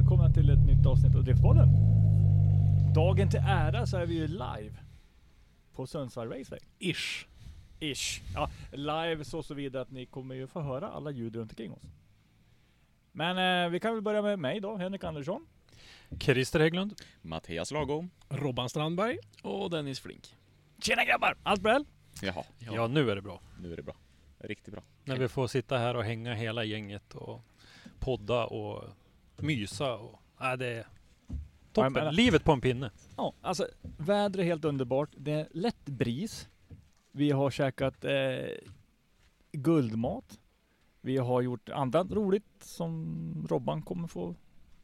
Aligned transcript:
Välkomna 0.00 0.30
till 0.32 0.50
ett 0.50 0.66
nytt 0.66 0.86
avsnitt 0.86 1.14
av 1.16 1.24
Driftpodden. 1.24 1.68
Dagen 2.94 3.30
till 3.30 3.40
ära 3.46 3.86
så 3.86 3.96
är 3.96 4.06
vi 4.06 4.14
ju 4.14 4.26
live. 4.28 4.72
På 5.74 5.86
Sundsvall 5.86 6.28
Raceway. 6.28 6.60
Ish. 6.78 7.26
Ish. 7.80 8.20
Ja, 8.34 8.50
live 8.72 9.24
så 9.24 9.42
så 9.42 9.54
vidare 9.54 9.82
att 9.82 9.90
ni 9.90 10.06
kommer 10.06 10.34
ju 10.34 10.46
få 10.46 10.60
höra 10.60 10.88
alla 10.88 11.10
ljud 11.10 11.36
runt 11.36 11.50
omkring 11.52 11.72
oss. 11.72 11.82
Men 13.12 13.64
eh, 13.64 13.70
vi 13.70 13.80
kan 13.80 13.94
väl 13.94 14.02
börja 14.02 14.22
med 14.22 14.38
mig 14.38 14.60
då, 14.60 14.76
Henrik 14.76 15.04
Andersson. 15.04 15.46
Christer 16.20 16.60
Hägglund. 16.60 16.94
Mattias 17.22 17.70
Lagom. 17.70 18.10
Robban 18.28 18.68
Strandberg. 18.68 19.18
Och 19.42 19.70
Dennis 19.70 20.00
Flink. 20.00 20.36
Tjena 20.78 21.04
grabbar! 21.04 21.36
Allt 21.42 21.62
väl? 21.62 21.84
Jaha, 22.22 22.44
Ja. 22.58 22.86
nu 22.86 23.10
är 23.10 23.16
det 23.16 23.22
bra. 23.22 23.40
nu 23.62 23.72
är 23.72 23.76
det 23.76 23.82
bra. 23.82 23.94
Riktigt 24.38 24.74
bra. 24.74 24.82
När 25.04 25.16
vi 25.16 25.28
får 25.28 25.46
sitta 25.46 25.78
här 25.78 25.96
och 25.96 26.04
hänga 26.04 26.34
hela 26.34 26.64
gänget 26.64 27.14
och 27.14 27.40
podda 27.98 28.44
och 28.44 28.84
mysa 29.42 29.94
och... 29.94 30.20
Nej, 30.40 30.58
det 30.58 30.66
är 30.66 30.86
toppen. 31.72 31.92
men- 31.92 32.14
Livet 32.14 32.44
på 32.44 32.52
en 32.52 32.60
pinne. 32.60 32.90
Ja, 33.16 33.32
alltså 33.40 33.66
vädret 33.98 34.36
är 34.42 34.42
helt 34.48 34.64
underbart. 34.64 35.08
Det 35.16 35.32
är 35.32 35.48
lätt 35.50 35.84
bris. 35.86 36.48
Vi 37.12 37.30
har 37.30 37.50
käkat 37.50 38.04
eh, 38.04 38.10
guldmat. 39.52 40.38
Vi 41.00 41.16
har 41.16 41.40
gjort 41.40 41.68
annat 41.68 42.12
roligt 42.12 42.44
som 42.62 43.46
Robban 43.50 43.82
kommer 43.82 44.08
få 44.08 44.28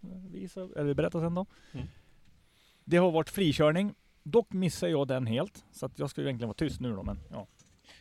eh, 0.03 0.09
visa, 0.31 0.69
eller 0.77 0.95
berätta 0.95 1.21
sen 1.21 1.35
då. 1.35 1.47
Mm. 1.73 1.87
Det 2.85 2.97
har 2.97 3.11
varit 3.11 3.31
frikörning. 3.31 3.95
Dock 4.23 4.53
missar 4.53 4.89
jag 4.89 5.09
den 5.09 5.27
helt. 5.27 5.65
Så 5.73 5.87
att 5.87 5.99
jag 5.99 6.11
ska 6.11 6.21
ju 6.21 6.27
egentligen 6.27 6.49
vara 6.49 6.55
tyst 6.57 6.81
nu 6.81 6.93
då, 6.97 7.03
men 7.03 7.19
ja. 7.31 7.47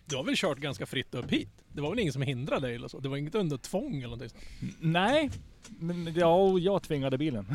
Du 0.06 0.16
har 0.16 0.24
väl 0.24 0.36
kört 0.38 0.58
ganska 0.58 0.86
fritt 0.86 1.16
upp 1.16 1.32
hit? 1.32 1.50
Det 1.74 1.82
var 1.82 1.90
väl 1.90 2.00
ingen 2.00 2.14
som 2.14 2.22
hindrade 2.22 2.68
dig 2.68 2.76
eller 2.76 2.88
så? 2.88 3.00
Det 3.00 3.10
var 3.10 3.18
inget 3.18 3.36
under 3.36 3.58
tvång 3.58 3.96
eller 3.96 4.16
någonting? 4.18 4.40
N- 4.62 4.74
Nej, 4.80 5.32
men 5.70 6.14
ja, 6.16 6.36
och 6.36 6.60
jag 6.60 6.84
tvingade 6.84 7.18
bilen. 7.18 7.46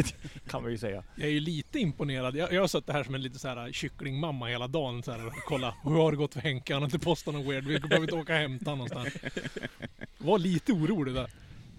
kan 0.48 0.62
man 0.62 0.70
ju 0.72 0.78
säga. 0.78 1.04
Jag 1.16 1.26
är 1.28 1.32
ju 1.32 1.40
lite 1.40 1.78
imponerad. 1.78 2.36
Jag, 2.36 2.52
jag 2.52 2.60
har 2.60 2.68
suttit 2.68 2.90
här 2.90 3.04
som 3.04 3.14
en 3.14 3.22
lite 3.22 3.38
så 3.38 3.48
här 3.48 3.72
kycklingmamma 3.72 4.46
hela 4.46 4.68
dagen 4.68 5.02
så 5.02 5.12
här, 5.12 5.32
kolla 5.46 5.74
hur 5.84 5.90
har 5.90 6.10
det 6.10 6.16
gått 6.16 6.34
för 6.34 6.40
Henke? 6.40 6.72
Han 6.72 6.82
har 6.82 6.86
inte 6.86 6.98
postat 6.98 7.34
någon 7.34 7.48
weird. 7.48 7.64
Vi 7.64 7.80
behöver 7.80 8.02
inte 8.02 8.14
åka 8.16 8.32
och 8.32 8.38
hämta 8.38 8.70
någonstans. 8.70 9.08
Var 10.18 10.38
lite 10.38 10.72
orolig 10.72 11.14
där. 11.14 11.30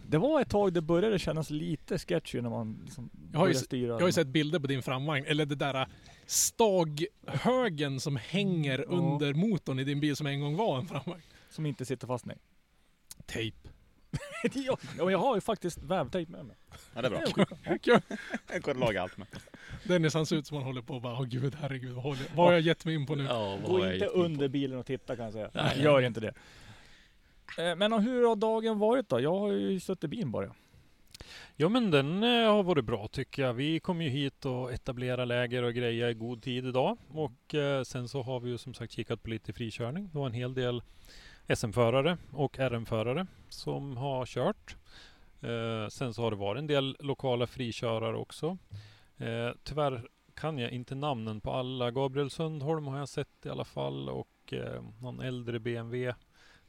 Det 0.08 0.18
var 0.18 0.42
ett 0.42 0.50
tag 0.50 0.74
det 0.74 0.82
började 0.82 1.20
kännas 1.20 1.50
lite 1.50 2.00
sketchy 2.00 2.42
när 2.42 2.50
man 2.50 2.82
liksom 2.86 3.10
Jag 3.34 3.40
har 3.40 3.48
ju 3.48 3.54
styra. 3.54 3.88
Jag 3.88 4.00
har 4.00 4.08
ju 4.08 4.12
sett 4.14 4.28
bilder 4.28 4.60
på 4.60 4.68
din 4.68 4.84
framvagn, 4.84 5.26
eller 5.26 5.46
det 5.46 5.56
där 5.56 5.88
staghögen 6.26 8.00
som 8.00 8.16
hänger 8.16 8.86
Ja. 8.90 8.96
under 8.96 9.34
motorn 9.34 9.80
i 9.80 9.84
din 9.84 10.00
bil 10.00 10.16
som 10.16 10.28
en 10.28 10.42
gång 10.42 10.56
var 10.56 10.78
en 10.80 10.88
framvagn. 10.88 11.22
Som 11.50 11.66
inte 11.66 11.86
sitter 11.86 12.08
fast 12.08 12.26
nej. 12.26 12.38
Tejp. 13.26 13.58
ja, 14.54 14.78
men 14.98 15.08
jag 15.10 15.20
har 15.20 15.36
ju 15.36 15.42
faktiskt 15.42 15.84
vävtejp 15.84 16.32
med 16.32 16.46
mig. 16.46 16.56
Ja, 16.94 17.02
det 17.02 17.08
är 17.08 17.10
bra. 17.10 17.46
Kul. 17.82 18.00
Jag 18.54 18.64
kan 18.64 18.80
laga 18.80 19.02
allt 19.02 19.18
med. 19.18 19.28
Dennis 19.84 20.14
han 20.14 20.26
ser 20.26 20.36
ut 20.36 20.48
som 20.48 20.58
han 20.58 20.66
håller 20.66 20.82
på 20.82 20.94
och 20.96 21.02
bara, 21.02 21.14
åh 21.14 21.24
gud 21.24 21.56
herregud, 21.62 21.92
vad, 21.92 22.04
håller, 22.04 22.26
vad 22.36 22.46
har 22.46 22.54
jag 22.54 22.62
gett 22.62 22.86
mig 22.86 22.96
in 22.96 23.06
på 23.06 23.16
nu? 23.16 23.24
Ja, 23.24 23.60
Gå 23.66 23.94
inte 23.94 24.06
under 24.06 24.48
bilen 24.48 24.80
och 24.80 24.86
titta 24.86 25.16
kan 25.16 25.26
jag 25.26 25.34
säga. 25.34 25.76
Gör 25.76 26.02
inte 26.02 26.20
det. 26.20 26.34
Eh, 27.58 27.76
Men 27.76 27.94
hur 27.94 28.28
har 28.28 28.36
dagen 28.36 28.80
varit 28.80 29.10
då? 29.10 29.20
Jag 29.20 29.40
har 29.40 29.52
ju 29.52 29.80
suttit 29.80 30.04
i 30.04 30.08
bilen 30.08 30.32
bara. 30.32 30.54
Ja 31.56 31.70
men 31.70 31.92
den 31.92 32.24
eh, 32.24 32.52
har 32.54 32.64
varit 32.64 32.86
bra 32.86 33.08
tycker 33.08 33.42
jag. 33.42 33.54
Vi 33.54 33.80
kom 33.80 34.02
ju 34.02 34.10
hit 34.10 34.46
och 34.46 34.74
etablera 34.74 35.26
läger 35.26 35.64
och 35.64 35.74
grejer 35.74 36.10
i 36.10 36.14
god 36.14 36.44
tid 36.44 36.66
idag. 36.66 36.98
Och 37.10 37.56
eh, 37.56 37.84
sen 37.84 38.08
så 38.08 38.22
har 38.22 38.40
vi 38.40 38.50
ju 38.50 38.58
som 38.58 38.74
sagt 38.74 38.94
kikat 38.94 39.24
på 39.24 39.30
lite 39.30 39.54
frikörning. 39.54 40.10
Det 40.14 40.18
var 40.20 40.26
en 40.26 40.34
hel 40.34 40.54
del 40.54 40.82
SM-förare 41.56 42.18
och 42.32 42.60
RM-förare 42.60 43.28
som 43.50 43.98
har 43.98 44.26
kört. 44.26 44.76
Eh, 45.42 45.88
sen 45.90 46.14
så 46.14 46.22
har 46.22 46.32
det 46.32 46.38
varit 46.38 46.60
en 46.60 46.68
del 46.68 46.98
lokala 47.00 47.48
frikörare 47.48 48.18
också. 48.18 48.58
Eh, 49.18 49.50
tyvärr 49.64 50.08
kan 50.36 50.58
jag 50.58 50.72
inte 50.72 50.96
namnen 50.96 51.42
på 51.42 51.52
alla. 51.52 51.92
Gabriel 51.92 52.30
Sundholm 52.30 52.88
har 52.88 52.98
jag 52.98 53.10
sett 53.10 53.46
i 53.46 53.50
alla 53.50 53.66
fall 53.66 54.10
och 54.10 54.54
eh, 54.54 54.84
någon 55.02 55.20
äldre 55.22 55.60
BMW 55.60 56.14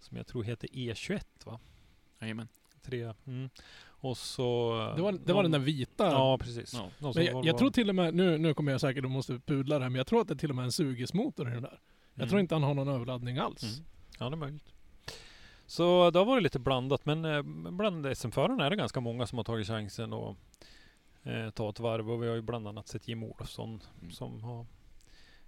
som 0.01 0.17
jag 0.17 0.27
tror 0.27 0.45
heter 0.45 0.69
E21 0.69 1.23
va? 1.45 1.61
Jajamän. 2.21 2.49
Tre. 2.83 3.13
Mm. 3.27 3.51
Och 3.85 4.17
så... 4.17 4.73
Det 4.97 5.03
var, 5.03 5.13
det 5.13 5.33
var 5.33 5.43
den 5.43 5.53
där 5.53 5.59
vita. 5.59 6.07
Ja, 6.07 6.39
precis. 6.39 6.75
Ja. 6.75 6.89
Någon 6.99 7.13
Men 7.17 7.25
jag, 7.25 7.45
jag 7.45 7.53
var- 7.53 7.59
tror 7.59 7.71
till 7.71 7.89
och 7.89 7.95
med, 7.95 8.15
nu, 8.15 8.39
nu 8.39 8.55
kommer 8.55 8.73
jag 8.73 8.81
säkert, 8.81 9.03
du 9.03 9.09
måste 9.09 9.39
pudla 9.39 9.79
det 9.79 9.85
här, 9.85 9.91
men 9.91 9.97
jag 9.99 10.07
tror 10.07 10.21
att 10.21 10.29
det 10.29 10.35
är 10.35 10.39
till 10.39 10.51
och 10.51 10.57
med 10.57 10.65
en 10.65 10.73
sugesmotor 10.73 11.49
i 11.49 11.53
den 11.53 11.63
där. 11.63 11.81
Jag 12.15 12.23
Mm. 12.23 12.29
tror 12.29 12.41
inte 12.41 12.55
han 12.55 12.63
har 12.63 12.75
någon 12.75 12.89
överladdning 12.89 13.39
alls. 13.39 13.63
Mm. 13.63 13.85
Ja, 14.19 14.29
det 14.31 14.35
är 14.35 14.37
möjligt. 14.37 14.69
Så 15.67 16.11
det 16.11 16.19
har 16.19 16.27
varit 16.27 16.43
lite 16.43 16.59
blandat, 16.59 17.07
men 17.07 17.25
eh, 17.25 17.43
bland 17.73 18.17
SM-förarna 18.19 18.67
är 18.67 18.71
det 18.71 18.77
ganska 18.77 19.01
många 19.01 19.27
som 19.27 19.39
har 19.39 19.45
tagit 19.45 19.67
chansen 19.67 20.13
och 20.13 20.37
eh, 21.23 21.51
ta 21.51 21.71
ett 21.71 21.81
varv. 21.81 22.11
Och 22.11 22.23
vi 22.23 22.29
har 22.29 22.35
ju 22.35 22.43
bland 22.43 22.69
annat 22.69 22.89
sett 22.89 23.09
Jim 23.09 23.23
Olofsson 23.23 23.83
Mm. 24.01 24.11
som 24.13 24.43
har 24.45 24.67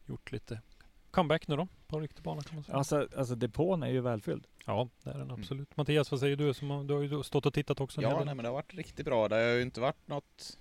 gjort 0.07 0.33
lite 0.33 0.61
comeback 1.11 1.49
nu 1.49 1.57
då, 1.57 1.69
på 1.87 2.01
riktig 2.01 2.23
bana 2.25 2.43
kan 2.43 2.55
man 2.55 2.65
säga. 2.65 2.77
Alltså, 2.77 3.09
alltså 3.17 3.35
depån 3.35 3.83
är 3.83 3.89
ju 3.89 4.01
välfylld. 4.01 4.47
Ja, 4.67 4.89
det 5.03 5.11
är 5.11 5.19
den 5.19 5.31
absolut. 5.31 5.77
Mattias, 5.77 6.11
vad 6.11 6.21
säger 6.21 6.37
du? 6.37 6.55
Som, 6.55 6.71
har- 6.71 6.85
du 6.85 6.95
har 6.95 7.03
ju 7.03 7.23
stått 7.23 7.47
och 7.47 7.55
tittat 7.55 7.81
också. 7.81 8.03
Ja, 8.03 8.17
nej, 8.25 8.35
men 8.35 8.43
det 8.43 8.49
har 8.49 8.55
varit 8.55 8.75
riktigt 8.75 9.07
bra. 9.07 9.29
Det 9.29 9.35
har 9.37 9.43
ju 9.43 9.63
inte 9.63 9.81
varit 9.81 10.09
något... 10.09 10.59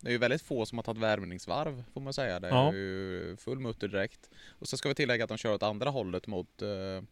Det 0.00 0.08
är 0.08 0.12
ju 0.12 0.18
väldigt 0.18 0.42
få 0.42 0.66
som 0.66 0.78
har 0.78 0.82
tagit 0.82 1.02
värmningsvarv 1.02 1.84
får 1.94 2.00
man 2.00 2.12
säga. 2.12 2.40
Det 2.40 2.48
är 2.48 2.52
Ja. 2.54 2.72
ju 2.72 3.36
full 3.38 3.58
mutter 3.58 3.88
direkt. 3.88 4.30
Och 4.48 4.68
så 4.68 4.76
ska 4.76 4.88
vi 4.88 4.94
tillägga 4.94 5.24
att 5.24 5.28
de 5.28 5.38
kör 5.38 5.54
åt 5.54 5.62
andra 5.62 5.90
hållet 5.90 6.26
mot 6.26 6.62
uh, 6.62 7.02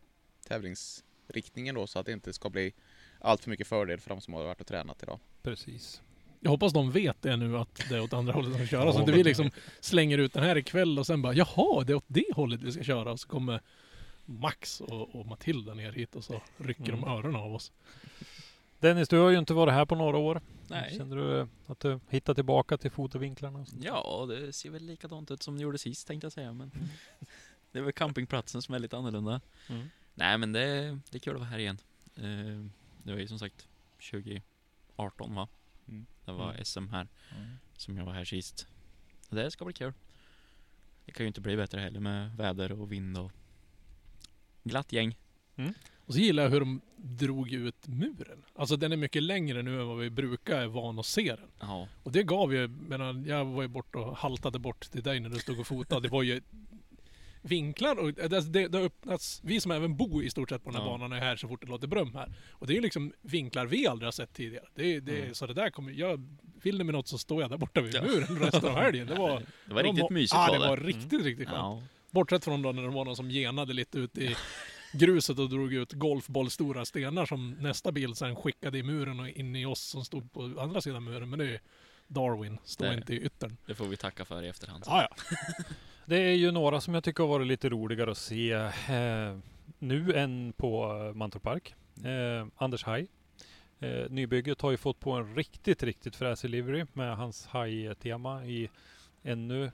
tävlingsriktningen 0.45 1.75
då 1.75 1.87
så 1.87 1.99
att 1.99 2.07
det 2.07 2.13
inte 2.13 2.33
ska 2.33 2.51
bli 2.51 2.73
allt 3.21 3.43
för 3.43 3.51
mycket 3.51 3.67
fördel 3.67 4.01
för 4.01 4.11
de 4.11 4.21
som 4.21 4.35
har 4.35 4.45
varit 4.45 4.61
och 4.61 4.67
tränat 4.67 5.03
idag. 5.03 5.19
Precis. 5.43 6.03
Jag 6.41 6.51
hoppas 6.51 6.73
de 6.73 6.91
vet 6.91 7.23
det 7.23 7.37
nu 7.37 7.59
att 7.59 7.75
det 7.89 7.95
är 7.95 8.01
åt 8.03 8.13
andra 8.13 8.33
hållet 8.33 8.53
de 8.53 8.59
ska 8.59 8.67
köra. 8.67 8.93
så 8.93 9.01
inte 9.01 9.13
vi 9.13 9.25
liksom 9.25 9.51
slänger 9.81 10.19
ut 10.19 10.33
den 10.33 10.43
här 10.45 10.57
ikväll 10.57 10.99
och 10.99 11.07
sen 11.07 11.23
bara 11.23 11.35
jaha, 11.35 11.85
det 11.85 11.93
är 11.93 11.97
åt 11.97 12.05
det 12.07 12.35
hållet 12.35 12.63
vi 12.63 12.73
ska 12.73 12.83
köra. 12.83 13.13
Och 13.13 13.21
så 13.21 13.29
kommer 13.29 13.61
Max 14.25 14.81
och, 14.81 15.15
och 15.15 15.27
Matilda 15.27 15.75
ner 15.75 15.93
hit 15.93 16.15
och 16.15 16.25
så 16.25 16.41
rycker 16.57 16.85
de 16.85 16.93
Mm. 16.93 17.09
öronen 17.11 17.37
av 17.37 17.55
oss. 17.55 17.73
Dennis, 18.81 19.09
du 19.09 19.19
har 19.19 19.31
ju 19.31 19.39
inte 19.39 19.55
varit 19.55 19.75
här 19.75 19.87
på 19.87 19.95
några 19.95 20.17
år. 20.19 20.41
Nej. 20.69 20.95
Känner 20.99 21.17
du 21.17 21.49
att 21.67 21.81
du 21.81 22.01
hittar 22.09 22.35
tillbaka 22.35 22.77
till 22.79 22.91
fotovinklarna? 22.91 23.59
och 23.59 23.69
sånt? 23.69 23.85
Ja, 23.85 24.27
det 24.29 24.53
ser 24.53 24.71
väl 24.71 24.83
likadant 24.85 25.31
ut 25.31 25.43
som 25.43 25.57
det 25.57 25.63
gjorde 25.63 25.79
sist 25.79 26.07
tänkte 26.07 26.25
jag 26.25 26.33
säga. 26.33 26.53
Men 26.53 26.71
det 27.73 27.79
är 27.79 27.83
väl 27.83 27.93
campingplatsen 27.93 28.63
som 28.63 28.75
är 28.75 28.79
lite 28.79 28.97
annorlunda. 28.97 29.41
Mm. 29.69 29.91
Nej, 30.15 30.39
men 30.39 30.53
det, 30.53 30.99
det 31.11 31.17
är 31.17 31.19
kul 31.19 31.35
att 31.35 31.41
vara 31.41 31.51
här 31.51 31.59
igen. 31.59 31.79
Eh, 32.17 32.67
Det 33.03 33.13
var 33.13 33.19
ju 33.19 33.29
som 33.29 33.39
sagt 33.39 33.69
2018 34.11 35.35
va? 35.35 35.49
Mm. 35.89 36.07
Det 36.25 36.33
var 36.33 36.51
Mm. 36.53 36.65
SM 36.65 36.89
här 36.89 37.09
som 37.77 37.97
jag 37.97 38.05
var 38.05 38.13
här 38.13 38.25
sist. 38.25 38.67
Det 39.31 39.51
ska 39.51 39.65
bli 39.65 39.75
kul. 39.75 39.93
Det 41.05 41.13
kan 41.13 41.25
ju 41.25 41.29
inte 41.29 41.41
bli 41.41 41.57
bättre 41.57 41.81
heller 41.81 42.01
med 42.01 42.37
väder 42.37 42.73
och 42.73 42.93
vind 42.93 43.19
och 43.19 43.33
glatt 44.65 44.93
gäng. 44.93 45.17
Och 46.07 46.13
så 46.15 46.21
gillar 46.21 46.43
jag 46.43 46.51
hur 46.51 46.61
de 46.61 46.81
drog 46.97 47.53
ut 47.53 47.89
muren. 47.89 48.45
Alltså 48.55 48.77
den 48.77 48.93
är 48.93 48.97
mycket 48.97 49.23
längre 49.23 49.63
nu 49.63 49.81
än 49.81 49.87
vad 49.89 49.99
vi 49.99 50.11
brukar 50.11 50.57
är 50.63 50.67
van 50.67 50.99
att 50.99 51.07
se 51.07 51.37
den. 51.37 51.49
Ja, 51.61 51.89
Och 52.03 52.13
det 52.13 52.23
gav 52.23 52.55
ju, 52.55 52.69
medan 52.69 53.25
jag 53.25 53.45
var 53.45 53.63
ju 53.63 53.69
bort 53.69 53.95
och 53.95 54.17
haltade 54.17 54.59
bort 54.59 54.91
till 54.91 55.03
dig 55.03 55.21
när 55.21 55.29
du 55.31 55.39
stod 55.39 55.61
och 55.61 55.67
fotade. 55.67 56.01
Det 56.01 56.09
var 56.09 56.23
ju 56.23 56.43
vinklar 57.49 57.97
och 57.99 58.13
det, 58.13 58.29
det, 58.53 58.69
det 58.69 58.79
har 58.79 58.85
öppnats, 58.85 59.41
vi 59.45 59.61
som 59.61 59.71
även 59.71 59.97
bor 59.97 60.25
i 60.25 60.31
stort 60.31 60.49
sett 60.51 60.65
på 60.65 60.71
den 60.71 60.81
här 60.81 60.87
Ja. 60.89 60.91
banan 60.99 61.13
är 61.13 61.21
här 61.21 61.37
så 61.37 61.49
fort 61.49 61.61
det 61.61 61.67
låter 61.67 61.87
brum 61.87 62.15
här. 62.15 62.33
Och 62.51 62.67
det 62.67 62.73
är 62.73 62.75
ju 62.75 62.81
liksom 62.81 63.13
vinklar 63.23 63.67
vi 63.67 63.87
aldrig 63.87 64.07
har 64.07 64.13
sett 64.13 64.33
tidigare. 64.33 64.65
Det, 64.75 65.01
det, 65.01 65.21
Mm. 65.21 65.35
Så 65.35 65.47
det 65.47 65.55
där 65.55 65.71
kommer, 65.71 65.93
jag, 65.93 66.29
vill 66.63 66.79
det 66.79 66.85
med 66.85 66.95
något 66.95 67.09
så 67.09 67.19
står 67.19 67.43
jag 67.43 67.51
där 67.51 67.59
borta 67.59 67.81
vid 67.81 67.95
Ja. 67.95 68.03
muren 68.03 68.39
resten 68.39 68.65
av 68.65 68.77
helgen. 68.77 69.07
Det 69.07 69.15
var, 69.15 69.43
det 69.67 69.75
var 69.75 69.83
riktigt 69.83 70.03
må- 70.03 70.11
mysigt 70.11 70.35
Ja, 70.35 70.47
var 70.51 70.59
det 70.59 70.69
var 70.69 70.77
riktigt, 70.77 71.25
riktigt 71.25 71.49
skönt. 71.49 71.59
Ja, 71.59 71.83
Bortsett 72.11 72.45
från 72.45 72.63
då 72.63 72.73
när 72.73 72.83
det 72.83 72.89
var 72.89 73.05
någon 73.05 73.17
som 73.17 73.31
genade 73.31 73.73
lite 73.73 73.99
ut 73.99 74.19
i 74.19 74.37
gruset 74.93 75.39
och 75.39 75.49
drog 75.49 75.73
ut 75.75 75.93
golfbollstora 75.93 76.85
stenar 76.85 77.27
som 77.27 77.51
nästa 77.51 77.93
bil 77.93 78.15
sen 78.15 78.37
skickade 78.37 78.79
i 78.79 78.83
muren 78.83 79.21
och 79.21 79.29
in 79.29 79.57
i 79.57 79.67
oss 79.67 79.81
som 79.81 80.05
stod 80.05 80.33
på 80.33 80.43
andra 80.61 80.81
sidan 80.81 81.05
muren. 81.05 81.31
Men 81.31 81.39
det 81.39 81.45
är 81.55 81.61
Darwin, 82.07 82.59
står 82.65 82.93
inte 82.95 83.15
i 83.15 83.21
yttern. 83.25 83.57
det 83.67 83.75
får 83.75 83.87
vi 83.87 83.97
tacka 83.97 84.25
för 84.25 84.43
i 84.43 84.49
efterhand. 84.49 84.85
Ja, 84.87 85.09
ja. 85.11 85.37
Det 86.07 86.17
är 86.19 86.35
ju 86.35 86.51
några 86.51 86.81
som 86.81 86.95
jag 86.95 87.05
tycker 87.05 87.23
har 87.25 87.29
varit 87.31 87.47
lite 87.47 87.69
roligare 87.69 88.11
att 88.11 88.19
se 88.19 88.53
eh, 88.53 89.37
nu 89.79 90.13
än 90.15 90.53
på 90.57 90.85
eh, 91.11 91.15
Mantorp 91.17 91.43
Park. 91.43 91.75
Eh, 92.05 92.47
Anders 92.57 92.85
Haj. 92.85 93.07
Eh, 93.81 94.11
nybygget 94.11 94.61
har 94.61 94.71
ju 94.71 94.77
fått 94.77 95.01
på 95.01 95.13
en 95.13 95.35
riktigt, 95.37 95.83
riktigt 95.83 96.17
fräsig 96.17 96.51
livery 96.51 96.85
med 96.93 97.17
hans 97.17 97.47
haj-tema 97.47 98.45
i 98.45 98.69
ännu 99.23 99.65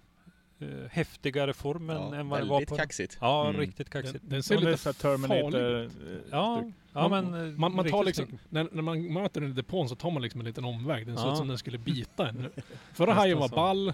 eh, 0.60 0.68
häftigare 0.90 1.52
form 1.52 1.88
Ja, 1.88 2.14
än 2.14 2.28
vad 2.28 2.40
det 2.40 2.46
var 2.48 2.60
på... 2.64 2.76
kaxigt. 2.76 3.18
Ja, 3.20 3.48
Mm. 3.48 3.60
riktigt 3.60 3.90
kaxigt. 3.90 4.20
Den, 4.22 4.30
den 4.30 4.42
ser 4.42 4.58
lite 4.58 4.76
så 4.76 4.92
Terminator. 4.92 5.84
eh, 5.84 5.90
Ja, 6.30 6.64
ja 6.92 7.08
Man- 7.08 7.30
men... 7.30 7.48
eh, 7.52 7.58
Man, 7.58 7.74
man 7.74 7.88
tar 7.88 8.04
liksom, 8.04 8.38
när, 8.48 8.68
när 8.72 8.82
man 8.82 9.12
möter 9.12 9.40
den 9.40 9.50
i 9.50 9.52
depån 9.52 9.88
så 9.88 9.94
tar 9.94 10.10
man 10.10 10.22
liksom 10.22 10.40
en 10.40 10.46
liten 10.46 10.64
omväg. 10.64 11.06
Den 11.06 11.16
ser 11.16 11.24
Ja. 11.24 11.32
ut 11.32 11.38
som 11.38 11.48
den 11.48 11.58
skulle 11.58 11.78
bita 11.78 12.28
en. 12.28 12.48
Förra 12.92 13.12
hajen 13.12 13.38
var 13.38 13.48
så. 13.48 13.54
ball. 13.54 13.92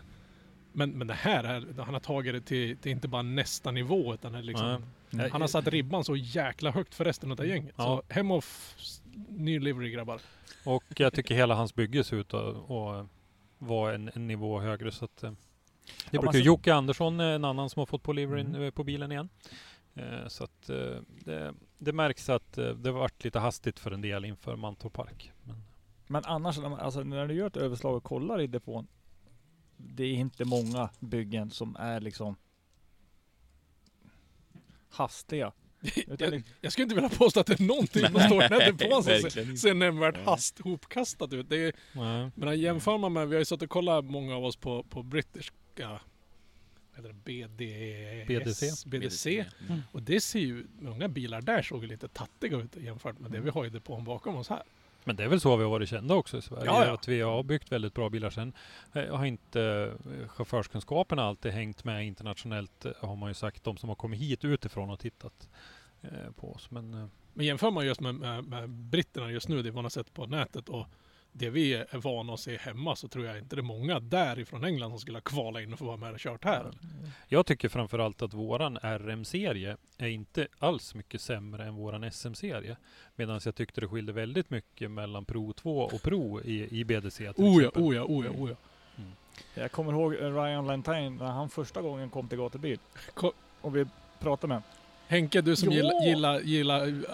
Men, 0.77 0.91
men 0.91 1.07
det 1.07 1.15
här, 1.15 1.45
är, 1.45 1.83
han 1.83 1.95
har 1.95 2.01
tagit 2.01 2.35
det 2.35 2.41
till, 2.41 2.77
till 2.77 2.93
inte 2.93 3.09
bara 3.09 3.23
nästa 3.23 3.71
nivå 3.71 4.15
utan 4.15 4.35
är 4.35 4.43
liksom, 4.43 4.83
Nej. 5.11 5.31
han 5.31 5.41
har 5.41 5.49
satt 5.49 5.67
ribban 5.67 6.05
så 6.05 6.17
jäkla 6.17 6.71
högt 6.71 6.95
för 6.95 7.05
resten 7.05 7.31
av 7.31 7.37
det 7.37 7.47
gänget. 7.47 7.75
Ja. 7.79 7.85
Så 8.09 8.15
hem 8.15 8.31
och 8.31 8.45
ny 9.29 9.59
livery 9.61 9.91
grabbar. 9.91 10.21
Och 10.65 10.85
jag 10.97 11.13
tycker 11.13 11.35
hela 11.35 11.55
hans 11.55 11.75
bygge 11.75 12.05
ser 12.05 12.17
ut 12.17 12.35
att 12.35 12.57
vara 13.59 13.95
en, 13.95 14.11
en 14.15 14.27
nivå 14.27 14.61
högre. 14.61 14.93
Så 14.93 15.05
att, 15.05 15.23
eh, 15.23 15.31
det 15.31 15.37
Ja, 16.11 16.21
brukar 16.21 16.39
Jocke 16.39 16.75
Andersson 16.75 17.21
är 17.21 17.35
en 17.35 17.45
annan 17.45 17.71
som 17.71 17.81
har 17.81 17.87
fått 17.87 18.03
på 18.03 18.13
liveryn 18.13 18.47
Mm. 18.47 18.63
eh, 18.63 18.71
på 18.71 18.85
bilen 18.85 19.13
igen. 19.13 19.29
Eh, 19.95 20.29
Så 20.29 20.45
att 20.45 20.69
eh, 20.69 20.77
det, 21.25 21.55
det 21.79 21.93
märks 21.93 22.29
att 22.29 22.59
eh, 22.59 22.69
det 22.69 22.91
varit 22.93 23.25
lite 23.25 23.39
hastigt 23.39 23.79
för 23.79 23.91
en 23.91 24.01
del 24.01 24.25
inför 24.25 24.57
Mantorp 24.57 24.93
Park. 24.93 25.33
Men, 25.45 25.63
Men 26.07 26.25
annars, 26.25 26.59
alltså, 26.59 27.01
när 27.03 27.27
du 27.27 27.35
gör 27.35 27.47
ett 27.47 27.57
överslag 27.57 27.97
och 27.97 28.05
kollar 28.05 28.41
i 28.41 28.47
depån. 28.47 28.87
Det 29.77 30.05
är 30.05 30.15
inte 30.15 30.45
många 30.45 30.89
byggen 31.01 31.51
som 31.51 31.77
är 31.77 32.01
liksom 32.01 32.37
hastiga. 34.91 35.53
Jag, 36.07 36.43
jag 36.61 36.73
skulle 36.73 36.83
inte 36.83 36.95
vilja 36.95 37.09
påstå 37.09 37.41
att 37.41 37.47
det 37.47 37.61
är 37.61 37.65
någonting 37.65 38.03
som 38.03 38.21
står 38.21 38.41
här 38.41 38.73
depån 38.73 39.05
som 39.05 39.31
ser, 39.57 39.75
nämnvärt 39.75 40.17
hast 40.25 40.59
hopkastat 40.59 41.33
ut. 41.33 41.49
Det 41.51 41.57
är, 41.57 41.73
nej. 41.93 42.31
men 42.35 42.61
jämför 42.61 42.99
man 42.99 43.13
med, 43.13 43.29
vi 43.29 43.35
har 43.35 43.41
ju 43.41 43.45
suttit 43.45 43.63
och 43.63 43.71
kollat 43.71 44.05
många 44.05 44.37
av 44.37 44.45
oss 44.45 44.57
på, 44.57 44.83
på 44.83 45.03
brittiska 45.03 46.01
det, 47.03 47.13
BDS, 47.13 48.27
BDC. 48.27 48.87
BDC. 48.87 49.45
Mm. 49.69 49.83
Och 49.93 50.03
det 50.03 50.21
ser 50.21 50.39
ju, 50.39 50.67
många 50.81 51.09
bilar 51.09 51.41
där 51.41 51.63
såg 51.63 51.83
ju 51.83 51.89
lite 51.89 52.09
tattiga 52.09 52.57
ut 52.57 52.77
jämfört 52.77 53.19
med 53.19 53.31
det 53.31 53.41
vi 53.41 53.51
har 53.51 53.67
i 53.67 53.71
depån 53.71 54.05
bakom 54.05 54.37
oss 54.37 54.49
här. 54.49 54.63
Men 55.07 55.17
det 55.17 55.25
är 55.25 55.29
väl 55.29 55.41
så 55.41 55.57
vi 55.57 55.63
har 55.63 55.71
varit 55.71 55.89
kända 55.89 56.15
också 56.15 56.39
i 56.39 56.43
Sverige. 56.43 56.65
Ja, 56.65 56.87
ja. 56.87 56.95
Att 56.95 57.09
vi 57.09 57.21
har 57.21 57.43
byggt 57.43 57.73
väldigt 57.73 57.95
bra 57.95 58.09
bilar. 58.11 58.31
Sen 58.31 58.53
eh, 58.93 59.17
har 59.17 59.25
inte 59.25 59.63
eh, 60.05 60.29
chaufförskunskaperna 60.29 61.23
alltid 61.23 61.53
hängt 61.53 61.85
med 61.85 62.07
internationellt 62.07 62.85
eh, 62.85 62.93
har 63.01 63.17
man 63.17 63.31
ju 63.31 63.35
sagt. 63.35 63.65
De 63.65 63.77
som 63.77 63.89
har 63.89 63.97
kommit 63.97 64.21
hit 64.21 64.45
utifrån 64.45 64.91
och 64.91 65.01
tittat 65.01 65.49
på 66.37 66.53
oss. 66.53 66.71
Men 66.71 67.11
Men 67.35 67.47
jämför 67.47 67.71
man 67.71 67.87
just 67.87 68.01
med, 68.01 68.15
med, 68.15 68.45
med 68.45 68.71
britterna 68.71 69.31
just 69.31 69.49
nu, 69.49 69.63
det 69.63 69.73
man 69.73 69.85
har 69.85 69.91
sett 69.91 70.15
på 70.15 70.27
nätet 70.27 70.69
och 70.69 70.87
det 71.39 71.51
vi 71.51 71.75
är 71.75 71.99
vana 71.99 72.35
att 72.35 72.41
se 72.41 72.57
hemma 72.57 72.97
så 72.97 73.09
tror 73.09 73.27
jag 73.27 73.39
inte 73.39 73.57
det 73.57 73.61
är 73.61 73.63
många 73.63 74.01
därifrån 74.01 74.65
England 74.65 74.91
som 74.91 74.99
skulle 74.99 75.17
ha 75.17 75.23
kvalat 75.23 75.63
in 75.63 75.73
och 75.73 75.79
få 75.79 75.85
vara 75.85 75.97
med 75.97 76.13
och 76.13 76.19
kört 76.19 76.45
här. 76.45 76.71
Jag 77.29 77.47
tycker 77.47 77.69
framförallt 77.69 78.23
att 78.23 78.35
våran 78.35 78.79
RM-serie 78.83 79.77
är 79.99 80.07
inte 80.09 80.47
alls 80.59 80.95
mycket 80.95 81.21
sämre 81.21 81.65
än 81.65 81.75
våran 81.75 82.11
SM-serie. 82.13 82.77
Medan 83.17 83.41
jag 83.45 83.55
tyckte 83.55 83.81
det 83.81 83.89
skilde 83.89 84.13
väldigt 84.13 84.51
mycket 84.51 84.91
mellan 84.91 85.25
Pro 85.25 85.53
2 85.53 85.79
och 85.79 86.03
Pro 86.03 86.41
i, 86.41 86.79
i 86.81 86.85
BDC 86.85 87.33
till 87.33 87.45
Oh 87.45 87.63
ja, 87.63 87.69
exempel. 87.69 87.83
oh 87.83 87.95
ja, 87.97 88.03
oh 88.05 88.25
ja, 88.27 88.31
oh 88.31 88.51
ja. 88.51 88.57
Jag 89.55 89.73
kommer 89.73 89.93
ihåg 89.93 90.15
Ryan 90.15 90.67
Lantine 90.67 91.11
när 91.11 91.27
han 91.27 91.49
första 91.51 91.83
gången 91.83 92.11
kom 92.11 92.29
till 92.29 92.39
gatubil. 92.39 92.79
Ko- 93.15 93.33
Och 93.61 93.77
vi 93.77 93.87
pratade 94.21 94.55
med. 94.55 94.63
Henke, 95.09 95.41
du 95.41 95.57
som 95.57 95.73
Ja! 95.73 95.75
gillar, 95.77 96.01
gillar, 96.07 96.41
gillar 96.41 97.05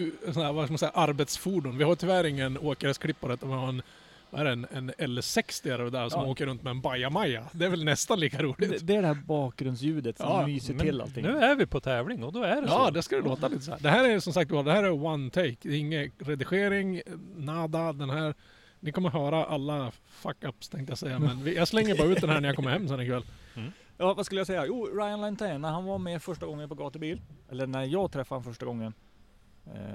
uh, 0.00 0.32
såna 0.32 0.46
här, 0.46 0.52
vad 0.52 0.64
ska 0.64 0.72
man 0.72 0.78
säga, 0.78 0.90
arbetsfordon. 0.94 1.78
Vi 1.78 1.84
har 1.84 1.94
tyvärr 1.94 2.24
ingen 2.24 2.58
åkaresklippare 2.58 3.34
utan 3.34 3.48
vi 3.48 3.54
har 3.54 3.68
en, 3.68 3.82
vad 4.30 4.40
är 4.40 4.44
det, 4.44 4.50
en, 4.52 4.66
en 4.72 4.90
L60 4.90 5.62
där, 5.78 5.90
där 5.90 6.08
som 6.08 6.20
Ja. 6.20 6.26
åker 6.30 6.46
runt 6.46 6.62
med 6.62 6.70
en 6.70 6.80
bajamaja. 6.80 7.44
Det 7.52 7.64
är 7.64 7.68
väl 7.70 7.84
nästan 7.84 8.20
lika 8.20 8.42
roligt. 8.42 8.70
Det, 8.70 8.78
det 8.86 8.96
är 8.96 9.02
det 9.02 9.08
här 9.08 9.14
bakgrundsljudet 9.26 10.16
som 10.18 10.26
Ja, 10.28 10.46
myser 10.46 10.74
till 10.78 11.00
allting. 11.00 11.22
Nu 11.24 11.38
är 11.38 11.54
vi 11.54 11.66
på 11.66 11.80
tävling 11.80 12.24
och 12.24 12.32
då 12.32 12.42
är 12.42 12.62
det 12.62 12.68
Ja, 12.68 12.84
så. 12.86 12.90
det 12.90 13.02
ska 13.02 13.16
det 13.16 13.22
låta 13.22 13.48
lite 13.48 13.62
så 13.62 13.70
här. 13.70 13.78
Det 13.80 13.90
här 13.90 14.08
är 14.08 14.20
som 14.20 14.32
sagt 14.32 14.50
var, 14.50 14.62
det 14.62 14.72
här 14.72 14.82
är 14.84 15.04
one 15.04 15.30
take. 15.30 15.56
Det 15.62 15.68
är 15.68 15.78
ingen 15.78 16.10
redigering, 16.18 17.02
nada. 17.36 17.92
Den 17.92 18.10
här, 18.10 18.34
ni 18.80 18.92
kommer 18.92 19.10
höra 19.10 19.44
alla 19.44 19.92
fuck-ups 20.22 20.70
tänkte 20.70 20.90
jag 20.90 20.98
säga. 20.98 21.18
Men 21.18 21.44
vi, 21.44 21.56
jag 21.56 21.68
slänger 21.68 21.96
bara 21.98 22.08
ut 22.08 22.20
den 22.20 22.30
här 22.30 22.40
när 22.40 22.48
jag 22.48 22.56
kommer 22.56 22.70
hem 22.70 22.88
sen 22.88 23.00
ikväll. 23.00 23.24
Ja, 23.98 24.14
vad 24.14 24.26
skulle 24.26 24.40
jag 24.40 24.46
säga? 24.46 24.66
Jo, 24.66 24.86
Ryan 24.94 25.20
Lantine, 25.20 25.58
när 25.58 25.70
han 25.70 25.84
var 25.84 25.98
med 25.98 26.22
första 26.22 26.46
gången 26.46 26.68
på 26.68 26.74
gatubil, 26.74 27.20
eller 27.50 27.66
när 27.66 27.84
jag 27.84 28.12
träffade 28.12 28.38
honom 28.40 28.52
första 28.52 28.66
gången, 28.66 28.86
eh, 28.86 28.92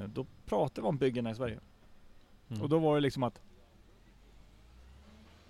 då 0.07 0.25
pratade 0.45 0.81
vi 0.81 0.87
om 0.87 0.97
byggena 0.97 1.31
i 1.31 1.35
Sverige. 1.35 1.59
Mm. 2.49 2.61
Och 2.61 2.69
då 2.69 2.79
var 2.79 2.95
det 2.95 3.01
liksom 3.01 3.23
att 3.23 3.41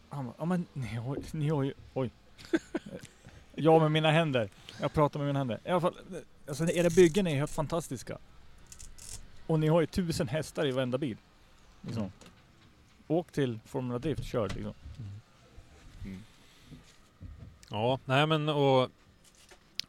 han 0.10 0.26
bara, 0.26 0.36
ja 0.38 0.46
men 0.46 0.66
ni 0.74 0.96
har, 0.96 1.18
ni 1.32 1.50
har 1.50 1.64
ju, 1.64 1.74
oj. 1.94 2.12
jag 3.56 3.82
med 3.82 3.92
mina 3.92 4.12
händer. 4.12 4.50
Jag 4.82 4.94
pratar 4.94 5.20
med 5.20 5.28
mina 5.28 5.40
händer. 5.40 5.60
I 5.66 5.70
alla 5.70 5.82
fall, 5.82 5.96
alltså 6.48 6.70
era 6.70 6.90
byggen 6.90 7.28
är 7.28 7.36
helt 7.36 7.52
fantastiska. 7.52 8.18
Och 9.48 9.60
ni 9.60 9.68
har 9.68 9.82
ju 9.82 9.88
tusen 9.88 10.28
hästar 10.28 10.66
i 10.66 10.72
varenda 10.72 10.98
bil. 10.98 11.18
Liksom. 11.82 12.04
Mm. 12.04 12.14
Åk 13.08 13.32
till 13.32 13.60
Formula 13.66 14.00
Drift, 14.00 14.24
kör 14.24 14.50
liksom. 14.50 14.74
Mm. 16.06 16.24
Ja, 17.70 18.00
nej 18.06 18.28
men 18.28 18.50
och 18.50 18.90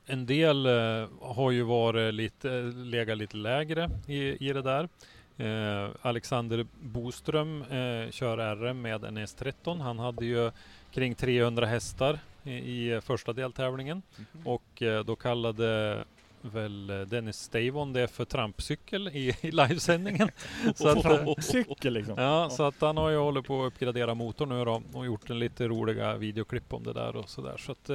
en 0.08 0.26
del 0.26 0.66
eh, 0.66 1.08
har 1.20 1.50
ju 1.50 1.62
varit 1.62 2.14
lite, 2.14 2.48
legat 2.62 3.18
lite 3.18 3.36
lägre 3.36 3.90
i, 4.06 4.48
i 4.48 4.52
det 4.52 4.62
där. 4.62 4.88
Eh, 5.36 5.90
Alexander 6.02 6.66
Boström 6.80 7.62
eh, 7.62 8.10
kör 8.10 8.56
RM 8.56 8.82
med 8.82 9.04
en 9.04 9.18
S13. 9.18 9.80
Han 9.80 9.98
hade 9.98 10.24
ju 10.26 10.50
kring 10.90 11.14
300 11.14 11.66
hästar 11.66 12.18
i, 12.44 12.50
i 12.52 13.00
första 13.00 13.32
deltävlingen 13.32 14.02
Mhm. 14.16 14.46
och 14.46 14.82
eh, 14.82 15.04
då 15.04 15.16
kallade 15.16 15.98
väl 16.40 16.90
eh, 16.90 17.00
Dennis 17.00 17.36
Stavon 17.36 17.92
det 17.92 18.08
för 18.08 18.24
trampcykel 18.24 19.08
i, 19.08 19.36
i 19.40 19.50
livesändningen. 19.50 20.28
så 20.74 20.88
att, 20.88 21.04
eh, 21.04 21.34
Cykel 21.40 21.92
liksom. 21.92 22.14
Ja, 22.18 22.50
så 22.50 22.62
att 22.62 22.80
han 22.80 22.96
har 22.96 23.10
ju 23.10 23.16
hållit 23.16 23.46
på 23.46 23.62
att 23.64 23.72
uppgradera 23.72 24.14
motorn 24.14 24.48
nu 24.48 24.64
då 24.64 24.82
och 24.92 25.06
gjort 25.06 25.30
en 25.30 25.38
lite 25.38 25.68
roliga 25.68 26.16
videoklipp 26.16 26.72
om 26.72 26.82
det 26.84 26.92
där 26.92 27.16
och 27.16 27.28
sådär. 27.28 27.56
Så 27.56 27.72
att 27.72 27.90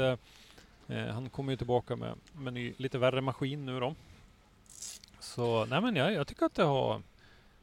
eh, 0.87 1.05
han 1.05 1.29
kommer 1.29 1.51
ju 1.53 1.57
tillbaka 1.57 1.95
med, 1.95 2.15
med 2.33 2.53
ny, 2.53 2.73
lite 2.77 2.97
värre 2.97 3.21
maskin 3.21 3.65
nu 3.65 3.79
då. 3.79 3.95
Så 5.19 5.65
nej 5.65 5.81
men 5.81 5.95
jag, 5.95 6.13
jag 6.13 6.27
tycker 6.27 6.45
att 6.45 6.55
det 6.55 6.63
har 6.63 7.01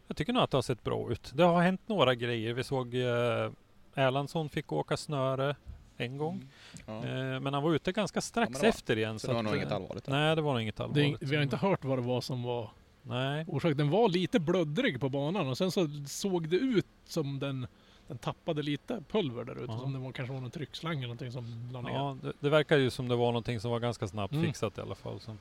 jag 0.06 0.16
tycker 0.16 0.32
nog 0.32 0.42
att 0.42 0.50
det 0.50 0.56
har 0.56 0.62
sett 0.62 0.84
bra 0.84 1.12
ut. 1.12 1.32
Det 1.34 1.42
har 1.42 1.62
hänt 1.62 1.80
några 1.86 2.14
grejer. 2.14 2.52
Vi 2.54 2.64
såg 2.64 2.94
eh, 2.94 3.50
Erlandsson 3.94 4.48
fick 4.48 4.72
åka 4.72 4.96
snöre 4.96 5.56
en 5.96 6.18
gång. 6.18 6.48
Ja. 6.86 6.96
Eh, 7.06 7.40
men 7.40 7.54
han 7.54 7.62
var 7.62 7.72
ute 7.74 7.92
ganska 7.92 8.20
strax 8.20 8.50
Ja, 8.52 8.58
det 8.58 8.62
var- 8.62 8.68
efter 8.68 8.96
igen. 8.98 9.18
Så 9.18 9.26
det 9.26 9.34
var 9.34 9.42
nog 9.42 9.52
eh, 9.52 9.58
inget 9.58 9.72
allvarligt. 9.72 10.06
Nej, 10.06 10.36
det 10.36 10.42
var 10.42 10.52
nog 10.52 10.62
inget 10.62 10.76
Det 10.76 10.84
allvarligt. 10.84 11.22
är, 11.22 11.26
vi 11.26 11.36
har 11.36 11.42
inte 11.42 11.56
hört 11.56 11.84
vad 11.84 11.98
det 11.98 12.02
var 12.02 12.20
som 12.20 12.42
var 12.42 12.70
Nej. 13.02 13.44
orsaken. 13.48 13.76
Den 13.76 13.90
var 13.90 14.08
lite 14.08 14.40
blöddrig 14.40 15.00
på 15.00 15.08
banan 15.08 15.48
och 15.48 15.58
sen 15.58 15.70
så 15.70 15.88
såg 16.06 16.48
det 16.48 16.56
ut 16.56 16.86
som 17.04 17.38
den, 17.38 17.66
den 18.10 18.18
tappade 18.18 18.62
lite 18.62 19.02
pulver 19.10 19.44
där 19.44 19.52
ute. 19.52 19.72
Ja. 19.72 19.78
Som 19.78 19.92
det 19.92 19.98
var, 19.98 20.12
kanske 20.12 20.34
var 20.34 20.40
någon 20.40 20.50
tryckslang 20.50 20.92
eller 20.98 21.06
någonting 21.06 21.32
som 21.32 21.68
la 21.72 21.80
ner. 21.80 21.90
Ja, 21.90 22.16
det, 22.22 22.32
det 22.40 22.50
verkar 22.50 22.76
ju 22.76 22.90
som 22.90 23.08
det 23.08 23.16
var 23.16 23.26
någonting 23.26 23.60
som 23.60 23.70
var 23.70 23.80
ganska 23.80 24.08
snabbt 24.08 24.32
Mm. 24.34 24.46
fixat 24.46 24.78
i 24.78 24.80
alla 24.80 24.94
fall. 24.94 25.20
Så. 25.20 25.36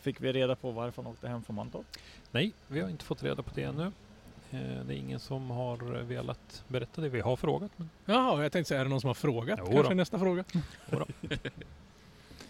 Fick 0.00 0.20
vi 0.20 0.32
reda 0.32 0.56
på 0.56 0.70
varför 0.70 1.02
han 1.02 1.12
åkte 1.12 1.28
hem 1.28 1.42
från 1.42 1.56
Mantorp? 1.56 1.86
Nej, 2.30 2.52
vi 2.68 2.80
har 2.80 2.88
inte 2.88 3.04
fått 3.04 3.22
reda 3.22 3.42
på 3.42 3.50
det 3.54 3.62
ännu. 3.62 3.82
Eh, 4.50 4.58
Det 4.86 4.94
är 4.94 4.98
ingen 4.98 5.20
som 5.20 5.50
har 5.50 5.76
velat 6.02 6.64
berätta 6.68 7.00
det. 7.00 7.08
Vi 7.08 7.20
har 7.20 7.36
frågat. 7.36 7.70
Men... 7.76 7.90
Jaha, 8.04 8.42
jag 8.42 8.52
tänkte 8.52 8.68
säga, 8.68 8.80
är 8.80 8.84
det 8.84 8.90
någon 8.90 9.00
som 9.00 9.08
har 9.08 9.14
frågat? 9.14 9.60
Jo 9.66 9.72
Kanske 9.72 9.94
nästa 9.94 10.18
fråga. 10.18 10.44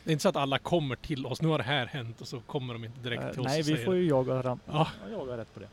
Det 0.05 0.11
är 0.11 0.13
inte 0.13 0.23
så 0.23 0.29
att 0.29 0.37
alla 0.37 0.59
kommer 0.59 0.97
till 0.97 1.27
oss. 1.27 1.43
Nu 1.43 1.49
har 1.49 1.59
det 1.59 1.65
här 1.65 1.87
hänt 1.87 2.21
och 2.21 2.29
så 2.29 2.41
kommer 2.41 2.75
de 2.75 2.85
inte 2.85 3.01
direkt 3.01 3.23
Eh, 3.23 3.31
till 3.31 3.41
oss 3.41 3.47
nej, 3.47 3.59
vi 3.59 3.65
säger 3.65 3.85
får 3.85 3.95
ju 3.95 4.09
jaga 4.09 4.43
ram. 4.43 4.61
Ja. 4.67 4.89
Jag 5.11 5.13
jagar 5.21 5.37
rätt 5.37 5.55
på 5.55 5.61
det. 5.61 5.69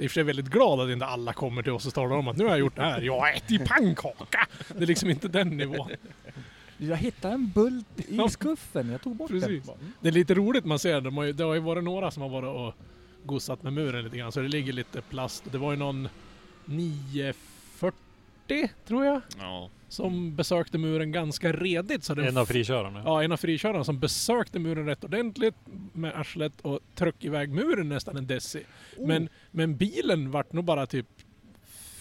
Det 0.00 0.02
är 0.02 0.04
i 0.04 0.06
och 0.06 0.10
för 0.10 0.14
sig 0.14 0.24
väldigt 0.24 0.46
glad 0.46 0.80
att 0.80 0.90
inte 0.90 1.06
alla 1.06 1.32
kommer 1.32 1.62
till 1.62 1.72
oss 1.72 1.86
och 1.86 1.94
talar 1.94 2.16
om 2.16 2.28
att 2.28 2.36
nu 2.36 2.44
har 2.44 2.50
jag 2.50 2.58
gjort 2.58 2.76
det 2.76 2.82
här. 2.82 3.00
Jag 3.00 3.20
har 3.20 3.32
ätit 3.32 3.68
pannkaka! 3.68 4.46
Det 4.68 4.82
är 4.82 4.86
liksom 4.86 5.10
inte 5.10 5.28
den 5.28 5.56
nivån. 5.56 5.90
Jag 6.78 6.96
hittade 6.96 7.34
en 7.34 7.50
bult 7.50 7.86
i 8.08 8.28
skuffen, 8.30 8.90
jag 8.90 9.02
tog 9.02 9.16
bort 9.16 9.30
Precis. 9.30 9.66
den. 9.66 9.76
Det 10.00 10.08
är 10.08 10.12
lite 10.12 10.34
roligt 10.34 10.64
man 10.64 10.78
ser. 10.78 11.00
De 11.00 11.16
har 11.16 11.24
ju, 11.24 11.32
det 11.32 11.44
har 11.44 11.54
ju 11.54 11.60
varit 11.60 11.84
några 11.84 12.10
som 12.10 12.22
har 12.22 12.28
varit 12.28 12.48
och 12.48 12.74
gossat 13.24 13.62
med 13.62 13.72
muren 13.72 14.04
lite 14.04 14.16
grann. 14.16 14.32
Så 14.32 14.40
det 14.40 14.48
ligger 14.48 14.72
lite 14.72 15.02
plast. 15.02 15.44
Det 15.52 15.58
var 15.58 15.70
ju 15.70 15.76
någon 15.78 16.08
940 16.64 18.70
tror 18.86 19.04
jag. 19.04 19.20
Ja. 19.38 19.70
Som 19.90 20.36
besökte 20.36 20.78
muren 20.78 21.12
ganska 21.12 21.52
redigt. 21.52 22.04
Så 22.04 22.12
En 22.20 22.36
av 22.36 22.46
frikörarna. 22.46 23.02
Ja, 23.04 23.22
en 23.22 23.32
av 23.32 23.36
frikörarna 23.36 23.84
som 23.84 23.98
besökte 23.98 24.58
muren 24.58 24.86
rätt 24.86 25.04
ordentligt 25.04 25.54
med 25.92 26.12
arslet 26.14 26.60
och 26.62 26.80
tryckte 26.94 27.26
iväg 27.26 27.50
muren 27.50 27.88
nästan 27.88 28.16
en 28.16 28.26
deci. 28.26 28.62
Men, 28.98 29.28
men 29.50 29.76
bilen 29.76 30.30
vart 30.30 30.52
nog 30.52 30.64
bara 30.64 30.86
typ 30.86 31.06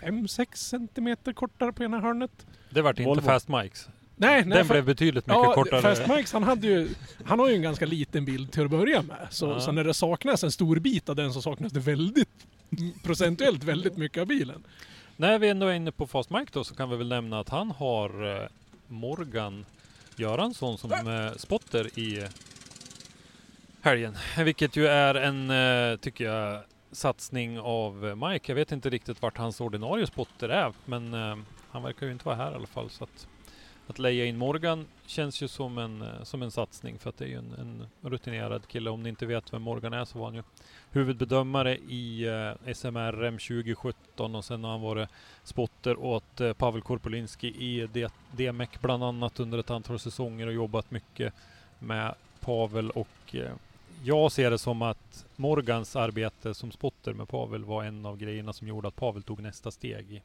5-6 0.02 0.56
centimeter 0.56 1.34
kortare 1.34 1.74
på 1.74 1.84
ena 1.84 2.00
hörnet. 2.00 2.32
Det 2.70 2.82
vart 2.82 3.00
inte 3.00 3.08
Volvo. 3.08 3.22
Fast 3.22 3.48
Mikes. 3.48 3.88
Nej, 4.16 4.46
nej. 4.46 4.58
Den 4.58 4.66
för- 4.66 4.74
blev 4.74 4.86
betydligt 4.86 5.28
mycket 5.28 5.44
ja, 5.44 5.54
kortare. 5.54 5.82
Fast 5.82 6.08
Mikes 6.08 6.34
han 6.34 6.44
hade 6.44 6.68
ju, 6.68 6.90
han 7.26 7.40
har 7.40 7.50
ju 7.50 7.56
en 7.56 7.62
ganska 7.62 7.86
liten 7.86 8.26
bil 8.26 8.48
till 8.48 8.64
att 8.64 8.70
börja 8.72 9.02
med. 9.02 9.28
Så, 9.30 9.46
Ja. 9.46 9.60
så 9.60 9.72
när 9.72 9.84
det 9.84 9.94
saknas 9.94 10.44
en 10.44 10.52
stor 10.52 10.80
bit 10.80 11.10
av 11.10 11.16
den 11.16 11.34
så 11.34 11.42
saknas 11.42 11.72
det 11.72 11.80
väldigt 11.80 12.48
procentuellt 13.04 13.64
väldigt 13.64 13.98
mycket 13.98 14.22
av 14.22 14.28
bilen. 14.28 14.64
När 15.20 15.40
vi 15.40 15.50
ändå 15.50 15.68
är 15.68 15.74
inne 15.74 15.92
på 15.92 16.08
Fast 16.08 16.30
Mike 16.30 16.52
då 16.52 16.64
så 16.64 16.76
kan 16.76 16.90
vi 16.90 16.96
väl 16.98 17.08
nämna 17.08 17.40
att 17.40 17.50
han 17.50 17.72
har 17.72 18.42
eh, 18.42 18.48
Morgan 18.88 19.66
Göransson 20.16 20.78
som 20.78 20.92
eh, 20.92 21.32
spotter 21.38 22.00
i 22.00 22.28
helgen. 23.82 24.18
Vilket 24.38 24.76
ju 24.76 24.88
är 24.88 25.16
en, 25.16 25.50
eh, 25.50 25.98
tycker 25.98 26.26
jag, 26.26 26.62
satsning 26.92 27.60
av 27.60 28.18
Mike. 28.18 28.52
Jag 28.52 28.56
vet 28.56 28.72
inte 28.72 28.90
riktigt 28.90 29.22
vart 29.22 29.38
hans 29.38 29.62
ordinarie 29.62 30.08
spotter 30.08 30.50
är 30.50 30.74
men 30.86 31.14
han 31.72 31.84
verkar 31.84 32.06
ju 32.06 32.12
inte 32.12 32.26
vara 32.26 32.36
här 32.36 32.52
i 32.52 32.56
alla 32.56 32.68
fall. 32.68 32.90
Så 32.90 33.04
att, 33.04 33.28
att 33.90 34.00
leja 34.00 34.26
in 34.26 34.38
Morgan 34.38 34.88
känns 35.06 35.42
ju 35.42 35.48
som 35.48 35.78
en, 35.78 36.02
eh, 36.02 36.24
som 36.24 36.42
en 36.42 36.52
satsning 36.52 37.00
för 37.00 37.10
att 37.10 37.18
det 37.18 37.26
är 37.26 37.30
ju 37.30 37.38
en, 37.38 37.54
en 37.54 37.88
rutinerad 38.10 38.68
kille. 38.68 38.90
Om 38.90 39.04
ni 39.04 39.10
inte 39.10 39.26
vet 39.26 39.54
vem 39.54 39.62
Morgan 39.62 39.94
är 39.94 40.06
så 40.06 40.20
var 40.20 40.26
han 40.26 40.36
ju 40.36 40.44
huvudbedömare 40.92 41.78
i 41.78 42.26
eh, 42.28 42.74
SMRM 42.74 43.38
2017 43.38 44.36
och 44.36 44.46
sen 44.46 44.64
har 44.64 44.72
han 44.72 44.82
varit 44.82 45.10
spotter 45.44 46.00
åt 46.00 46.42
eh, 46.42 46.54
Pavel 46.54 46.82
Korpolinski 46.82 47.48
i 47.48 47.88
DMEC 48.32 48.70
bland 48.82 49.04
annat 49.04 49.40
under 49.40 49.58
ett 49.58 49.70
antal 49.70 50.00
säsonger 50.00 50.48
och 50.48 50.54
jobbat 50.54 50.92
mycket 50.92 51.34
med 51.80 52.16
Pavel 52.40 52.90
och 52.90 53.36
eh, 53.36 53.52
jag 54.04 54.32
ser 54.32 54.52
det 54.52 54.58
som 54.58 54.82
att 54.82 55.26
Morgans 55.36 55.96
arbete 55.96 56.54
som 56.54 56.72
spotter 56.72 57.14
med 57.14 57.28
Pavel 57.28 57.66
var 57.66 57.84
en 57.84 58.06
av 58.06 58.18
grejerna 58.18 58.54
som 58.54 58.68
gjorde 58.68 58.88
att 58.88 58.96
Pavel 58.96 59.24
tog 59.24 59.42
nästa 59.42 59.72
steg 59.72 60.12
i, 60.12 60.22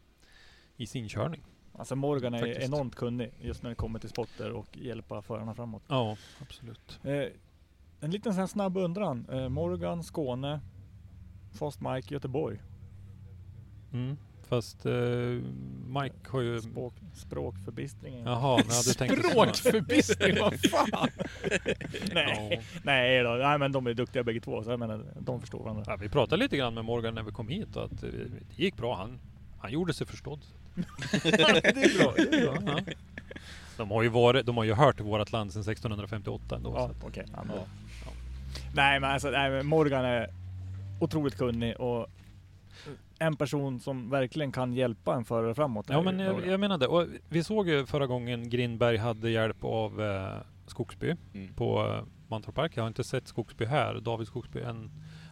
i 0.76 0.86
sin 0.86 1.08
körning. 1.08 1.40
Alltså 1.78 1.96
Morgan 1.96 2.34
är 2.34 2.38
Faktiskt. 2.38 2.60
enormt 2.68 2.94
kunnig 2.94 3.30
just 3.40 3.62
när 3.62 3.70
det 3.70 3.76
kommer 3.76 3.98
till 3.98 4.08
spotter 4.10 4.52
och 4.52 4.76
hjälpa 4.76 5.22
förarna 5.22 5.54
framåt. 5.54 5.82
Ja, 5.88 6.16
absolut. 6.42 7.00
Eh, 7.02 7.24
en 8.00 8.10
liten 8.10 8.34
sån 8.34 8.48
snabb 8.48 8.76
undran. 8.76 9.26
Eh, 9.32 9.48
Morgan, 9.48 10.04
Skåne, 10.04 10.60
Fast 11.52 11.80
Mike, 11.80 12.14
Göteborg. 12.14 12.60
Mm. 13.92 14.16
Fast 14.48 14.86
eh, 14.86 14.92
Mike 15.86 16.14
har 16.28 16.40
ju... 16.40 16.60
Språk, 16.60 16.94
språkförbistringen. 17.14 18.26
Jaha, 18.26 18.56
nej, 18.56 18.82
du 18.86 18.92
tänkte. 18.92 19.28
Språkförbistring, 19.28 20.36
vad 20.40 20.60
fan! 20.60 21.08
Nej, 22.14 22.48
Ja. 22.50 22.60
nej 22.82 23.22
då. 23.22 23.30
Nej 23.30 23.58
men 23.58 23.72
de 23.72 23.86
är 23.86 23.94
duktiga 23.94 24.22
bägge 24.24 24.40
två 24.40 24.62
så 24.62 24.70
jag 24.70 24.78
menar, 24.78 25.04
de 25.20 25.40
förstår 25.40 25.62
varandra. 25.62 25.84
Ja, 25.86 25.96
vi 25.96 26.08
pratade 26.08 26.42
lite 26.42 26.56
grann 26.56 26.74
med 26.74 26.84
Morgan 26.84 27.14
när 27.14 27.22
vi 27.22 27.32
kom 27.32 27.48
hit 27.48 27.76
att 27.76 28.02
eh, 28.02 28.08
det 28.10 28.62
gick 28.62 28.76
bra. 28.76 28.96
Han, 28.96 29.18
han 29.58 29.72
gjorde 29.72 29.92
sig 29.94 30.06
förstådd. 30.06 30.40
Det 31.22 31.40
är 31.40 31.98
bra. 32.04 32.12
Det 32.16 32.36
är 32.36 32.46
bra. 32.62 32.72
Ja. 32.86 32.92
De 33.76 33.90
har 33.90 34.02
ju 34.02 34.08
varit, 34.08 34.46
de 34.46 34.56
har 34.56 34.64
ju 34.64 34.72
hört 34.74 35.00
vårt 35.00 35.32
land 35.32 35.52
sedan 35.52 35.60
1658 35.62 36.56
ändå. 36.56 36.72
Ja, 36.76 36.86
så 36.86 36.92
att, 36.92 37.04
okej. 37.04 37.24
Ja, 37.36 37.44
men- 37.44 37.56
Ja. 37.56 37.64
Nej 38.74 39.00
men 39.00 39.10
alltså, 39.10 39.30
nej, 39.30 39.62
Morgan 39.62 40.04
är 40.04 40.28
otroligt 41.00 41.36
kunnig 41.38 41.80
och 41.80 42.06
en 43.18 43.36
person 43.36 43.80
som 43.80 44.10
verkligen 44.10 44.52
kan 44.52 44.72
hjälpa 44.72 45.14
en 45.14 45.24
förare 45.24 45.54
framåt. 45.54 45.86
ja 45.88 46.02
men 46.02 46.18
jag, 46.18 46.46
jag 46.46 46.60
menar 46.60 46.78
det. 46.78 46.86
Och 46.86 47.06
vi 47.28 47.44
såg 47.44 47.68
ju 47.68 47.86
förra 47.86 48.06
gången 48.06 48.50
Grindberg 48.50 48.96
hade 48.96 49.30
hjälp 49.30 49.64
av 49.64 50.02
eh, 50.02 50.36
Skogsby 50.66 51.14
Mm. 51.34 51.54
på 51.54 51.86
eh, 51.86 52.04
Mantorp 52.28 52.54
Park. 52.54 52.72
Jag 52.74 52.82
har 52.82 52.88
inte 52.88 53.04
sett 53.04 53.28
Skogsby 53.28 53.64
här, 53.64 53.94
David 54.00 54.26
Skogsby 54.26 54.60
än. 54.60 54.90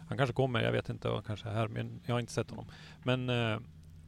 Han 0.09 0.19
kanske 0.19 0.35
kommer, 0.35 0.63
jag 0.63 0.73
vet 0.73 0.89
inte, 0.89 1.09
han 1.09 1.23
kanske 1.23 1.49
är 1.49 1.53
här, 1.55 1.69
men 1.69 2.01
jag 2.07 2.15
har 2.15 2.21
inte 2.21 2.33
sett 2.33 2.51
honom. 2.51 2.67
Men 3.03 3.29
eh, 3.29 3.59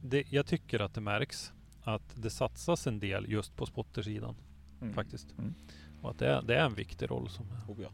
det, 0.05 0.31
jag 0.31 0.45
tycker 0.45 0.79
att 0.79 0.93
det 0.93 1.01
märks 1.01 1.53
att 1.83 2.15
det 2.15 2.29
satsas 2.29 2.87
en 2.87 2.99
del 2.99 3.31
just 3.31 3.55
på 3.55 3.65
spottersidan 3.65 4.35
Mm. 4.81 4.93
faktiskt. 4.93 5.31
Mm. 5.37 5.53
Och 6.01 6.09
att 6.11 6.19
det 6.19 6.27
är, 6.27 6.41
det 6.41 6.55
är 6.55 6.65
en 6.65 6.73
viktig 6.73 7.11
roll 7.11 7.29
som 7.29 7.45
Oh, 7.67 7.81
ja. 7.81 7.89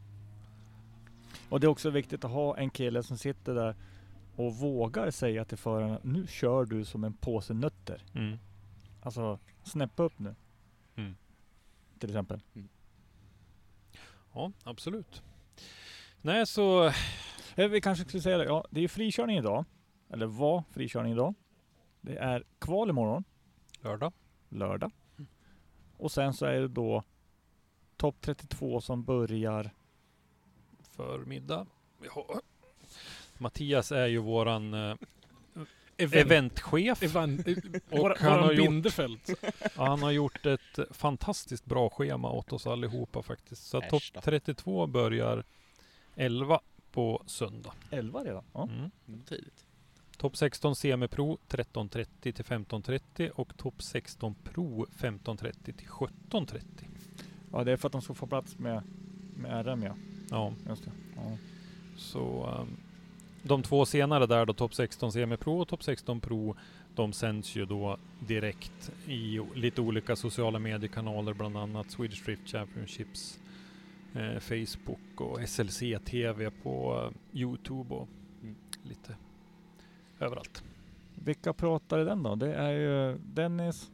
Och 1.49 1.59
det 1.59 1.67
är 1.67 1.69
också 1.69 1.89
viktigt 1.89 2.25
att 2.25 2.31
ha 2.31 2.57
en 2.57 2.69
kille 2.69 3.03
som 3.03 3.17
sitter 3.17 3.55
där 3.55 3.75
och 4.35 4.55
vågar 4.55 5.11
säga 5.11 5.45
till 5.45 5.57
föraren 5.57 5.99
nu 6.03 6.27
kör 6.27 6.65
du 6.65 6.85
som 6.85 7.03
en 7.03 7.13
påse 7.13 7.53
nötter. 7.53 8.03
mm. 8.13 8.37
Alltså 9.01 9.39
snäppa 9.63 10.03
upp 10.03 10.19
nu. 10.19 10.35
Mm. 10.95 11.15
Till 11.99 12.09
exempel. 12.09 12.41
Ja, 14.33 14.51
absolut. 14.63 15.21
Nej, 16.21 16.47
så 16.47 16.91
Eh, 17.55 17.67
Vi 17.67 17.81
kanske 17.81 18.05
skulle 18.05 18.21
säga 18.23 18.37
det. 18.37 18.43
Ja, 18.45 18.65
det 18.69 18.81
är 18.83 18.87
frikörning 18.87 19.37
idag. 19.37 19.65
Eller 20.09 20.25
var 20.25 20.63
frikörning 20.71 21.11
idag. 21.13 21.33
Det 22.01 22.15
är 22.17 22.43
kval 22.59 22.89
imorgon, 22.89 23.23
lördag. 23.81 24.13
lördag. 24.49 24.91
Och 25.97 26.11
sen 26.11 26.33
så 26.33 26.45
är 26.45 26.59
det 26.61 26.67
då 26.67 27.03
topp 27.97 28.15
32 28.21 28.81
som 28.81 29.03
börjar. 29.03 29.71
förmiddag. 30.95 31.67
Har- 32.09 32.41
Mattias 33.37 33.91
är 33.91 34.07
ju 34.07 34.17
våran 34.17 34.73
eh, 34.73 34.95
Event. 35.97 36.25
eventchef. 36.25 37.03
Evan, 37.03 37.43
Och 37.89 37.99
våra, 37.99 38.15
han 38.19 38.39
har 38.39 38.51
gjort-. 38.53 39.29
Ja, 39.75 39.85
Han 39.87 40.03
har 40.03 40.11
gjort 40.11 40.45
ett 40.45 40.79
fantastiskt 40.91 41.65
bra 41.65 41.89
schema 41.89 42.31
åt 42.31 42.53
oss 42.53 42.67
allihopa 42.67 43.23
faktiskt. 43.23 43.67
Så 43.67 43.81
topp 43.81 43.93
Äsch 43.93 44.11
då. 44.13 44.21
32 44.21 44.87
börjar 44.87 45.43
11 46.15 46.59
på 46.91 47.23
söndag. 47.25 47.73
11 47.89 48.23
redan. 48.23 48.43
Ja. 48.53 48.63
Mm. 48.63 48.91
Tidigt. 49.27 49.65
Topp 50.21 50.37
16 50.37 50.75
semipro 50.75 51.37
13.30 51.49 52.05
till 52.31 52.45
15.30 52.45 53.29
och 53.29 53.57
topp 53.57 53.81
16 53.83 54.35
pro 54.43 54.85
15.30 54.85 55.53
till 55.63 55.87
17.30. 55.87 56.61
ja, 57.51 57.63
det 57.63 57.71
är 57.71 57.77
för 57.77 57.87
att 57.87 57.91
de 57.91 58.01
ska 58.01 58.13
få 58.13 58.27
plats 58.27 58.59
med, 58.59 58.83
med 59.35 59.65
RM 59.67 59.83
ja. 59.83 59.95
Ja, 60.29 60.53
Just 60.69 60.85
det. 60.85 60.91
Ja. 61.15 61.37
så 61.97 62.55
um, 62.59 62.77
de 63.43 63.63
två 63.63 63.85
senare 63.85 64.25
där 64.25 64.45
då, 64.45 64.53
topp 64.53 64.73
16 64.73 65.11
semipro 65.11 65.61
och 65.61 65.67
topp 65.67 65.83
16 65.83 66.19
pro, 66.19 66.55
de 66.95 67.13
sänds 67.13 67.55
ju 67.55 67.65
då 67.65 67.97
direkt 68.19 68.91
i 69.07 69.39
lite 69.55 69.81
olika 69.81 70.15
sociala 70.15 70.59
mediekanaler, 70.59 71.33
bland 71.33 71.57
annat 71.57 71.91
Swedish 71.91 72.25
Drift 72.25 72.47
Championships, 72.49 73.39
eh, 74.13 74.39
Facebook 74.39 75.21
och 75.21 75.49
SLC 75.49 75.79
TV 76.05 76.51
på 76.51 77.03
eh, 77.33 77.39
Youtube 77.39 77.95
och 77.95 78.07
Mm. 78.41 78.55
lite 78.83 79.15
överallt. 80.25 80.63
Vilka 81.15 81.53
pratar 81.53 81.99
i 81.99 82.03
den 82.03 82.23
då? 82.23 82.35
Det 82.35 82.53
är 82.53 82.71
ju 82.71 83.17
Dennis. 83.17 83.91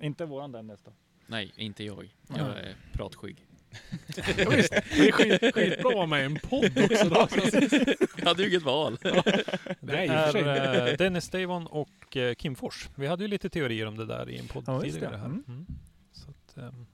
Inte 0.00 0.24
våran 0.24 0.52
Dennis 0.52 0.82
då. 0.82 0.92
Nej, 1.26 1.52
inte 1.56 1.84
jag. 1.84 2.14
Jag 2.28 2.38
är 2.58 2.76
pratskygg. 2.92 3.46
Ja, 4.38 4.50
visst, 4.50 4.70
det 4.70 5.08
är 5.08 5.12
skit, 5.12 5.54
skitbra 5.54 5.88
att 5.88 5.94
vara 5.94 6.06
med 6.06 6.20
i 6.22 6.24
en 6.24 6.36
podd 6.36 6.78
också. 6.84 7.08
Då. 7.08 7.28
Jag 8.18 8.26
hade 8.26 8.42
ju 8.42 8.48
inget 8.48 8.62
val. 8.62 8.96
Det 9.02 9.12
för 9.80 10.32
sig. 10.32 10.42
är 10.42 10.88
eh, 10.88 10.96
Dennis 10.96 11.28
Davon 11.28 11.66
och 11.66 12.16
eh, 12.16 12.34
Kim 12.34 12.54
Fors. 12.54 12.88
Vi 12.94 13.06
hade 13.06 13.24
ju 13.24 13.28
lite 13.28 13.50
teorier 13.50 13.86
om 13.86 13.96
det 13.96 14.06
där 14.06 14.30
i 14.30 14.38
en 14.38 14.46
podd 14.48 14.64
Ja, 14.66 14.80
tidigare 14.80 15.10
det. 15.10 15.16
här. 15.18 15.26
Mm. 15.26 15.44
Mm. 15.48 15.66
Så 16.12 16.30
att, 16.30 16.56
ehm, 16.56 16.86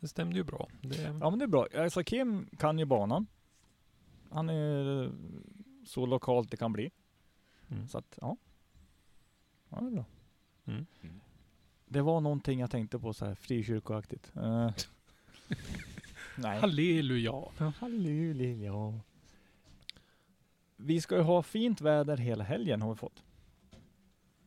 det 0.00 0.08
stämde 0.08 0.36
ju 0.36 0.44
bra. 0.44 0.68
Det, 0.82 1.02
Ja 1.20 1.30
men 1.30 1.38
det 1.38 1.44
är 1.44 1.46
bra. 1.46 1.66
Alltså 1.76 2.02
Kim 2.04 2.48
kan 2.58 2.78
ju 2.78 2.84
banan. 2.84 3.26
Han 4.30 4.48
är 4.48 5.10
så 5.86 6.06
lokalt 6.06 6.50
det 6.50 6.56
kan 6.56 6.72
bli. 6.72 6.90
Mm. 7.70 7.88
Så 7.88 7.98
att 7.98 8.18
ja. 8.20 8.36
Ja 9.68 9.80
det 9.80 9.86
är 9.86 9.90
bra. 9.90 10.04
Mm. 10.64 10.86
Mm. 11.02 11.20
Det 11.86 12.02
var 12.02 12.20
någonting 12.20 12.60
jag 12.60 12.70
tänkte 12.70 12.98
på 12.98 13.12
så 13.12 13.26
här 13.26 13.34
frikyrkoaktigt. 13.34 14.32
Uh, 14.36 14.70
nej. 16.36 16.60
Halleluja. 16.60 17.44
Halleluja. 17.78 19.00
Vi 20.76 21.00
ska 21.00 21.16
ju 21.16 21.22
ha 21.22 21.42
fint 21.42 21.80
väder 21.80 22.16
hela 22.16 22.44
helgen 22.44 22.82
har 22.82 22.90
vi 22.90 22.96
fått. 22.96 23.22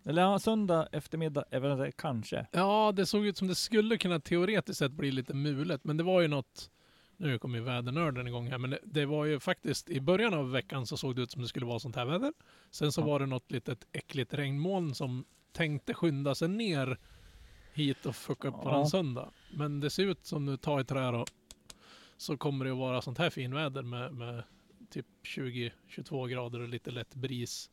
Eller 0.05 0.21
ja, 0.21 0.39
söndag 0.39 0.87
eftermiddag, 0.91 1.43
eventuellt 1.51 1.97
kanske. 1.97 2.47
Ja, 2.51 2.91
det 2.95 3.05
såg 3.05 3.25
ut 3.25 3.37
som 3.37 3.47
det 3.47 3.55
skulle 3.55 3.97
kunna 3.97 4.19
teoretiskt 4.19 4.79
sett 4.79 4.91
bli 4.91 5.11
lite 5.11 5.33
mulet, 5.33 5.83
men 5.83 5.97
det 5.97 6.03
var 6.03 6.21
ju 6.21 6.27
något 6.27 6.71
Nu 7.21 7.39
kommer 7.39 7.57
ju 7.57 7.63
vädernörden 7.63 8.27
igång 8.27 8.47
här, 8.47 8.57
men 8.57 8.69
det, 8.69 8.79
det 8.83 9.05
var 9.05 9.25
ju 9.25 9.39
faktiskt 9.39 9.89
i 9.89 10.01
början 10.01 10.33
av 10.33 10.51
veckan 10.51 10.85
så 10.87 10.97
såg 10.97 11.15
det 11.15 11.21
ut 11.21 11.31
som 11.31 11.41
det 11.41 11.47
skulle 11.47 11.65
vara 11.65 11.79
sånt 11.79 11.95
här 11.95 12.05
väder. 12.05 12.33
Sen 12.71 12.91
så 12.91 13.01
var 13.01 13.19
det 13.19 13.25
något 13.25 13.51
litet 13.51 13.87
äckligt 13.91 14.33
regnmoln 14.33 14.95
som 14.95 15.25
tänkte 15.51 15.93
skynda 15.93 16.35
sig 16.35 16.47
ner 16.47 16.97
hit 17.73 18.05
och 18.05 18.15
fucka 18.15 18.47
upp 18.47 18.55
Ja. 18.57 18.63
våran 18.63 18.87
söndag. 18.87 19.29
Men 19.53 19.79
det 19.79 19.89
ser 19.89 20.03
ut 20.03 20.25
som 20.25 20.45
nu, 20.45 20.57
ta 20.57 20.81
i 20.81 20.83
trä 20.83 21.11
då, 21.11 21.25
så 22.17 22.37
kommer 22.37 22.65
det 22.65 22.71
att 22.71 22.77
vara 22.77 23.01
sånt 23.01 23.17
här 23.17 23.29
finväder 23.29 23.81
med, 23.81 24.13
med 24.13 24.43
typ 24.89 25.05
20-22 25.23 26.27
grader 26.27 26.59
och 26.59 26.69
lite 26.69 26.91
lätt 26.91 27.15
bris. 27.15 27.69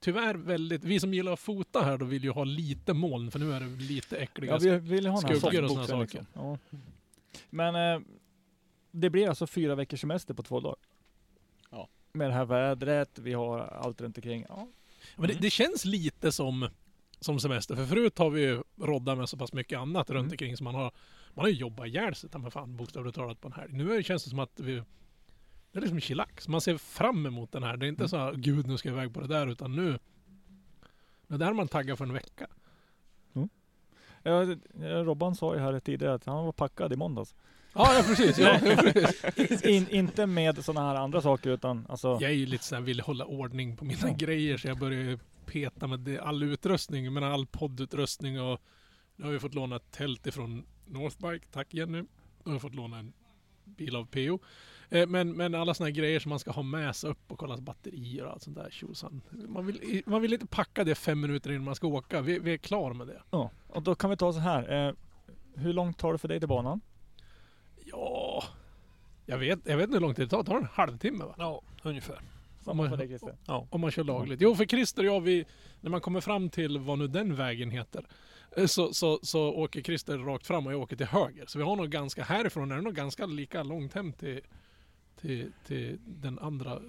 Tyvärr 0.00 0.34
väldigt, 0.34 0.84
vi 0.84 1.00
som 1.00 1.14
gillar 1.14 1.32
att 1.32 1.40
fota 1.40 1.80
här 1.80 1.98
då 1.98 2.04
vill 2.04 2.24
ju 2.24 2.30
ha 2.30 2.44
lite 2.44 2.94
moln 2.94 3.30
för 3.30 3.38
nu 3.38 3.52
är 3.52 3.60
det 3.60 3.66
lite 3.66 4.16
äckliga 4.16 4.52
Ja, 4.52 4.58
vi 4.58 4.78
vill 4.78 5.06
ha 5.06 5.16
skuggor 5.20 5.62
och 5.64 5.70
softboxar 5.70 5.84
såna 5.86 6.02
liksom. 6.02 6.26
Ja. 6.34 6.58
Men 7.50 7.74
eh, 7.94 8.00
det 9.00 9.10
blir 9.10 9.28
alltså 9.28 9.46
fyra 9.46 9.74
veckors 9.74 10.00
semester 10.00 10.34
på 10.34 10.42
två 10.42 10.60
dagar. 10.60 10.76
Ja. 11.70 11.88
Med 12.12 12.30
det 12.30 12.34
här 12.34 12.44
vädret, 12.44 13.18
vi 13.18 13.32
har 13.32 13.58
allt 13.60 14.00
runt 14.00 14.16
omkring. 14.18 14.44
Ja. 14.48 14.68
Men 15.16 15.28
det, 15.28 15.34
det 15.34 15.50
känns 15.50 15.84
lite 15.84 16.32
som, 16.32 16.68
som 17.20 17.40
semester. 17.40 17.76
För 17.76 17.86
förut 17.86 18.18
har 18.18 18.30
vi 18.30 18.40
ju 18.40 18.62
roddat 18.80 19.18
med 19.18 19.28
så 19.28 19.36
pass 19.36 19.52
mycket 19.52 19.78
annat 19.78 20.10
runt 20.10 20.20
Mm. 20.24 20.30
omkring 20.32 20.56
så 20.56 20.64
man 20.64 20.74
har, 20.74 20.92
man 21.34 21.44
har 21.44 21.48
ju 21.48 21.54
jobbat 21.56 21.86
ihjäl 21.86 22.14
sig 22.14 22.30
mig 22.40 22.50
fan 22.50 22.76
bokstavligt 22.76 23.16
talat 23.16 23.40
på 23.40 23.48
en 23.48 23.52
helg. 23.54 23.72
Nu 23.72 24.02
känns 24.02 24.24
det 24.24 24.30
som 24.30 24.38
att 24.38 24.60
vi 24.60 24.82
det 25.72 25.78
är 25.78 25.80
liksom 25.80 26.00
chillax. 26.00 26.48
Man 26.48 26.60
ser 26.60 26.76
fram 26.78 27.26
emot 27.26 27.52
den 27.52 27.62
här. 27.62 27.76
Det 27.76 27.86
är 27.86 27.88
inte 27.88 28.00
Mm. 28.02 28.08
så 28.08 28.16
här, 28.16 28.32
gud 28.34 28.66
nu 28.66 28.76
ska 28.78 28.88
jag 28.88 28.96
iväg 28.98 29.14
på 29.14 29.20
det 29.20 29.26
där 29.26 29.46
utan 29.46 29.76
nu 29.76 29.98
det 31.26 31.36
där 31.36 31.46
är 31.46 31.52
man 31.52 31.68
taggad 31.68 31.98
för 31.98 32.04
en 32.04 32.12
vecka. 32.12 32.46
Ja, 34.22 34.44
det- 34.44 35.02
Robban 35.04 35.34
sa 35.34 35.54
ju 35.54 35.60
här 35.60 35.80
tidigare 35.80 36.14
att 36.14 36.24
han 36.24 36.44
var 36.44 36.52
packad 36.52 36.92
i 36.92 36.96
måndags. 36.96 37.34
Ja, 37.78 37.94
ja 37.96 38.02
precis. 38.02 38.38
Ja, 38.38 38.58
precis. 39.36 39.62
In, 39.62 39.88
inte 39.90 40.26
med 40.26 40.64
sådana 40.64 40.88
här 40.88 40.94
andra 40.94 41.20
saker 41.20 41.50
utan 41.50 41.86
alltså. 41.88 42.08
Jag 42.20 42.30
är 42.30 42.34
ju 42.34 42.46
lite 42.46 42.64
såhär, 42.64 42.82
vill 42.82 43.00
hålla 43.00 43.24
ordning 43.24 43.76
på 43.76 43.84
mina 43.84 44.10
grejer 44.10 44.56
så 44.56 44.68
jag 44.68 44.78
börjar 44.78 45.00
ju 45.02 45.18
peta 45.46 45.86
med 45.86 46.00
det, 46.00 46.18
all 46.18 46.42
utrustning, 46.42 47.12
menar 47.12 47.30
all 47.30 47.46
poddutrustning 47.46 48.40
och 48.40 48.60
nu 49.16 49.24
har 49.24 49.32
vi 49.32 49.38
fått 49.38 49.54
låna 49.54 49.76
ett 49.76 49.90
tält 49.90 50.26
ifrån 50.26 50.64
Northbike, 50.86 51.46
tack 51.52 51.74
Jenny. 51.74 51.98
Nu 52.02 52.06
har 52.44 52.52
vi 52.52 52.58
fått 52.58 52.74
låna 52.74 52.98
en 52.98 53.12
bil 53.64 53.96
av 53.96 54.06
PO. 54.06 54.38
Eh, 54.88 55.06
Men, 55.06 55.32
men 55.32 55.54
alla 55.54 55.74
såna 55.74 55.86
här 55.86 55.94
grejer 55.94 56.20
som 56.20 56.28
man 56.30 56.38
ska 56.38 56.50
ha 56.50 56.62
med 56.62 56.96
sig 56.96 57.10
upp 57.10 57.32
och 57.32 57.38
kolla 57.38 57.56
batterier 57.56 58.24
och 58.24 58.32
allt 58.32 58.42
sånt 58.42 58.56
där 58.56 58.68
tjosan. 58.70 59.20
Man 59.48 59.66
vill, 59.66 60.02
man 60.06 60.22
vill 60.22 60.32
inte 60.32 60.46
packa 60.46 60.84
det 60.84 60.94
fem 60.94 61.20
minuter 61.20 61.50
innan 61.50 61.64
man 61.64 61.74
ska 61.74 61.86
åka. 61.86 62.20
Vi, 62.20 62.38
vi 62.38 62.52
är 62.52 62.56
klara 62.56 62.94
med 62.94 63.06
det. 63.06 63.22
Ja, 63.30 63.50
och 63.68 63.82
då 63.82 63.94
kan 63.94 64.10
vi 64.10 64.16
ta 64.16 64.32
så 64.32 64.38
här. 64.38 64.86
Eh, 64.88 64.94
hur 65.54 65.72
långt 65.72 65.98
tar 65.98 66.12
det 66.12 66.18
för 66.18 66.28
dig 66.28 66.38
till 66.38 66.48
banan? 66.48 66.80
Ja, 67.90 68.44
jag 69.26 69.38
vet, 69.38 69.58
jag 69.64 69.76
vet 69.76 69.84
inte 69.84 69.96
hur 69.96 70.00
lång 70.00 70.14
tid 70.14 70.24
det 70.26 70.30
tar. 70.30 70.38
Det 70.42 70.44
tar 70.50 70.56
en 70.58 70.64
halvtimme 70.72 71.24
va? 71.24 71.34
Ja, 71.38 71.62
ungefär. 71.82 72.20
Samma 72.60 72.82
Men- 72.82 72.90
för 72.90 72.96
dig 72.96 73.08
Christer. 73.08 73.36
Om 73.70 73.80
man 73.80 73.90
kör 73.90 74.04
lagligt. 74.04 74.40
Jo, 74.40 74.54
för 74.54 74.64
Christer 74.64 75.02
och 75.02 75.06
jag, 75.14 75.20
vi, 75.20 75.44
när 75.80 75.90
man 75.90 76.00
kommer 76.00 76.20
fram 76.20 76.50
till 76.50 76.78
vad 76.78 76.98
nu 76.98 77.06
den 77.08 77.34
vägen 77.36 77.70
heter, 77.70 78.06
eh, 78.56 78.66
så, 78.66 78.92
så, 78.94 79.18
så 79.22 79.48
åker 79.54 79.82
Christer 79.82 80.18
rakt 80.18 80.46
fram 80.46 80.66
och 80.66 80.72
jag 80.72 80.80
åker 80.80 80.96
till 80.96 81.06
höger. 81.06 81.46
Så 81.46 81.58
vi 81.58 81.64
har 81.64 81.76
nog 81.76 81.90
ganska, 81.90 82.24
härifrån 82.24 82.70
är 82.72 82.76
det 82.76 82.82
nog 82.82 82.94
ganska 82.94 83.26
lika 83.26 83.62
långt 83.62 83.94
hem 83.94 84.12
till, 84.12 84.40
till, 85.20 85.52
till 85.66 85.98
den 86.06 86.38
andra 86.38 86.80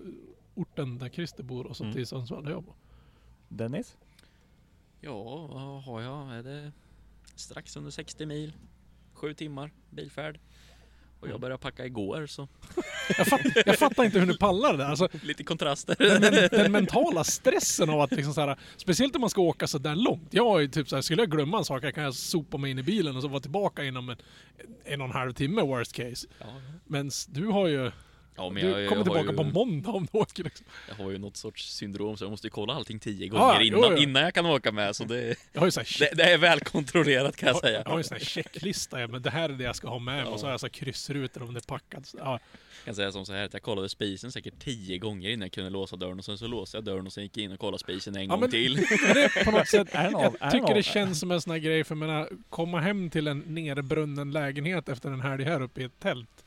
orten 0.56 0.98
där 0.98 1.10
Christer 1.10 1.44
bor 1.44 1.68
och 1.68 1.78
så 1.78 1.84
Mm. 1.84 1.96
till 1.96 2.08
Sundsvall 2.08 2.44
där 2.44 2.52
jag 2.52 2.64
bor. 2.64 2.76
Dennis? 3.48 3.98
Ja, 5.02 5.48
vad 5.48 5.84
har 5.84 6.02
jag? 6.02 6.36
Är 6.36 6.44
det 6.44 6.72
strax 7.36 7.78
under 7.78 7.92
60 7.92 8.26
mil? 8.26 8.54
Sju 9.14 9.34
timmar 9.34 9.72
bilfärd. 9.90 10.40
Och 11.20 11.30
jag 11.30 11.40
började 11.40 11.62
packa 11.62 11.86
igår 11.86 12.28
så 12.28 12.48
Jag, 13.18 13.28
fatt, 13.28 13.42
jag 13.66 13.80
fattar 13.80 14.04
inte 14.04 14.20
hur 14.20 14.26
ni 14.26 14.38
pallar 14.38 14.72
det 14.72 14.78
där. 14.78 14.86
Alltså, 14.86 15.10
lite 15.24 15.44
kontraster. 15.44 15.96
den, 16.20 16.50
den 16.52 16.72
mentala 16.80 17.24
stressen 17.24 17.90
av 17.90 18.02
att 18.02 18.12
liksom 18.12 18.34
så 18.34 18.42
här, 18.42 18.60
speciellt 18.78 19.16
om 19.16 19.22
man 19.22 19.30
ska 19.30 19.42
åka 19.42 19.68
så 19.68 19.78
där 19.78 19.96
långt. 19.96 20.28
Jag 20.32 20.64
är 20.64 20.68
typ 20.68 20.90
så 20.90 20.96
här, 20.96 21.02
skulle 21.02 21.22
jag 21.22 21.32
glömma 21.32 21.58
en 21.58 21.66
sak, 21.66 21.84
jag 21.84 21.96
kan 21.96 22.04
jag 22.04 22.14
sopa 22.14 22.58
mig 22.58 22.72
in 22.72 22.80
i 22.80 22.84
bilen 22.84 23.16
och 23.16 23.22
så 23.22 23.28
vara 23.28 23.40
tillbaka 23.40 23.84
inom 23.84 24.10
en, 24.10 24.18
en 24.86 25.02
och 25.02 25.08
en 25.08 25.14
halv 25.14 25.34
timme 25.34 25.62
worst 25.62 25.94
case. 25.94 26.28
Ja, 26.40 26.46
Men 26.88 27.12
du 27.28 27.46
har 27.48 27.68
ju, 27.68 27.92
ja 28.40 28.50
men 28.50 28.64
du 28.64 28.70
jag, 28.70 28.90
kommer 28.90 29.06
jag, 29.06 29.06
tillbaka 29.06 29.32
ju, 29.32 29.38
på 29.38 29.44
måndag 29.44 29.90
om 29.92 30.08
du 30.12 30.18
åker 30.18 30.44
liksom. 30.44 30.66
jag 30.88 30.96
har 30.96 31.12
ju 31.12 31.18
något 31.18 31.38
sorts 31.38 31.74
syndrom 31.76 32.18
så 32.18 32.24
jag 32.24 32.32
måste 32.32 32.48
ju 32.48 32.52
kolla 32.52 32.74
allting 32.74 33.00
tio 33.00 33.28
gånger 33.28 33.62
jo, 33.62 33.78
innan, 33.78 33.92
jo. 33.92 34.04
innan 34.04 34.24
jag 34.24 34.34
kan 34.34 34.46
åka 34.46 34.72
med. 34.72 34.96
Så 34.96 35.04
det, 35.04 35.36
Jag 35.54 35.62
har 35.62 35.68
ju 35.68 35.72
så 35.72 35.80
här, 35.80 35.88
det, 36.00 36.10
det 36.16 36.24
är 36.24 36.38
väl 36.38 36.60
kontrollerat 36.60 37.36
kan 37.36 37.48
jag 37.48 37.56
jag, 37.56 37.62
säga. 37.62 37.82
jag 37.86 37.90
har 37.92 37.98
ju 37.98 38.00
en 38.00 38.04
sån 38.04 38.18
här 38.18 38.26
checklista, 38.26 39.02
ja, 39.02 39.08
men 39.08 39.22
det 39.22 39.30
här 39.30 39.50
är 39.50 39.54
det 39.54 39.64
jag 39.64 39.76
ska 39.76 39.88
ha 39.88 40.00
med 40.00 40.16
mig. 40.16 40.24
Ja. 40.26 40.32
Och 40.32 40.40
så 40.40 40.46
har 40.46 40.52
jag 40.52 40.60
så 40.60 40.66
här 40.66 40.72
kryssrutor 40.72 41.44
om 41.44 41.54
det 41.54 41.60
är 41.60 41.68
packat. 41.68 42.06
Så, 42.06 42.18
Ja, 42.18 42.32
Jag 42.32 42.86
kan 42.86 42.96
säga 42.96 43.12
som 43.12 43.26
så 43.26 43.34
här 43.34 43.46
att 43.46 43.54
jag 43.54 43.62
kollade 43.62 43.90
spisen 43.90 44.32
säkert 44.32 44.60
tio 44.60 44.98
gånger 44.98 45.30
innan 45.30 45.42
jag 45.46 45.52
kunde 45.52 45.70
låsa 45.70 45.96
dörren 45.96 46.20
och 46.20 46.26
sen 46.26 46.38
så 46.38 46.48
låste 46.48 46.78
jag 46.78 46.84
dörren 46.84 47.06
och 47.08 47.14
sen 47.14 47.24
gick 47.24 47.38
jag 47.38 47.44
in 47.44 47.52
och 47.52 47.60
kollade 47.60 47.80
spisen 47.80 48.16
en 48.16 48.22
Ja, 48.24 48.28
gång 48.30 48.40
men- 48.40 48.52
till. 48.52 48.76
det 49.14 49.46
på 49.46 49.52
något 49.52 49.68
sätt, 49.68 49.88
jag 49.94 50.52
tycker 50.52 50.74
det 50.76 50.84
känns 50.84 51.20
som 51.20 51.32
en 51.32 51.42
sån 51.42 51.52
här 51.52 51.60
grej 51.60 51.84
för 51.84 51.96
jag 51.96 52.00
menar, 52.00 52.30
komma 52.50 52.80
hem 52.80 53.10
till 53.10 53.28
en 53.28 53.40
nerbrunnen 53.40 54.32
lägenhet 54.32 54.90
efter 54.90 55.10
en 55.12 55.22
helg 55.22 55.44
här 55.44 55.62
uppe 55.62 55.82
i 55.82 55.84
ett 55.84 56.00
tält. 56.00 56.46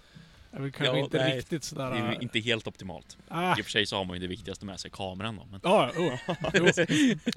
Är 0.52 0.60
väl 0.60 0.72
kanske 0.72 0.96
Ja, 0.98 1.04
inte 1.04 1.18
nej. 1.18 1.36
riktigt 1.36 1.64
sådär... 1.64 1.90
Det 1.90 1.96
är 1.96 2.12
ju 2.12 2.18
inte 2.20 2.38
helt 2.38 2.66
optimalt. 2.66 3.16
Ah, 3.28 3.58
I 3.58 3.60
och 3.60 3.64
för 3.64 3.70
sig 3.72 3.86
så 3.86 3.96
har 3.96 4.04
man 4.04 4.16
ju 4.16 4.20
det 4.20 4.26
viktigaste 4.26 4.66
med 4.66 4.80
sig, 4.80 4.90
kameran 4.90 5.36
då. 5.36 5.46
Men 5.50 5.60
ja, 5.62 5.90
oh. 5.96 6.14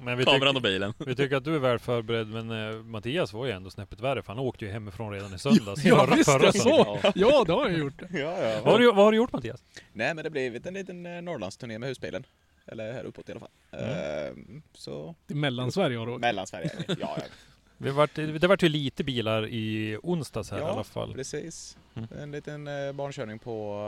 Men 0.00 0.18
vi, 0.18 0.24
kameran 0.24 0.54
tyck, 0.54 0.56
och 0.56 0.62
bilen. 0.62 0.94
vi 0.98 1.16
tycker 1.16 1.36
att 1.36 1.44
du 1.44 1.54
är 1.54 1.58
väl 1.58 1.78
förberedd, 1.78 2.28
men 2.28 2.50
eh, 2.50 2.82
Mattias 2.82 3.32
var 3.32 3.46
ju 3.46 3.52
ändå 3.52 3.70
snäppet 3.70 4.00
värre, 4.00 4.22
för 4.22 4.32
han 4.32 4.38
åkte 4.38 4.64
ju 4.64 4.70
hemifrån 4.70 5.12
redan 5.12 5.34
i 5.34 5.38
söndags. 5.38 5.84
Ja, 5.84 6.06
visst, 6.16 6.28
jag 6.28 6.54
söndagen. 6.54 7.02
så. 7.02 7.12
Ja, 7.14 7.44
det 7.46 7.52
har 7.52 7.68
jag 7.70 7.78
gjort. 7.78 8.02
Ja, 8.10 8.18
ja. 8.42 8.60
Vad 8.64 8.72
har, 8.72 8.78
du, 8.78 8.86
vad 8.86 8.96
har 9.04 9.12
du 9.12 9.16
gjort 9.16 9.32
Mattias? 9.32 9.62
Nej 9.92 10.14
men 10.14 10.24
det 10.24 10.30
blev 10.30 10.66
en 10.66 10.74
liten 10.74 11.06
eh, 11.06 11.22
Norrlandsturné 11.22 11.78
med 11.78 11.88
husbilen. 11.88 12.26
Eller 12.66 12.92
här 12.92 13.04
uppåt 13.04 13.28
i 13.28 13.32
alla 13.32 13.40
fall. 13.40 13.50
Ehm, 13.80 14.62
så 14.72 15.14
Till 15.26 15.36
Mellansverige 15.36 15.98
har 15.98 16.06
du 16.06 16.12
åkt. 16.12 16.20
Mellansverige. 16.20 16.70
Ja, 16.88 16.94
ja, 17.00 17.16
Det 17.78 17.90
vart, 17.90 18.14
det 18.14 18.46
vart 18.46 18.62
ju 18.62 18.68
lite 18.68 19.04
bilar 19.04 19.46
i 19.46 19.98
onsdags 20.02 20.50
här 20.50 20.58
Ja, 20.58 20.68
i 20.68 20.70
alla 20.70 20.84
fall. 20.84 21.14
precis. 21.14 21.76
Mm. 21.94 22.08
En 22.18 22.30
liten 22.32 22.66
eh, 22.68 22.92
barnkörning 22.92 23.38
på 23.38 23.80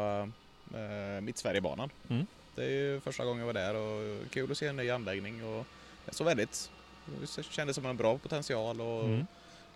eh, 0.74 1.20
Mittsverigebanan. 1.20 1.90
Mm. 2.08 2.26
Det 2.54 2.64
är 2.64 2.70
ju 2.70 3.00
första 3.00 3.24
gången 3.24 3.38
jag 3.38 3.46
var 3.46 3.52
där 3.54 3.74
och 3.74 4.30
kul 4.30 4.50
att 4.52 4.58
se 4.58 4.66
en 4.66 4.76
ny 4.76 4.90
anläggning. 4.90 5.44
Och 5.44 5.66
det 6.06 6.14
så 6.14 6.24
väldigt, 6.24 6.70
det 7.36 7.42
kändes 7.44 7.76
som 7.76 7.86
en 7.86 7.96
bra 7.96 8.18
potential 8.18 8.80
och 8.80 9.04
Mm. 9.04 9.26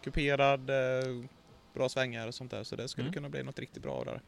kuperad, 0.05 0.71
eh, 0.71 1.25
bra 1.75 1.89
svängar 1.89 2.27
och 2.29 2.35
sånt 2.35 2.51
där. 2.51 2.65
Så 2.65 2.77
det 2.77 2.89
skulle 2.89 3.05
Mm. 3.05 3.15
kunna 3.15 3.29
bli 3.29 3.43
något 3.43 3.59
riktigt 3.59 3.83
bra 3.83 4.05
där. 4.05 4.21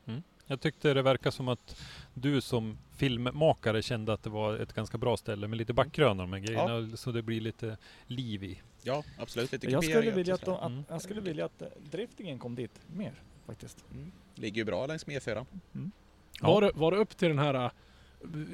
Jag 0.47 0.61
tyckte 0.61 0.95
det 0.95 1.03
verkar 1.03 1.31
som 1.31 1.49
att 1.49 1.83
du 2.15 2.41
som 2.41 2.79
filmmakare 2.97 3.83
kände 3.83 4.13
att 4.13 4.23
det 4.23 4.31
var 4.31 4.55
ett 4.57 4.73
ganska 4.73 4.99
bra 4.99 5.17
ställe 5.17 5.49
med 5.49 5.59
lite 5.59 5.73
bakgrund 5.73 6.21
och 6.21 6.27
de 6.27 6.33
här 6.33 6.41
grejerna, 6.41 6.97
så 6.97 7.13
det 7.13 7.23
blir 7.23 7.41
lite 7.41 7.77
liv 8.07 8.45
i. 8.45 8.61
Ja, 8.83 9.05
absolut. 9.19 9.53
Lite 9.53 9.71
Jag 9.71 9.85
skulle, 9.85 10.11
vilja 10.11 10.35
att, 10.35 10.45
de, 10.45 10.55
att, 10.55 10.71
Mm. 10.71 10.85
jag 10.89 11.03
skulle 11.03 11.21
vilja 11.21 11.45
att 11.45 11.63
eh, 11.63 11.69
driftingen 11.91 12.39
kom 12.39 12.55
dit 12.55 12.81
mer 12.87 13.13
faktiskt. 13.47 13.85
Mm. 13.93 14.13
Ligger 14.35 14.57
ju 14.57 14.65
bra 14.65 14.87
längs 14.87 15.07
med 15.07 15.23
E4. 15.23 15.47
Ja. 15.73 16.47
Var, 16.47 16.61
det, 16.61 16.71
var 16.75 16.91
det 16.91 16.97
upp 16.97 17.17
till 17.17 17.29
den 17.29 17.39
här 17.39 17.55
äh, 17.55 17.71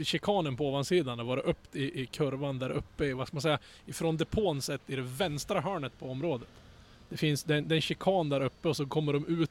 chikanen 0.05 0.57
på 0.57 0.69
ovansidan? 0.69 1.13
Eller 1.19 1.29
var 1.29 1.37
det 1.37 1.43
upp 1.43 1.77
i, 1.77 2.01
i 2.03 2.07
kurvan 2.07 2.59
där 2.59 2.71
uppe 2.71 3.05
i, 3.05 3.13
vad 3.13 3.27
ska 3.27 3.35
man 3.35 3.43
säga, 3.43 3.59
ifrån 3.87 4.17
depån 4.17 4.63
sett 4.63 4.91
i 4.91 4.97
det 4.97 5.03
vänstra 5.03 5.61
hörnet 5.61 5.99
på 5.99 6.11
området? 6.11 6.49
Det 7.09 7.17
finns 7.17 7.45
den, 7.45 7.69
den 7.69 7.81
chikan 7.81 8.29
där 8.29 8.41
uppe 8.41 8.69
och 8.69 8.77
så 8.77 8.87
kommer 8.87 9.13
de 9.13 9.27
ut 9.27 9.51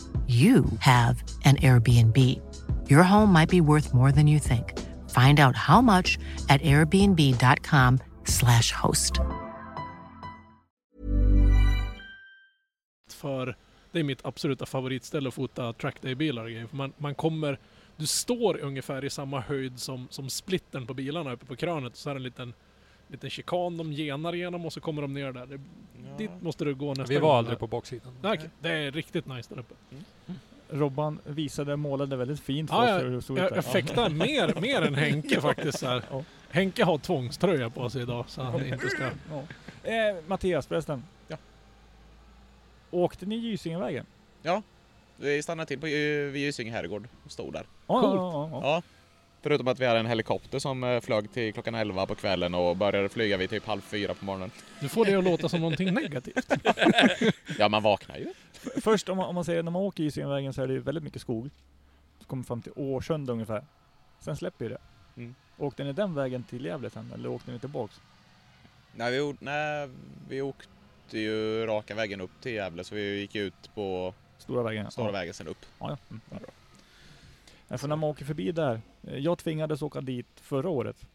you 0.27 0.65
have 0.79 1.23
an 1.45 1.55
Airbnb. 1.57 2.17
Your 2.89 3.03
home 3.03 3.33
might 3.33 3.49
be 3.49 3.61
worth 3.61 3.93
more 3.93 4.11
than 4.11 4.27
you 4.27 4.39
think. 4.39 4.73
Find 5.09 5.39
out 5.39 5.55
how 5.55 5.81
much 5.81 6.19
at 6.49 6.61
airbnb.com/slash 6.61 8.71
host. 8.71 9.13
För 13.09 13.55
det 13.91 13.99
är 13.99 14.03
mitt 14.03 14.25
absoluta 14.25 14.65
favoritställe 14.65 15.27
att 15.27 15.33
fota 15.33 15.73
trackday-bilar 15.73 16.43
och 16.43 16.49
grejer. 16.49 16.67
Man, 16.71 16.93
man 16.97 17.15
kommer, 17.15 17.59
du 17.97 18.07
står 18.07 18.57
ungefär 18.57 19.05
i 19.05 19.09
samma 19.09 19.39
höjd 19.39 19.79
som, 19.79 20.07
som 20.09 20.29
splittern 20.29 20.87
på 20.87 20.93
bilarna 20.93 21.33
uppe 21.33 21.45
på 21.45 21.55
krönet. 21.55 21.95
Så 21.95 22.09
är 22.09 22.13
det 22.13 22.19
en 22.19 22.23
liten, 22.23 22.53
liten 23.11 23.29
chikan 23.29 23.77
de 23.77 23.93
genar 23.93 24.35
igenom 24.35 24.65
och 24.65 24.73
så 24.73 24.81
kommer 24.81 25.01
de 25.01 25.13
ner 25.13 25.31
där. 25.31 25.45
Det, 25.45 25.59
Dit 26.17 26.31
måste 26.41 26.65
du 26.65 26.75
gå 26.75 26.87
nästa 26.93 27.03
Vi 27.13 27.17
var 27.19 27.37
aldrig 27.37 27.59
på 27.59 27.67
baksidan. 27.67 28.13
Nej, 28.21 28.37
okej. 28.37 28.49
Det 28.59 28.69
är 28.71 28.91
riktigt 28.91 29.25
nice 29.25 29.53
där 29.53 29.59
uppe. 29.61 29.73
Robban 30.69 31.19
visade, 31.25 31.75
målade 31.75 32.15
väldigt 32.15 32.39
fint 32.39 32.69
för 32.69 32.77
Ja, 32.77 32.83
oss. 32.83 32.89
jag, 32.89 33.09
hur 33.09 33.15
det 33.15 33.21
såg 33.21 33.37
ut 33.37 33.43
jag, 33.43 33.57
jag 33.57 33.65
fäktar 33.65 34.09
mer, 34.09 34.61
mer 34.61 34.81
än 34.81 34.95
Henke 34.95 35.41
faktiskt. 35.41 35.79
Så 35.79 35.85
här. 35.87 36.03
Ja. 36.11 36.23
Henke 36.49 36.83
har 36.83 36.97
tvångströja 36.97 37.69
på 37.69 37.89
sig 37.89 38.01
idag 38.01 38.25
så 38.27 38.41
han 38.41 38.65
inte 38.65 38.87
ska... 38.89 39.03
Ja. 39.31 39.43
Eh, 39.91 40.15
Mattias 40.27 40.67
förresten. 40.67 41.03
Ja. 41.27 41.37
Åkte 42.91 43.25
ni 43.25 43.35
Gysingevägen? 43.35 44.05
Vi 45.17 45.43
stannade 45.43 45.67
till 45.67 45.79
på, 45.79 45.85
vid 45.85 46.35
Gysinge 46.35 46.71
herrgård 46.71 47.07
och 47.25 47.31
stod 47.31 47.53
där. 47.53 47.65
Ja, 47.87 48.01
Coolt. 48.01 48.15
ja, 48.15 48.49
ja, 48.51 48.59
ja. 48.63 48.81
Förutom 49.43 49.67
att 49.67 49.79
vi 49.79 49.85
hade 49.85 49.99
en 49.99 50.05
helikopter 50.05 50.59
som 50.59 50.83
eh, 50.83 51.01
flög 51.01 51.31
till 51.31 51.53
klockan 51.53 51.75
11 51.75 52.05
på 52.05 52.15
kvällen 52.15 52.55
och 52.55 52.77
började 52.77 53.09
flyga 53.09 53.37
vid 53.37 53.49
typ 53.49 53.65
halv 53.65 53.81
fyra 53.81 54.13
på 54.13 54.25
morgonen. 54.25 54.51
Du 54.79 54.89
får 54.89 55.05
det 55.05 55.15
att 55.15 55.23
låta 55.23 55.49
som 55.49 55.59
någonting 55.59 55.93
negativt. 55.93 56.47
Ja, 57.59 57.69
man 57.69 57.83
vaknar 57.83 58.17
ju. 58.17 58.33
Först 58.81 59.09
om 59.09 59.17
man, 59.17 59.25
om 59.25 59.35
man 59.35 59.45
säger 59.45 59.63
när 59.63 59.71
man 59.71 59.81
åker 59.81 60.03
Gysingevägen 60.03 60.53
så 60.53 60.61
är 60.61 60.67
det 60.67 60.73
ju 60.73 60.79
väldigt 60.79 61.03
mycket 61.03 61.21
skog. 61.21 61.49
Så 62.19 62.25
kommer 62.25 62.43
fram 62.43 62.61
till 62.61 62.71
Årsunda 62.75 63.33
ungefär. 63.33 63.65
Sen 64.19 64.37
släpper 64.37 64.65
ju 64.65 64.69
det. 64.69 64.77
Mm. 65.17 65.35
Åkte 65.57 65.83
ni 65.83 65.93
den 65.93 66.15
vägen 66.15 66.43
till 66.43 66.65
Gävle 66.65 66.89
sen 66.89 67.11
eller 67.13 67.29
åkte 67.29 67.51
ni 67.51 67.59
tillbaks? 67.59 68.01
Nej, 68.95 69.11
vi, 69.11 69.35
nej, 69.39 69.89
vi 70.29 70.41
åkte 70.41 71.19
ju 71.19 71.65
raka 71.65 71.95
vägen 71.95 72.21
upp 72.21 72.41
till 72.41 72.51
Gävle 72.51 72.83
så 72.83 72.95
vi 72.95 73.19
gick 73.19 73.35
ut 73.35 73.75
på 73.75 74.13
Stora 74.37 74.63
vägen? 74.63 74.91
stora 74.91 75.07
ja. 75.07 75.11
vägen 75.11 75.33
sen 75.33 75.47
upp. 75.47 75.65
Ja, 75.79 75.89
ja. 75.89 75.97
Mm. 76.09 76.43
Ja, 77.71 77.77
för 77.77 77.87
när 77.87 77.95
man 77.95 78.09
åker 78.09 78.25
förbi 78.25 78.51
där. 78.51 78.81
eh, 79.03 79.17
Jag 79.17 79.37
tvingades 79.37 79.81
åka 79.81 80.01
dit 80.01 80.27
förra 80.39 80.69
året. 80.69 81.05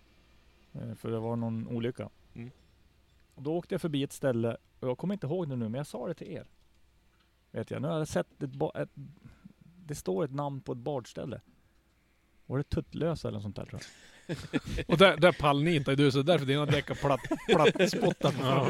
eh, 0.73 0.95
För 0.95 1.11
det 1.11 1.19
var 1.19 1.37
någon 1.37 1.69
olycka. 1.69 2.09
Mm. 2.35 2.51
Och 3.35 3.42
då 3.42 3.57
åkte 3.57 3.75
jag 3.75 3.81
förbi 3.81 4.03
ett 4.03 4.12
ställe, 4.12 4.57
och 4.81 4.88
jag 4.88 4.99
kommer 4.99 5.14
inte 5.14 5.27
ihåg 5.27 5.49
det 5.49 5.57
nu, 5.57 5.69
men 5.69 5.75
jag 5.79 5.87
sa 5.87 6.09
det 6.09 6.14
till 6.14 6.29
er. 6.33 6.47
Vet 7.51 7.71
jag, 7.71 7.83
nu 7.83 7.88
har 7.88 7.99
jag 7.99 8.09
sett 8.09 8.42
ett, 8.42 8.51
ett 8.75 8.88
det 9.87 9.95
står 9.95 10.25
ett 10.25 10.33
namn 10.35 10.61
på 10.61 10.73
ett 10.73 10.79
badställe. 10.79 11.40
Var 12.47 12.59
det 12.59 12.64
Tuttlösa 12.64 13.29
eller 13.29 13.37
något 13.37 13.42
sånt 13.42 13.57
där 13.57 13.64
tror 13.64 13.81
jag? 13.81 14.37
Och 14.88 14.99
där, 14.99 15.16
där 15.16 15.33
pallnitar 15.33 15.97
du 15.97 16.11
så 16.11 16.23
därför 16.23 16.47
dina 16.47 16.66
däck 16.66 16.88
har 16.88 16.95
platt, 16.95 17.21
plattspottat 17.49 18.37
på 18.37 18.42
Ja. 18.45 18.69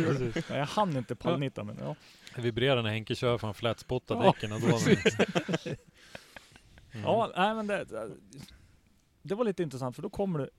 Nej, 0.49 0.59
jag 0.59 0.67
hann 0.67 0.97
inte 0.97 1.15
pallnitta 1.15 1.65
men 1.65 1.77
ja. 1.81 1.97
Det 2.35 2.41
vibrerar 2.43 2.83
när 2.83 2.91
Henke 2.91 3.15
kör 3.15 3.39
för 3.39 3.47
han 3.47 3.55
flatspottar 3.55 4.15
Ja, 4.15 4.33
däcken. 4.33 4.51
Mm. 6.97 7.05
Ja, 7.05 7.33
nej 7.37 7.55
men 7.55 7.67
det, 7.67 8.11
det 9.23 9.35
var 9.35 9.45
lite 9.45 9.63
intressant 9.63 9.97
för 9.97 10.03
då 10.03 10.11
kommer 10.11 10.39
du 10.39 10.51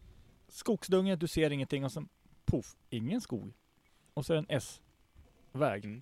skogsdunge, 0.48 1.16
du 1.16 1.28
ser 1.28 1.52
ingenting 1.52 1.86
och 1.86 1.92
sen 1.92 2.10
poff, 2.46 2.76
ingen 2.90 3.22
skog. 3.22 3.54
Och 4.14 4.26
så 4.26 4.34
är 4.34 4.38
det 4.38 4.40
en 4.50 4.58
S-väg. 4.58 5.86
Mm. 5.86 6.02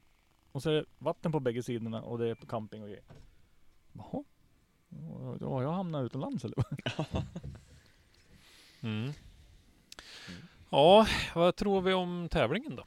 Och 0.52 0.64
så 0.64 0.70
är 0.70 0.74
det 0.74 0.86
vatten 0.98 1.32
på 1.32 1.40
bägge 1.40 1.64
sidorna 1.64 2.02
och 2.02 2.18
det 2.18 2.30
är 2.30 2.36
på 2.36 2.48
camping 2.48 2.82
och 2.82 2.88
grejer. 2.88 3.04
Jaha. 3.94 4.24
Ja, 5.40 5.50
har 5.50 5.64
jag 5.64 5.72
hamnat 5.72 6.06
utomlands 6.06 6.46
eller? 6.46 6.64
Mm. 8.82 9.14
Ja, 10.70 11.08
vad 11.36 11.56
tror 11.56 11.82
vi 11.82 11.94
om 11.94 12.30
tävlingen 12.32 12.76
då? 12.76 12.86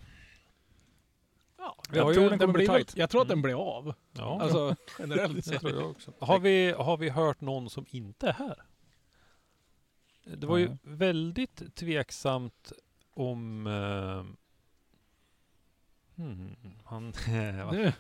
Jag 1.92 2.08
ju- 2.08 2.14
tror 2.14 2.30
den 2.30 2.38
kommer 2.38 2.52
bli. 2.54 2.84
Jag 2.94 3.10
tror 3.10 3.22
att 3.22 3.28
den 3.28 3.38
Mm. 3.38 3.42
blir 3.42 3.76
av. 3.78 3.94
Ja, 4.12 4.40
Alltså 4.42 4.76
generellt 4.98 5.44
sett. 5.44 5.60
tror 5.60 5.72
jag 5.72 5.90
också. 5.90 6.12
Har 6.20 6.38
vi, 6.38 6.70
har 6.72 6.96
vi 6.96 7.08
hört 7.08 7.40
någon 7.40 7.70
som 7.70 7.86
inte 7.90 8.28
är 8.28 8.32
här? 8.32 8.62
Det 10.36 10.46
var 10.46 10.56
ju 10.58 10.76
väldigt 10.82 11.74
tveksamt 11.76 12.72
om... 13.14 13.66
Eh, 13.66 14.24
hmm, 16.22 16.56
han... 16.84 17.12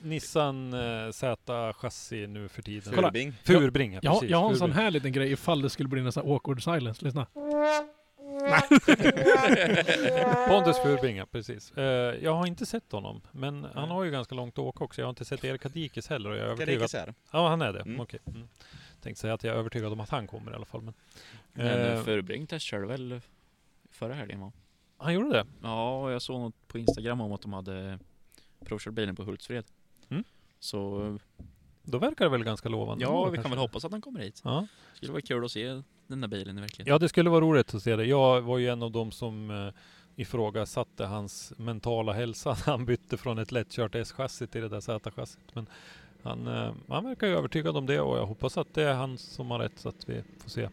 Nissan 0.00 0.72
eh, 0.74 1.10
Z-chassi 1.12 2.26
nu 2.26 2.48
för 2.48 2.62
tiden. 2.62 2.92
Kolla. 2.94 3.08
Furbing. 3.08 3.32
Furbring, 3.44 3.92
ja, 3.92 4.00
Jag, 4.02 4.14
precis. 4.14 4.30
jag 4.30 4.38
har 4.38 4.50
en 4.50 4.56
sån 4.56 4.68
Furbring. 4.68 4.84
här 4.84 4.90
liten 4.90 5.12
grej 5.12 5.32
ifall 5.32 5.62
det 5.62 5.70
skulle 5.70 5.88
bli 5.88 6.00
en 6.00 6.12
sån 6.12 6.26
här 6.26 6.34
awkward 6.34 6.62
silence. 6.64 7.04
Lyssna. 7.04 7.26
Pontus 10.48 10.78
Furbring, 10.82 11.16
ja, 11.16 11.26
precis. 11.26 11.72
Eh, 11.72 11.84
jag 12.24 12.34
har 12.34 12.46
inte 12.46 12.66
sett 12.66 12.92
honom, 12.92 13.20
men 13.32 13.66
han 13.74 13.90
har 13.90 14.04
ju 14.04 14.10
ganska 14.10 14.34
långt 14.34 14.54
att 14.54 14.64
åka 14.64 14.84
också. 14.84 15.00
Jag 15.00 15.06
har 15.06 15.10
inte 15.10 15.24
sett 15.24 15.44
Erik 15.44 15.62
Hadikis 15.62 16.08
heller 16.08 16.30
och 16.30 16.36
jag 16.36 16.46
är 16.46 16.50
övertygad... 16.50 16.94
Är. 16.94 17.14
Ja, 17.30 17.48
han 17.48 17.62
är 17.62 17.72
det. 17.72 17.80
Mm. 17.80 18.00
Okej. 18.00 18.20
Mm. 18.26 18.48
Tänkte 19.02 19.20
säga 19.20 19.34
att 19.34 19.44
jag 19.44 19.54
är 19.54 19.58
övertygad 19.58 19.92
om 19.92 20.00
att 20.00 20.10
han 20.10 20.26
kommer 20.26 20.52
i 20.52 20.54
alla 20.54 20.64
fall. 20.64 20.82
Men, 20.82 20.94
Men 21.52 21.80
eh, 21.80 22.02
Furbring 22.02 22.46
testkörde 22.46 22.86
väl 22.86 23.20
förra 23.90 24.14
helgen 24.14 24.40
va? 24.40 24.52
han 25.02 25.14
gjorde 25.14 25.30
det? 25.30 25.46
Ja, 25.62 26.10
jag 26.10 26.22
såg 26.22 26.40
något 26.40 26.68
på 26.68 26.78
Instagram 26.78 27.20
om 27.20 27.32
att 27.32 27.42
de 27.42 27.52
hade 27.52 27.98
provkört 28.64 28.94
bilen 28.94 29.16
på 29.16 29.24
Hultsfred. 29.24 29.64
Mm. 30.08 30.24
Så 30.58 31.18
Då 31.82 31.98
verkar 31.98 32.24
det 32.24 32.30
väl 32.30 32.44
ganska 32.44 32.68
lovande. 32.68 33.04
ja, 33.04 33.24
vi 33.24 33.24
kan 33.24 33.34
kanske. 33.34 33.50
väl 33.50 33.58
hoppas 33.58 33.84
att 33.84 33.92
han 33.92 34.00
kommer 34.00 34.20
hit. 34.20 34.40
Ja. 34.44 34.66
Det 34.90 34.96
skulle 34.96 35.12
vara 35.12 35.22
kul 35.22 35.44
att 35.44 35.52
se 35.52 35.82
den 36.12 36.20
där 36.20 36.28
bilen 36.28 36.58
i 36.58 36.60
verkligheten. 36.60 36.92
ja, 36.92 36.98
det 36.98 37.08
skulle 37.08 37.30
vara 37.30 37.40
roligt 37.40 37.74
att 37.74 37.82
se 37.82 37.96
det. 37.96 38.04
Jag 38.04 38.40
var 38.40 38.58
ju 38.58 38.68
en 38.68 38.82
av 38.82 38.90
dem 38.90 39.10
som 39.10 39.50
eh, 39.50 39.72
ifrågasatte 40.16 41.04
hans 41.04 41.52
mentala 41.56 42.12
hälsa 42.12 42.50
när 42.50 42.66
han 42.72 42.84
bytte 42.84 43.16
från 43.16 43.38
ett 43.38 43.52
lättkört 43.52 43.94
S-chassi 43.94 44.46
till 44.46 44.60
det 44.60 44.68
där 44.68 44.80
Z-chassit. 44.80 45.54
Men 45.54 45.66
han, 46.22 46.46
eh, 46.46 46.72
han 46.88 47.04
verkar 47.04 47.26
ju 47.26 47.36
övertygad 47.36 47.76
om 47.76 47.86
det 47.86 48.00
och 48.00 48.18
jag 48.18 48.26
hoppas 48.26 48.58
att 48.58 48.74
det 48.74 48.82
är 48.82 48.94
han 48.94 49.18
som 49.18 49.50
har 49.50 49.58
rätt 49.58 49.78
så 49.78 49.88
att 49.88 50.08
vi 50.08 50.22
får 50.38 50.50
se 50.50 50.68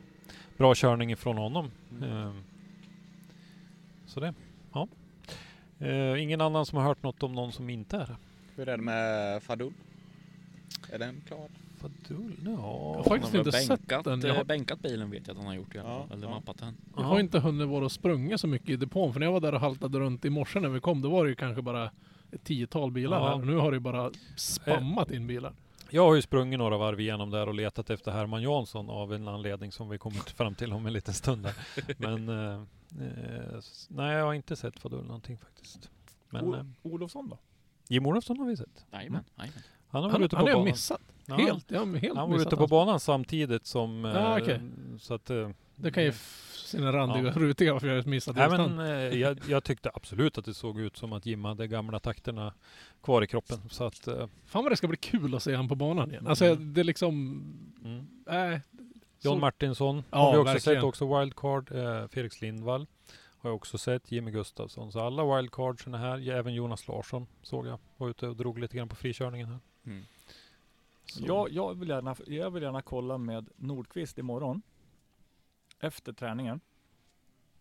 bra 0.58 0.76
körning 0.76 1.12
ifrån 1.12 1.38
honom. 1.38 1.72
Eh, 2.02 2.34
så 4.06 4.20
det, 4.20 4.34
ja. 4.74 4.88
Eh, 5.80 6.24
ingen 6.24 6.42
annan 6.42 6.66
som 6.66 6.78
har 6.78 6.86
hört 6.86 7.04
något 7.04 7.24
om 7.24 7.34
någon 7.34 7.52
som 7.52 7.70
inte 7.70 7.98
är? 7.98 8.16
Hur 8.56 8.70
är 8.70 8.78
det 8.78 8.84
med 8.84 9.44
Fadul? 9.44 9.74
Är 10.92 11.00
den 11.00 11.22
klar? 11.28 11.48
Fadul? 11.82 12.34
Ja. 12.46 12.52
Jag 12.52 12.58
har 12.58 12.94
Han 12.96 13.04
faktiskt 13.04 13.32
har 13.34 13.40
inte 13.40 13.52
sett 13.52 13.68
bänkat, 13.88 14.06
den. 14.06 14.22
eh, 14.22 14.28
Jag 14.28 14.36
har, 14.36 14.44
bänkat 14.44 14.80
bilen 14.80 15.10
vet 15.10 15.28
jag 15.28 15.34
att 15.34 15.38
han 15.38 15.48
har 15.48 15.54
gjort 15.54 15.76
i 15.76 15.80
alla 15.80 15.90
Ja, 15.90 16.06
fall. 16.08 16.18
Eller 16.18 16.28
ja. 16.28 16.34
mappat 16.34 16.58
den. 16.58 16.78
jag 16.98 17.04
har 17.04 17.20
inte 17.20 17.40
hunnit 17.40 17.68
vara 17.68 17.86
och 17.86 17.92
sprungit 17.92 18.40
så 18.42 18.48
mycket 18.48 18.70
i 18.70 18.76
depån. 18.76 19.14
För 19.14 19.20
när 19.20 19.28
jag 19.28 19.34
var 19.34 19.40
där 19.40 19.54
och 19.54 19.60
haltade 19.62 20.00
runt 20.00 20.26
i 20.26 20.30
morse 20.30 20.60
när 20.60 20.70
vi 20.70 20.80
kom, 20.80 21.02
då 21.02 21.10
var 21.10 21.24
det 21.24 21.30
ju 21.30 21.36
kanske 21.36 21.62
bara 21.62 21.92
ett 22.32 22.44
tiotal 22.44 22.92
bilar 22.92 23.20
Ja. 23.20 23.30
här. 23.38 23.46
Nu 23.46 23.56
har 23.56 23.72
det 23.72 23.76
ju 23.76 23.80
bara 23.82 24.12
spammat 24.36 25.12
in 25.12 25.28
bilar. 25.28 25.54
Jag 25.92 26.06
har 26.06 26.16
ju 26.16 26.22
sprungit 26.22 26.60
några 26.60 26.78
varv 26.78 27.00
igenom 27.00 27.30
där 27.30 27.48
och 27.48 27.54
letat 27.54 27.90
efter 27.90 28.12
Herman 28.12 28.42
Jansson 28.42 28.90
av 28.90 29.14
en 29.14 29.28
anledning 29.28 29.72
som 29.72 29.90
vi 29.90 29.98
kommer 29.98 30.20
fram 30.20 30.56
till 30.56 30.74
om 30.74 30.86
en 30.86 30.94
liten 30.94 31.14
stund. 31.14 31.44
Där. 31.44 31.54
Men 31.98 32.30
eh, 32.30 32.54
eh, 33.00 33.60
nej, 33.88 34.16
jag 34.16 34.26
har 34.26 34.34
inte 34.34 34.56
sett 34.56 34.80
Fadul 34.80 35.06
någonting 35.06 35.38
faktiskt. 35.38 35.90
Men 36.30 36.46
O- 36.46 36.56
eh, 36.56 36.66
Olofsson 36.82 37.30
då? 37.30 37.38
Jim 37.88 38.06
Olofsson 38.06 38.38
har 38.40 38.46
vi 38.46 38.58
sett. 38.58 38.86
Jajamän. 38.94 39.24
Han 39.36 39.48
har 39.90 40.02
Han, 40.02 40.12
varit 40.12 40.26
ute 40.26 40.36
han 40.36 40.44
på 40.44 40.46
har 40.46 40.50
jag 40.50 40.58
banan. 40.58 40.72
missat. 40.72 41.02
Ja, 41.30 41.36
Helt. 41.36 41.72
Har 41.72 41.98
helt 41.98 42.18
Han 42.18 42.30
var 42.32 42.38
ute 42.42 42.50
på 42.50 42.56
hans- 42.56 42.70
banan 42.70 43.00
samtidigt 43.00 43.66
som... 43.66 44.06
eh, 44.06 44.12
Ja, 44.12 44.40
okej. 44.42 44.62
Så 45.00 45.14
att... 45.14 45.30
eh, 45.30 45.50
Det 45.76 45.92
kan 45.92 46.04
ju 46.04 46.12
sina 46.54 46.94
randiga 46.94 47.24
Ja. 47.28 47.32
rutiga 47.36 47.74
varför 47.74 47.88
jag 47.88 47.96
har 48.04 48.10
missat 48.10 48.36
Nej, 48.36 48.50
men, 48.50 48.80
eh, 48.80 48.88
jag, 49.20 49.40
jag 49.48 49.64
tyckte 49.64 49.92
absolut 49.94 50.38
att 50.38 50.46
det 50.46 50.54
såg 50.54 50.80
ut 50.80 50.98
som 50.98 51.14
att 51.14 51.26
Jim 51.26 51.46
hade 51.46 51.68
gamla 51.68 52.00
takterna 52.00 52.54
kvar 53.04 53.22
i 53.24 53.28
kroppen. 53.28 53.58
Så 53.70 53.84
att... 53.84 54.08
eh, 54.08 54.28
Fan 54.46 54.64
vad 54.64 54.72
det 54.72 54.76
ska 54.78 54.88
bli 54.88 54.98
kul 54.98 55.36
att 55.36 55.44
se 55.44 55.56
han 55.56 55.68
på 55.68 55.76
banan 55.76 56.12
igen. 56.12 56.28
Alltså 56.28 56.46
Mm. 56.46 56.74
det 56.74 56.82
är 56.82 56.84
liksom... 56.86 57.44
mm. 57.84 58.52
Äh, 58.54 58.60
John 59.22 59.34
så- 59.36 59.40
Martinsson 59.40 60.04
Ja, 60.12 60.18
har 60.18 60.32
vi 60.32 60.38
också 60.38 60.54
verkligen. 60.54 60.78
sett, 60.82 60.84
också 60.88 61.20
wildcard. 61.20 61.72
Eh, 61.72 62.08
Felix 62.08 62.42
Lindvall 62.42 62.88
har 63.42 63.50
jag 63.50 63.56
också 63.56 63.78
sett. 63.78 64.12
Jimmy 64.12 64.32
Gustafsson. 64.32 64.92
Så 64.92 65.00
alla 65.00 65.36
wildcards 65.36 65.88
är 65.88 65.92
här. 65.92 66.18
Ja, 66.18 66.34
Även 66.34 66.54
Jonas 66.54 66.88
Larsson 66.88 67.28
såg 67.42 67.68
jag. 67.68 67.80
Var 67.98 68.10
ute 68.10 68.28
och 68.28 68.36
drog 68.36 68.60
lite 68.60 68.78
grann 68.78 68.90
på 68.90 68.96
frikörningen 68.96 69.48
här. 69.48 69.60
Mm. 69.86 70.04
Jag, 71.18 71.52
jag, 71.52 71.80
vill 71.80 71.90
gärna, 71.90 72.16
jag 72.28 72.52
vill 72.52 72.64
gärna 72.64 72.82
kolla 72.82 73.18
med 73.18 73.50
Nordqvist 73.56 74.18
imorgon. 74.18 74.62
Efter 75.80 76.14
träningen. 76.14 76.60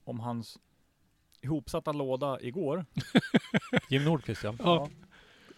Om 0.04 0.20
hans 0.20 0.58
ihopsatta 1.40 1.92
låda 1.92 2.40
igår. 2.40 2.84
Jim 3.90 4.04
Nordqvist 4.04 4.44
ja. 4.44 4.54
Ja. 4.58 4.88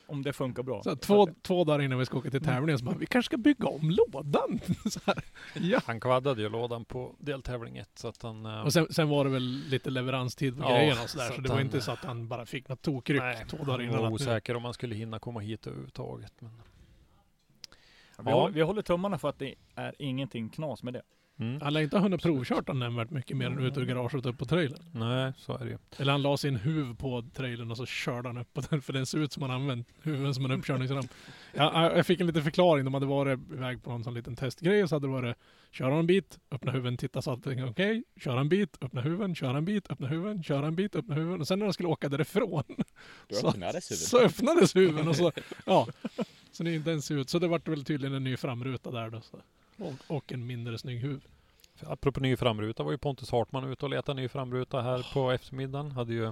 Om 0.07 0.23
det 0.23 0.33
funkar 0.33 0.63
bra. 0.63 0.83
Så 0.83 0.97
två, 0.97 1.29
två 1.43 1.65
dagar 1.65 1.81
innan 1.83 1.99
vi 1.99 2.07
ska 2.07 2.19
åka 2.19 2.31
till 2.31 2.45
tävlingen 2.45 2.79
så 2.79 2.85
bara, 2.85 2.97
vi 2.97 3.07
kanske 3.07 3.27
ska 3.27 3.37
bygga 3.37 3.69
om 3.69 3.91
lådan. 3.91 4.61
så 4.91 5.01
här. 5.07 5.25
Ja. 5.55 5.81
Han 5.87 6.01
kvaddade 6.01 6.43
ju 6.43 6.49
lådan 6.49 6.85
på 6.85 7.15
deltävling 7.19 7.77
1 7.79 7.91
så 7.95 8.09
att 8.09 8.23
han... 8.23 8.47
eh, 8.47 8.61
Och 8.61 8.73
sen, 8.73 8.87
sen 8.91 9.09
var 9.09 9.25
det 9.25 9.31
väl 9.31 9.43
lite 9.69 9.91
leveranstid 9.91 10.57
på 10.57 10.63
Ja, 10.63 10.69
grejerna 10.77 11.03
och 11.03 11.11
sådär. 11.11 11.29
så 11.29 11.35
Så, 11.35 11.41
det 11.41 11.49
var 11.49 11.57
han- 11.57 11.65
inte 11.65 11.81
så 11.81 11.93
att 11.93 12.05
han 12.05 12.29
bara 12.29 12.47
fick 12.47 12.69
något 12.69 12.83
tokryck 12.83 13.21
Nej, 13.23 13.45
två 13.49 13.57
dagar 13.57 13.73
han 13.73 13.81
innan. 13.81 13.97
var 13.99 14.05
att 14.05 14.11
nu- 14.11 14.15
osäker 14.15 14.57
om 14.57 14.65
han 14.65 14.75
skulle 14.75 14.95
hinna 14.95 15.19
komma 15.19 15.41
hit 15.41 15.67
överhuvudtaget. 15.67 16.33
Men... 16.41 16.63
Vi, 18.25 18.33
håller, 18.33 18.55
vi 18.55 18.63
håller 18.63 18.83
tummarna 18.83 19.19
för 19.19 19.29
att 19.29 19.39
det 19.39 19.55
är 19.75 19.95
ingenting 19.99 20.49
knas 20.49 20.83
med 20.83 20.95
det. 20.95 21.03
Mm. 21.41 21.61
Han 21.61 21.73
lär 21.73 21.81
inte 21.81 21.97
ha 21.97 22.03
hunnit 22.03 22.23
provkört 22.23 22.67
den 22.67 22.79
nämnvärt 22.79 23.11
mycket 23.11 23.37
mer 23.37 23.47
än 23.47 23.59
ut 23.59 23.77
ur 23.77 23.85
garaget 23.85 24.27
upp 24.27 24.39
på 24.39 24.45
trailern. 24.45 24.83
Nej, 24.93 25.33
så 25.37 25.59
är 25.59 25.65
det 25.65 25.71
ju. 25.71 25.79
Eller 25.99 26.13
han 26.13 26.23
la 26.23 26.37
sin 26.37 26.57
huv 26.57 26.97
på 26.97 27.25
trailern 27.35 27.71
och 27.71 27.77
så 27.77 27.87
körde 27.87 28.29
han 28.29 28.39
upp 28.39 28.55
på 28.55 28.61
den, 28.71 28.83
för 28.83 28.93
den 28.93 29.07
ser 29.07 29.19
ut 29.19 29.33
som 29.33 29.43
han 29.43 29.51
använt 29.51 29.89
huven 30.03 30.35
som 30.35 30.45
en 30.45 30.51
uppkörningsramp. 30.51 31.11
Ja, 31.55 31.97
jag 31.97 32.07
fick 32.07 32.21
en 32.21 32.27
liten 32.27 32.43
förklaring, 32.43 32.85
de 32.85 32.95
hade 32.95 33.07
varit 33.07 33.39
iväg 33.53 33.83
på 33.83 33.91
någon 33.91 34.05
sån 34.05 34.15
liten 34.15 34.37
testgrej 34.37 34.83
och 34.83 34.89
så 34.89 34.95
hade 34.95 35.07
det 35.07 35.13
varit 35.13 35.37
köra 35.71 35.95
en 35.95 36.07
bit, 36.07 36.39
öppna 36.51 36.73
huven, 36.73 36.97
titta 36.97 37.23
så 37.23 37.31
allting 37.31 37.59
är 37.59 37.71
okej, 37.71 38.05
köra 38.17 38.41
en 38.41 38.49
bit, 38.49 38.79
öppna 38.81 39.01
huven, 39.01 39.35
köra 39.35 39.57
en 39.57 39.65
bit, 39.65 39.91
öppna 39.91 40.07
huven, 40.07 40.43
köra 40.43 40.67
en 40.67 40.77
bit, 40.77 40.97
öppna 40.97 41.15
huven 41.15 41.41
och 41.41 41.49
sen 41.49 41.59
när 41.59 41.67
de 41.67 41.73
skulle 41.73 41.89
åka 41.89 42.09
därifrån 42.09 42.65
så, 43.31 43.49
öppnades 43.49 43.91
huvudet. 43.91 44.09
så 44.09 44.21
öppnades 44.21 44.77
huven 44.77 45.09
och 45.09 45.17
så, 45.17 45.33
ja. 45.67 45.87
Så 46.61 46.65
det 46.65 46.75
inte 46.75 46.91
ens 46.91 47.11
ut. 47.11 47.31
Så 47.31 47.39
det 47.39 47.49
vart 47.49 47.69
väl 47.69 47.85
tydligen 47.85 48.15
en 48.17 48.25
ny 48.25 48.37
framruta 48.37 48.91
där 48.91 49.11
då. 49.11 49.21
Så. 49.21 49.37
Och, 49.85 50.17
och 50.17 50.33
en 50.33 50.47
mindre 50.47 50.79
snygg 50.79 51.01
huv. 51.01 51.21
Apropå 51.87 52.21
ny 52.21 52.37
framruta 52.37 52.83
var 52.83 52.93
ju 52.93 52.99
Pontus 52.99 53.31
Hartman 53.31 53.65
ute 53.73 53.85
och 53.85 53.91
letade 53.91 54.21
ny 54.23 54.29
framruta 54.29 54.81
här 54.83 55.07
på 55.15 55.31
eftermiddagen. 55.31 55.91
Hade 55.93 56.13
ju 56.13 56.25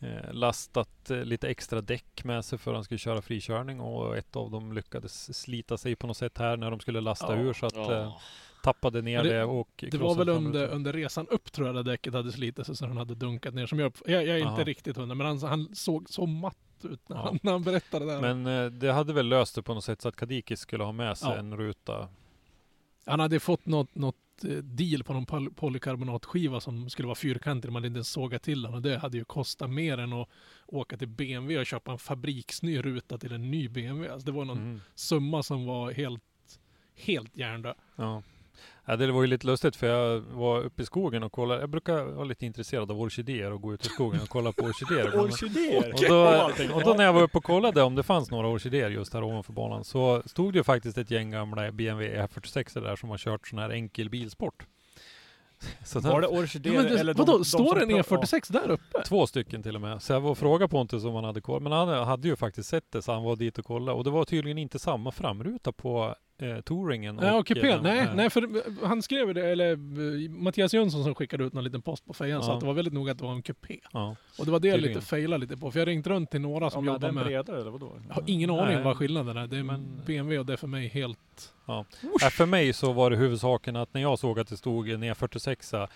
eh, 0.00 0.32
lastat 0.32 1.10
eh, 1.10 1.24
lite 1.24 1.48
extra 1.48 1.80
däck 1.80 2.24
med 2.24 2.44
sig 2.44 2.58
för 2.58 2.70
att 2.70 2.76
han 2.76 2.84
skulle 2.84 2.98
köra 2.98 3.22
frikörning 3.22 3.80
och 3.80 4.16
ett 4.16 4.36
av 4.36 4.50
dem 4.50 4.72
lyckades 4.72 5.38
slita 5.38 5.76
sig 5.78 5.96
på 5.96 6.06
något 6.06 6.16
sätt 6.16 6.38
här 6.38 6.56
när 6.56 6.70
de 6.70 6.80
skulle 6.80 7.00
lasta 7.00 7.36
Ja. 7.36 7.42
ur 7.42 7.52
så 7.52 7.66
att 7.66 7.76
eh, 7.90 8.16
tappade 8.62 9.02
ner 9.02 9.22
det- 9.22 9.30
det, 9.38 9.44
och 9.44 9.84
Det 9.90 9.98
var 9.98 10.14
väl 10.14 10.28
under, 10.28 10.68
under 10.68 10.92
resan 10.92 11.26
upp 11.28 11.52
tror 11.52 11.66
jag 11.66 11.76
det 11.76 11.82
däcket 11.82 12.14
hade 12.14 12.32
slitit 12.32 12.66
sig 12.66 12.76
så 12.76 12.86
den 12.86 12.96
hade 12.96 13.14
dunkat 13.14 13.54
ner. 13.54 13.66
Som 13.66 13.78
jag, 13.78 13.92
jag, 14.06 14.22
jag 14.26 14.28
är 14.36 14.38
inte 14.38 14.48
Aha. 14.48 14.64
riktigt 14.64 14.96
hundra 14.96 15.14
men 15.14 15.26
han, 15.26 15.38
han 15.42 15.74
såg 15.74 16.10
så 16.10 16.26
matt 16.26 16.56
ut 16.84 17.08
när, 17.08 17.16
Ja. 17.16 17.22
han, 17.22 17.38
när 17.42 17.52
han 17.52 17.62
berättade 17.62 18.04
det 18.04 18.12
där. 18.12 18.34
Men 18.34 18.46
eh, 18.64 18.70
det 18.70 18.92
hade 18.92 19.12
väl 19.12 19.28
löst 19.28 19.54
det 19.54 19.62
på 19.62 19.74
något 19.74 19.84
sätt 19.84 20.02
så 20.02 20.08
att 20.08 20.16
Kadikis 20.16 20.60
skulle 20.60 20.84
ha 20.84 20.92
med 20.92 21.18
sig 21.18 21.28
Ja. 21.30 21.36
en 21.36 21.56
ruta. 21.56 22.08
Han 23.06 23.20
hade 23.20 23.40
fått 23.40 23.66
något, 23.66 23.94
något 23.94 24.16
eh, 24.44 24.50
deal 24.50 25.04
på 25.04 25.12
någon 25.12 25.26
poly- 25.26 25.50
polykarbonatskiva 25.54 26.60
som 26.60 26.90
skulle 26.90 27.06
vara 27.06 27.14
fyrkantig. 27.14 27.68
Man 27.68 27.74
hade 27.74 27.86
inte 27.86 27.96
ens 27.98 28.08
sågat 28.08 28.42
till 28.42 28.62
den 28.62 28.74
och 28.74 28.82
det 28.82 28.98
hade 28.98 29.16
ju 29.18 29.24
kostat 29.24 29.70
mer 29.70 29.98
än 29.98 30.12
att 30.12 30.28
åka 30.66 30.96
till 30.96 31.08
BMW 31.08 31.58
och 31.60 31.66
köpa 31.66 31.92
en 31.92 31.98
fabriksny 31.98 32.82
ruta 32.82 33.18
till 33.18 33.32
en 33.32 33.50
ny 33.50 33.68
BMW. 33.68 34.12
Alltså 34.12 34.26
det 34.26 34.32
var 34.32 34.44
någon 34.44 34.58
Mm. 34.58 34.80
summa 34.94 35.42
som 35.42 35.66
var 35.66 35.92
helt, 35.92 36.22
helt 36.96 37.36
hjärndöd. 37.36 37.74
Ja. 37.96 38.22
Ja, 38.86 38.96
det 38.96 39.12
var 39.12 39.20
ju 39.22 39.26
lite 39.26 39.46
lustigt 39.46 39.76
för 39.76 39.86
jag 39.86 40.20
var 40.20 40.60
uppe 40.60 40.82
i 40.82 40.86
skogen 40.86 41.22
och 41.22 41.32
kollade. 41.32 41.60
Jag 41.60 41.70
brukar 41.70 42.04
vara 42.04 42.24
lite 42.24 42.46
intresserad 42.46 42.90
av 42.90 43.00
orkidéer 43.00 43.52
och 43.52 43.62
gå 43.62 43.74
ut 43.74 43.86
i 43.86 43.88
skogen 43.88 44.20
och 44.20 44.28
kolla 44.28 44.52
på 44.52 44.62
orkidéer. 44.64 45.18
Orkidéer! 45.24 45.92
Och 45.94 46.00
då, 46.68 46.74
och 46.74 46.82
då 46.84 46.94
när 46.94 47.04
jag 47.04 47.12
var 47.12 47.22
uppe 47.22 47.38
och 47.38 47.44
kollade 47.44 47.82
om 47.82 47.94
det 47.94 48.02
fanns 48.02 48.30
några 48.30 48.48
orkidéer 48.48 48.90
just 48.90 49.14
här 49.14 49.22
ovanför 49.22 49.52
banan 49.52 49.84
så 49.84 50.22
stod 50.26 50.52
det 50.52 50.56
ju 50.56 50.64
faktiskt 50.64 50.98
ett 50.98 51.10
gäng 51.10 51.30
gamla 51.30 51.72
BMW 51.72 52.22
E46 52.26 52.80
där 52.80 52.96
som 52.96 53.10
har 53.10 53.18
kört 53.18 53.48
sån 53.48 53.58
här 53.58 53.70
enkel 53.70 54.10
bilsport. 54.10 54.66
Så 55.84 56.00
Var 56.00 56.20
det 56.20 56.28
Ja, 56.32 56.38
orkidéer 56.38 56.74
men 56.74 56.84
det, 56.84 56.98
eller 56.98 57.14
vadå, 57.14 57.32
de, 57.32 57.38
de 57.38 57.44
står 57.44 57.82
en 57.82 57.90
pra- 57.90 58.02
E46 58.02 58.52
där 58.52 58.70
uppe? 58.70 59.02
Två 59.06 59.26
stycken 59.26 59.62
till 59.62 59.74
och 59.74 59.80
med. 59.80 60.02
Så 60.02 60.12
jag 60.12 60.20
var 60.20 60.30
och 60.30 60.38
frågade 60.38 60.68
Pontus 60.70 61.04
om 61.04 61.14
han 61.14 61.24
hade 61.24 61.40
koll. 61.40 61.62
Men 61.62 61.72
han 61.72 61.88
hade 61.88 62.28
ju 62.28 62.36
faktiskt 62.36 62.68
sett 62.68 62.92
det 62.92 63.02
så 63.02 63.12
han 63.12 63.22
var 63.22 63.36
dit 63.36 63.58
och 63.58 63.64
kollade. 63.64 63.98
Och 63.98 64.04
det 64.04 64.10
var 64.10 64.24
tydligen 64.24 64.58
inte 64.58 64.78
samma 64.78 65.12
framruta 65.12 65.72
på 65.72 66.14
eh, 66.50 66.60
touringen. 66.60 67.16
Nej, 67.16 67.30
och 67.38 67.46
kupén. 67.46 67.64
eh, 67.76 67.82
Nej, 67.82 67.98
eh, 67.98 68.14
nej, 68.14 68.30
för 68.30 68.48
han 68.86 69.02
skrev 69.02 69.34
det, 69.34 69.46
eller 69.50 69.72
eh, 69.72 70.30
Mattias 70.30 70.74
Jönsson 70.74 71.04
som 71.04 71.14
skickade 71.14 71.44
ut 71.44 71.52
någon 71.52 71.64
liten 71.64 71.82
post 71.82 72.06
på 72.06 72.14
fejan 72.14 72.42
sa 72.42 72.48
Ja. 72.48 72.54
att 72.54 72.60
det 72.60 72.66
var 72.66 72.74
väldigt 72.74 72.94
noga 72.94 73.12
att 73.12 73.18
det 73.18 73.24
var 73.24 73.32
en 73.32 73.42
kupé. 73.42 73.80
Ja. 73.92 74.16
Och 74.38 74.44
det 74.44 74.50
var 74.52 74.60
det 74.60 74.68
jag 74.68 74.80
lite 74.80 75.00
failade 75.00 75.40
lite 75.40 75.56
på. 75.56 75.70
För 75.70 75.78
jag 75.78 75.88
ringt 75.88 76.06
runt 76.06 76.30
till 76.30 76.40
några 76.40 76.64
Ja, 76.66 76.70
som 76.70 76.84
men 76.84 76.94
jobbar 76.94 77.08
den 77.08 77.14
med... 77.14 77.24
bredare 77.24 77.60
eller 77.60 77.70
vadå? 77.70 77.98
Jag 78.08 78.14
har 78.14 78.22
ingen 78.26 78.50
aning 78.50 78.74
Nej. 78.74 78.84
vad 78.84 78.96
skillnaden 78.96 79.36
är. 79.36 79.46
Det 79.46 79.56
är 79.56 79.62
Men- 79.62 80.00
BMW 80.06 80.38
och 80.38 80.46
det 80.46 80.52
är 80.52 80.56
för 80.56 80.66
mig 80.68 80.88
helt... 80.88 81.18
Ja. 81.66 81.84
Nej, 82.20 82.30
för 82.30 82.46
mig 82.46 82.72
så 82.72 82.92
var 82.92 83.10
det 83.10 83.16
huvudsaken 83.16 83.76
att 83.76 83.94
när 83.94 84.00
jag 84.02 84.18
såg 84.18 84.40
att 84.40 84.48
det 84.48 84.56
stod 84.56 84.88
en 84.90 85.04
E46 85.04 85.88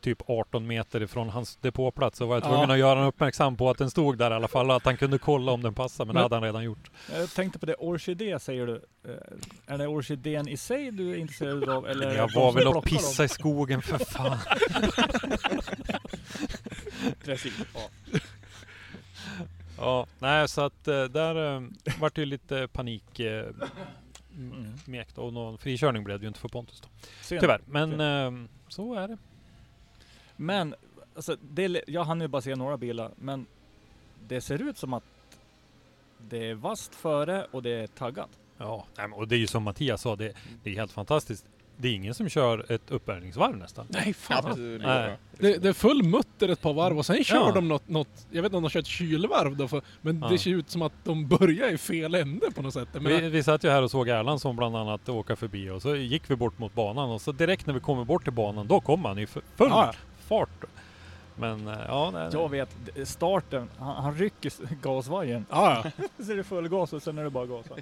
typ 0.00 0.18
18 0.30 0.66
meter 0.66 1.02
ifrån 1.02 1.28
hans 1.28 1.56
depåplats 1.56 2.18
så 2.18 2.26
var 2.26 2.34
jag 2.36 2.44
Ja. 2.44 2.48
tvungen 2.48 2.70
att 2.70 2.78
göra 2.78 2.90
honom 2.94 3.08
uppmärksam 3.08 3.56
på 3.56 3.70
att 3.70 3.78
den 3.78 3.90
stod 3.90 4.18
där 4.18 4.30
i 4.30 4.34
alla 4.34 4.48
fall 4.48 4.70
och 4.70 4.76
att 4.76 4.84
han 4.84 4.96
kunde 4.96 5.18
kolla 5.18 5.52
om 5.52 5.62
den 5.62 5.74
passade. 5.74 6.06
Men, 6.06 6.14
Men- 6.14 6.20
det 6.20 6.24
hade 6.24 6.36
han 6.36 6.42
redan 6.42 6.64
gjort. 6.64 6.90
Jag 7.12 7.30
tänkte 7.30 7.58
på 7.58 7.66
det, 7.66 7.74
orkidé 7.74 8.38
säger 8.40 8.66
du. 8.66 8.74
Eh, 9.08 9.74
Är 9.74 9.78
det 9.78 9.86
orkidén 9.86 10.48
i 10.48 10.56
sig 10.56 10.90
du 10.90 11.10
är 11.10 11.16
intresserad 11.16 11.68
av? 11.68 11.86
Eller 11.88 12.14
jag 12.16 12.32
var 12.34 12.52
väl 12.52 12.66
och 12.66 12.72
plockar 12.72 12.90
dem? 12.90 12.98
pissa 12.98 13.24
i 13.24 13.28
skogen 13.28 13.82
för 13.82 13.98
fan. 13.98 14.38
Precis. 17.24 17.54
Ja. 17.74 17.80
Ja, 19.78 20.06
nej 20.18 20.48
så 20.48 20.60
att 20.60 20.88
eh, 20.88 21.04
där 21.04 21.54
eh, 21.56 21.62
vart 22.00 22.14
det 22.14 22.20
ju 22.20 22.26
lite 22.26 22.68
panik 22.72 23.20
eh, 23.20 23.46
Mm. 24.36 24.72
mek 24.84 25.14
då. 25.14 25.22
och 25.22 25.32
någon 25.32 25.58
frikörning 25.58 26.04
blev 26.04 26.18
det 26.18 26.24
ju 26.24 26.28
inte 26.28 26.40
för 26.40 26.48
Pontus 26.48 26.80
då. 26.80 26.88
Synd. 27.22 27.40
Tyvärr, 27.40 27.60
men 27.66 28.00
eh, 28.00 28.48
så 28.68 28.94
är 28.94 29.08
det. 29.08 29.18
Men, 30.36 30.74
alltså, 31.14 31.36
det, 31.50 31.84
jag 31.86 32.04
hann 32.04 32.20
ju 32.20 32.28
bara 32.28 32.42
se 32.42 32.54
några 32.54 32.76
bilar, 32.76 33.12
men 33.16 33.46
det 34.28 34.40
ser 34.40 34.62
ut 34.62 34.78
som 34.78 34.92
att 34.92 35.04
det 36.18 36.50
är 36.50 36.54
vasst 36.54 36.94
före 36.94 37.46
och 37.50 37.62
det 37.62 37.70
är 37.70 37.86
taggat. 37.86 38.30
Ja, 38.58 38.86
och 39.14 39.28
det 39.28 39.36
är 39.36 39.38
ju 39.38 39.46
som 39.46 39.62
Mattias 39.62 40.02
sa, 40.02 40.16
det, 40.16 40.32
det 40.62 40.70
är 40.70 40.74
helt 40.74 40.92
fantastiskt. 40.92 41.46
Det 41.76 41.88
är 41.88 41.92
ingen 41.94 42.14
som 42.14 42.28
kör 42.28 42.72
ett 42.72 42.90
uppvärmningsvarv 42.90 43.56
nästan. 43.56 43.86
Nej, 43.88 44.12
fan. 44.14 44.44
Ja, 44.48 44.54
det, 44.54 44.78
Nej. 44.78 45.16
Det, 45.38 45.56
det 45.62 45.68
är 45.68 45.72
full 45.72 46.02
mutter 46.02 46.48
ett 46.48 46.60
par 46.62 46.72
varv 46.72 46.98
och 46.98 47.06
sen 47.06 47.24
kör 47.24 47.36
Ja. 47.36 47.52
de 47.54 47.68
något, 47.68 47.88
något, 47.88 48.26
jag 48.30 48.42
vet 48.42 48.48
inte 48.48 48.56
om 48.56 48.62
de 48.62 48.70
kör 48.70 48.80
ett 48.80 48.86
kylvarv 48.86 49.56
då, 49.56 49.68
för, 49.68 49.82
men 50.00 50.20
Ja. 50.22 50.28
det 50.28 50.38
ser 50.38 50.50
ut 50.50 50.70
som 50.70 50.82
att 50.82 50.92
de 51.04 51.28
börjar 51.28 51.68
i 51.72 51.78
fel 51.78 52.14
ände 52.14 52.50
på 52.50 52.62
något 52.62 52.74
sätt. 52.74 52.88
Vi, 53.00 53.28
vi 53.28 53.42
satt 53.42 53.64
ju 53.64 53.70
här 53.70 53.82
och 53.82 53.90
såg 53.90 54.08
Erlandsson 54.08 54.56
bland 54.56 54.76
annat 54.76 55.08
åka 55.08 55.36
förbi 55.36 55.70
och 55.70 55.82
så 55.82 55.96
gick 55.96 56.30
vi 56.30 56.36
bort 56.36 56.58
mot 56.58 56.74
banan 56.74 57.10
och 57.10 57.20
så 57.20 57.32
direkt 57.32 57.66
när 57.66 57.74
vi 57.74 57.80
kommer 57.80 58.04
bort 58.04 58.24
till 58.24 58.32
banan 58.32 58.66
då 58.66 58.80
kom 58.80 59.04
han 59.04 59.18
i 59.18 59.26
full 59.26 59.42
Ja. 59.58 59.92
fart. 60.28 60.64
Men 61.36 61.68
eh, 61.68 61.78
ja, 61.88 62.10
nej, 62.14 62.28
Jag 62.32 62.48
vet, 62.50 62.76
starten, 63.04 63.68
han, 63.78 64.02
han 64.04 64.14
rycker 64.14 64.52
gasvajern. 64.82 65.44
ja, 65.50 65.82
ja. 65.84 66.06
Så 66.24 66.32
är 66.32 66.36
det 66.36 66.44
full 66.44 66.68
gas 66.68 66.92
och 66.92 67.02
sen 67.02 67.18
är 67.18 67.24
det 67.24 67.30
bara 67.30 67.46
gasa. 67.46 67.74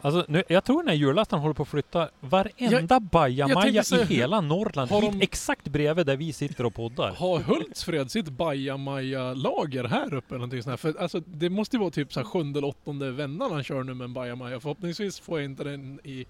Alltså, 0.00 0.24
nu, 0.28 0.42
jag 0.48 0.64
tror 0.64 0.82
den 0.82 0.88
här 0.88 0.94
hjullastaren 0.94 1.42
håller 1.42 1.54
på 1.54 1.62
att 1.62 1.68
flytta 1.68 2.08
varenda 2.20 2.94
jag 2.94 3.02
bajamaja 3.02 3.82
i 3.92 4.04
hela 4.04 4.40
Norrland 4.40 4.90
har 4.90 5.02
hit 5.02 5.12
de- 5.12 5.20
exakt 5.22 5.68
bredvid 5.68 6.06
där 6.06 6.16
vi 6.16 6.32
sitter 6.32 6.66
och 6.66 6.74
poddar. 6.74 7.14
Har 7.18 7.38
Hultsfred 7.38 8.10
sitt 8.10 8.28
bajamaja-lager 8.28 9.84
här 9.84 10.14
uppe 10.14 10.28
eller 10.28 10.38
någonting 10.38 10.62
sånt 10.62 10.70
här? 10.70 10.76
För 10.92 11.00
alltså, 11.02 11.20
det 11.26 11.50
måste 11.50 11.76
ju 11.76 11.80
vara 11.80 11.90
typ 11.90 12.12
så 12.12 12.20
här 12.20 12.24
sjunde 12.26 12.58
eller 12.58 12.68
åttonde 12.68 13.10
vändan 13.10 13.52
han 13.52 13.64
kör 13.64 13.82
nu 13.82 13.94
med 13.94 14.04
en 14.04 14.12
bajamaja. 14.12 14.60
Förhoppningsvis 14.60 15.20
får 15.20 15.38
jag 15.40 15.44
inte 15.44 15.64
den 15.64 16.00
i, 16.04 16.26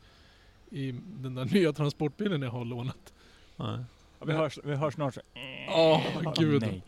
i 0.71 0.95
den 1.07 1.35
där 1.35 1.45
nya 1.45 1.73
transportbilen 1.73 2.43
jag 2.43 2.51
har 2.51 2.65
lånat. 2.65 3.13
Nej. 3.57 3.79
Ja, 4.19 4.27
vi, 4.27 4.33
hörs, 4.33 4.59
vi 4.65 4.75
hörs 4.75 4.95
snart. 4.95 5.19
Åh, 5.69 6.01
gud. 6.39 6.63
Nej. 6.63 6.83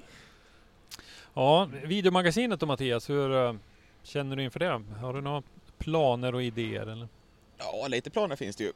Ja, 1.35 1.69
videomagasinet 1.85 2.61
då 2.61 2.67
Mattias, 2.67 3.11
hur 3.11 3.47
eh, 3.47 3.55
känner 4.03 4.37
du 4.37 4.43
inför 4.43 4.59
det? 4.61 4.83
Har 5.01 5.15
du 5.15 5.21
några 5.21 5.43
planer 5.79 6.35
och 6.35 6.43
idéer 6.43 6.87
eller? 6.87 7.09
Ja, 7.59 7.89
lite 7.89 8.11
planer 8.11 8.37
finns 8.37 8.57
det 8.57 8.65
ju. 8.65 8.73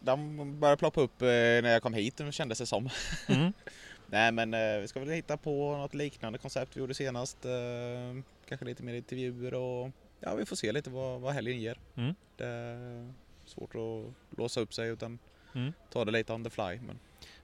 De 0.00 0.60
började 0.60 0.78
ploppa 0.78 1.00
upp 1.00 1.22
eh, 1.22 1.26
när 1.26 1.72
jag 1.72 1.82
kom 1.82 1.94
hit, 1.94 2.20
kändes 2.30 2.58
det 2.58 2.66
som. 2.66 2.88
Mm. 3.28 3.52
Nej 4.06 4.32
men 4.32 4.54
eh, 4.54 4.78
vi 4.80 4.88
ska 4.88 5.00
väl 5.00 5.08
hitta 5.08 5.36
på 5.36 5.76
något 5.76 5.94
liknande 5.94 6.38
koncept 6.38 6.76
vi 6.76 6.80
gjorde 6.80 6.94
senast. 6.94 7.44
Eh, 7.44 8.22
kanske 8.48 8.66
lite 8.66 8.82
mer 8.82 8.94
intervjuer 8.94 9.54
och 9.54 9.90
ja, 10.20 10.34
vi 10.34 10.46
får 10.46 10.56
se 10.56 10.72
lite 10.72 10.90
vad, 10.90 11.20
vad 11.20 11.34
helgen 11.34 11.60
ger. 11.60 11.78
Mm. 11.96 12.14
Det 12.36 12.46
är 12.46 13.12
svårt 13.46 13.74
att 13.74 14.38
låsa 14.38 14.60
upp 14.60 14.74
sig 14.74 14.88
utan 14.88 15.18
Mm. 15.54 15.72
ta 15.90 16.04
det 16.04 16.10
lite 16.10 16.32
on 16.32 16.44
the 16.44 16.50
fly. 16.50 16.78
Men 16.86 16.98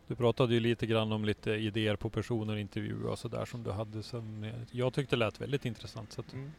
Du 0.06 0.14
pratade 0.14 0.54
ju 0.54 0.60
lite 0.60 0.86
grann 0.86 1.12
om 1.12 1.24
lite 1.24 1.50
idéer 1.50 1.96
på 1.96 2.10
personer, 2.10 2.56
intervjuer 2.56 3.06
och 3.06 3.18
sådär 3.18 3.44
som 3.44 3.62
du 3.62 3.70
hade 3.70 4.02
som 4.02 4.52
jag 4.70 4.94
tyckte 4.94 5.16
lät 5.16 5.40
väldigt 5.40 5.64
intressant. 5.64 6.12
Så 6.12 6.22
mm. 6.32 6.52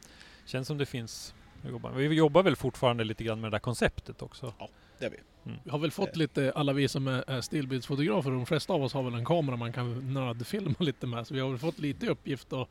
känns 0.45 0.67
som 0.67 0.77
det 0.77 0.85
finns. 0.85 1.35
Vi 1.95 2.15
jobbar 2.15 2.43
väl 2.43 2.55
fortfarande 2.55 3.03
lite 3.03 3.23
grann 3.23 3.41
med 3.41 3.51
det 3.51 3.55
där 3.55 3.59
konceptet 3.59 4.21
också. 4.21 4.53
det 4.99 5.05
är 5.05 5.09
vi. 5.09 5.17
Vi 5.63 5.69
har 5.69 5.79
väl 5.79 5.91
fått 5.91 6.15
lite, 6.15 6.51
alla 6.55 6.73
vi 6.73 6.87
som 6.87 7.07
är, 7.07 7.41
stillbildsfotografer, 7.41 8.31
de 8.31 8.45
flesta 8.45 8.73
av 8.73 8.83
oss 8.83 8.93
har 8.93 9.03
väl 9.03 9.13
en 9.13 9.25
kamera 9.25 9.55
man 9.55 9.73
kan 9.73 10.13
nödfilma 10.13 10.75
lite 10.79 11.07
med. 11.07 11.27
Så 11.27 11.33
vi 11.33 11.39
har 11.39 11.49
väl 11.49 11.57
fått 11.57 11.79
lite 11.79 12.07
uppgift 12.07 12.53
att 12.53 12.69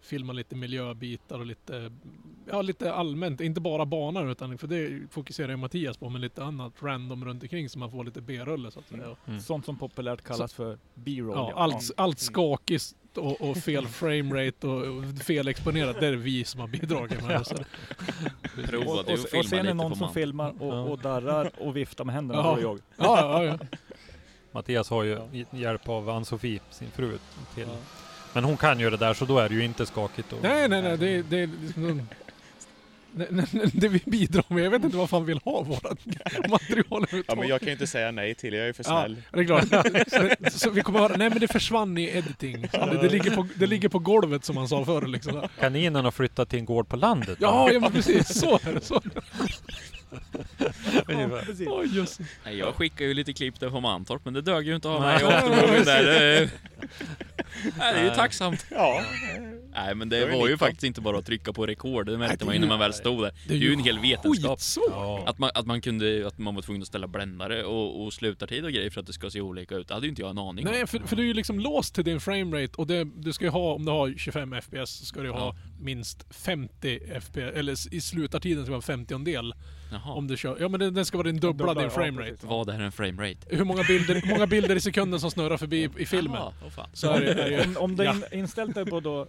filma 0.00 0.32
lite 0.32 0.56
miljöbitar 0.56 1.38
och 1.38 1.46
lite, 1.46 1.92
ja 2.50 2.62
lite 2.62 2.94
allmänt, 2.94 3.40
inte 3.40 3.60
bara 3.60 3.86
banan 3.86 4.30
utan 4.30 4.58
för 4.58 4.66
det 4.66 5.00
fokuserar 5.10 5.48
ju 5.48 5.56
Mattias 5.56 5.96
på, 5.96 6.08
men 6.08 6.20
lite 6.20 6.44
annat 6.44 6.72
random 6.82 7.24
runt 7.24 7.42
omkring 7.42 7.68
så 7.68 7.78
man 7.78 7.90
får 7.90 8.04
lite 8.04 8.20
B-rulle 8.20 8.70
så 8.70 8.78
att 8.78 8.88
säga. 8.88 9.16
Mm. 9.26 9.40
Sånt 9.40 9.64
som 9.64 9.78
populärt 9.78 10.22
kallas 10.22 10.52
för 10.52 10.78
B-roll. 10.94 11.34
Ja, 11.34 11.52
allt, 11.56 11.90
allt 11.96 12.18
skakigt 12.18 12.94
och, 13.18 13.40
och 13.50 13.56
fel 13.56 13.88
framerate 13.88 14.66
och, 14.66 14.82
och 14.98 15.04
felexponerat, 15.24 16.00
det 16.00 16.06
är 16.06 16.12
vi 16.12 16.44
som 16.44 16.60
har 16.60 16.68
bidragit 16.68 17.22
med 17.26 17.30
det. 17.40 17.44
Så. 17.44 17.54
Och, 18.76 18.98
och, 18.98 19.10
och 19.10 19.18
filma 19.18 19.44
ser 19.44 19.62
ni 19.62 19.74
någon 19.74 19.90
som 19.96 20.04
man. 20.04 20.14
filmar 20.14 20.62
och, 20.62 20.90
och 20.90 20.98
darrar 20.98 21.50
och 21.58 21.76
viftar 21.76 22.04
med 22.04 22.14
händerna, 22.14 22.40
Ja. 22.40 22.50
då 22.52 22.56
är 22.58 22.62
jag. 22.62 22.78
Ja, 22.96 23.20
ja, 23.20 23.44
ja. 23.44 23.58
Mattias 24.52 24.90
har 24.90 25.02
ju 25.02 25.18
hjälp 25.50 25.88
av 25.88 26.10
Ann-Sofie, 26.10 26.60
sin 26.70 26.90
fru, 26.90 27.18
till. 27.54 27.64
Ja. 27.68 27.76
Men 28.32 28.44
hon 28.44 28.56
kan 28.56 28.80
ju 28.80 28.90
det 28.90 28.96
där 28.96 29.14
så 29.14 29.24
då 29.24 29.38
är 29.38 29.48
det 29.48 29.54
ju 29.54 29.64
inte 29.64 29.86
skakigt. 29.86 30.32
Och, 30.32 30.38
Nej, 30.42 30.68
nej, 30.68 30.82
nej, 30.82 30.98
det, 30.98 31.22
det 31.22 31.36
är 31.40 31.50
liksom... 31.60 32.08
Det 33.72 33.88
vi 33.88 34.00
bidrar 34.06 34.44
med, 34.48 34.64
jag 34.64 34.70
vet 34.70 34.84
inte 34.84 34.96
vad 34.96 35.10
fan 35.10 35.24
vill 35.24 35.40
ha 35.44 35.62
vårat 35.62 35.98
material 36.48 37.06
Ja, 37.26 37.34
men 37.34 37.48
jag 37.48 37.60
kan 37.60 37.66
ju 37.66 37.72
inte 37.72 37.86
säga 37.86 38.10
nej 38.10 38.34
till, 38.34 38.54
jag 38.54 38.68
är 38.68 38.72
för 38.72 38.84
Ja, 38.88 39.00
snäll. 39.02 39.22
det 39.32 39.40
är 39.40 39.44
klart. 39.44 40.52
Så, 40.52 40.70
vi 40.70 40.80
kommer 40.82 40.98
höra, 40.98 41.16
nej 41.16 41.30
men 41.30 41.40
det 41.40 41.48
försvann 41.48 41.98
i 41.98 42.04
editing. 42.04 42.60
Det, 42.72 42.98
det, 43.02 43.08
ligger 43.08 43.36
på, 43.36 43.46
det 43.56 43.66
ligger 43.66 43.88
på 43.88 43.98
golvet 43.98 44.44
som 44.44 44.54
man 44.54 44.68
sa 44.68 44.84
förr 44.84 45.06
liksom. 45.06 45.48
Kaninen 45.60 46.04
har 46.04 46.12
flyttat 46.12 46.48
till 46.48 46.58
en 46.58 46.64
gård 46.64 46.88
på 46.88 46.96
landet. 46.96 47.38
Ja, 47.40 47.70
ja 47.72 47.80
men 47.80 47.92
precis. 47.92 48.40
Så 48.40 48.54
är 48.54 48.74
det. 48.74 48.80
Så 48.80 49.00
Ungefär. 51.08 51.44
Oj, 51.66 51.96
just. 51.96 52.20
Nej, 52.44 52.58
jag 52.58 52.74
skickar 52.74 53.04
ju 53.04 53.14
lite 53.14 53.32
klipp 53.32 53.60
där 53.60 53.70
på 53.70 53.80
Mantorp, 53.80 54.24
men 54.24 54.34
det 54.34 54.42
dög 54.42 54.66
ju 54.66 54.74
inte 54.74 54.88
av 54.88 55.00
Nej. 55.00 55.12
mig. 55.12 55.22
Jag 55.22 55.44
åkte 55.44 55.66
moven 55.66 55.84
där. 55.84 56.04
Det, 56.04 56.50
Nej, 57.78 57.94
det 57.94 58.00
är 58.00 58.04
ju 58.04 58.10
tacksamt. 58.10 58.66
Ja. 58.70 59.02
Nej, 59.74 59.94
men 59.94 60.08
det 60.08 60.26
det 60.26 60.38
var 60.38 60.48
ju 60.48 60.56
faktiskt 60.58 60.84
inte 60.84 61.00
bara 61.00 61.18
att 61.18 61.26
trycka 61.26 61.52
på 61.52 61.66
rekord. 61.66 62.06
Det 62.06 62.12
Nej, 62.12 62.18
märkte 62.18 62.36
det 62.36 62.44
man 62.44 62.54
ju 62.54 62.60
när 62.60 62.68
man 62.68 62.78
väl 62.78 62.92
stod 62.92 63.22
där. 63.22 63.32
Det 63.48 63.54
är 63.54 63.58
ju 63.58 63.72
en 63.72 63.78
hel 63.78 63.98
vetenskap. 63.98 64.60
Ja. 64.90 65.22
Att 65.26 65.38
man, 65.38 65.50
att 65.54 65.66
man 65.66 65.80
kunde, 65.80 66.26
att 66.26 66.38
man 66.38 66.54
var 66.54 66.62
tvungen 66.62 66.82
att 66.82 66.88
ställa 66.88 67.06
bländare 67.06 67.64
och, 67.64 68.04
och 68.04 68.12
slutartid 68.12 68.64
och 68.64 68.72
grejer 68.72 68.90
för 68.90 69.00
att 69.00 69.06
det 69.06 69.12
ska 69.12 69.30
se 69.30 69.40
olika 69.40 69.74
ut. 69.74 69.88
Det 69.88 69.94
hade 69.94 70.06
ju 70.06 70.10
inte 70.10 70.22
jag 70.22 70.30
en 70.30 70.38
aning 70.38 70.66
om. 70.66 70.72
Nej, 70.72 70.86
för, 70.86 70.98
för 70.98 71.16
du 71.16 71.22
är 71.22 71.26
ju 71.26 71.34
liksom 71.34 71.60
låst 71.60 71.94
till 71.94 72.04
din 72.04 72.20
framerate 72.20 72.72
och 72.76 72.86
det, 72.86 73.04
du 73.04 73.32
ska 73.32 73.44
ju 73.44 73.50
ha, 73.50 73.74
om 73.74 73.84
du 73.84 73.90
har 73.90 74.14
25 74.18 74.54
FPS 74.62 74.90
så 74.90 75.04
ska 75.04 75.20
du 75.20 75.30
ha 75.30 75.38
Ja. 75.38 75.56
Minst 75.82 76.26
50 76.34 77.00
FPS, 77.20 77.36
eller 77.56 77.94
i 77.94 78.00
slutartiden 78.00 78.64
ska 78.64 78.70
vara 78.72 78.82
50 78.82 79.18
del 79.24 79.54
Jaha. 79.92 80.12
om 80.12 80.26
du 80.28 80.36
kör. 80.36 80.56
Ja 80.60 80.68
men 80.68 80.80
den, 80.80 80.94
den 80.94 81.06
ska 81.06 81.18
vara 81.18 81.26
din 81.28 81.40
dubbla, 81.40 81.66
Dubbla, 81.66 81.74
din 81.74 81.82
ja, 81.82 81.90
framerate. 81.90 82.30
precis. 82.30 82.44
Vad 82.44 82.68
är 82.68 82.80
en 82.80 82.92
framerate? 82.92 83.56
Hur 83.56 83.64
många 83.64 83.82
bilder, 83.82 84.14
hur 84.14 84.30
många 84.30 84.46
bilder 84.46 84.76
i 84.76 84.80
sekunden 84.80 85.20
som 85.20 85.30
snurrar 85.30 85.56
förbi 85.56 85.82
i, 85.84 85.88
i 86.02 86.06
filmen. 86.06 86.36
Jaha, 86.40 86.52
åh 86.64 86.70
fan. 86.70 86.88
Så 86.92 87.10
är 87.10 87.20
det, 87.20 87.32
är 87.42 87.50
det. 87.50 87.64
Om, 87.66 87.76
om 87.76 87.96
du 87.96 88.04
Ja. 88.04 88.12
in, 88.14 88.22
inställt 88.38 88.74
dig 88.74 88.86
på 88.86 89.00
då, 89.00 89.20
eh, 89.20 89.26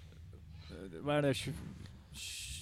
vad 1.01 1.15
är 1.15 1.21
det, 1.21 1.33
20, 1.33 1.53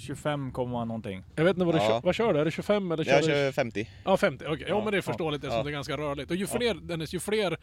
25, 0.06 0.52
komma 0.52 0.86
någonting. 0.86 1.24
Jag 1.36 1.44
vet 1.44 1.56
inte 1.56 1.66
vad 1.66 1.76
du 1.76 1.80
Ja. 1.80 1.88
kör, 1.88 2.02
vad 2.02 2.16
kör 2.16 2.34
du? 2.34 2.40
Är 2.40 2.46
det 2.46 2.52
25 2.52 2.92
eller 2.92 3.04
kör 3.04 3.12
Jag 3.12 3.22
du... 3.22 3.28
kör 3.28 3.52
50. 3.52 3.90
Ja 4.06 4.18
50, 4.18 4.46
okej. 4.48 4.58
Ja 4.62 4.68
Ja, 4.76 4.84
men 4.84 4.92
det 4.92 4.96
är 4.98 4.98
ja, 4.98 5.02
förståeligt 5.02 5.44
eftersom 5.44 5.58
ja. 5.58 5.64
det 5.64 5.70
är 5.70 5.74
ganska 5.74 5.98
rörligt. 5.98 6.32
Och 6.32 6.38
ju 6.38 6.48
Ja. 6.52 6.58
fler, 6.58 6.74
Dennis, 6.74 7.14
ju 7.14 7.20
fler 7.20 7.58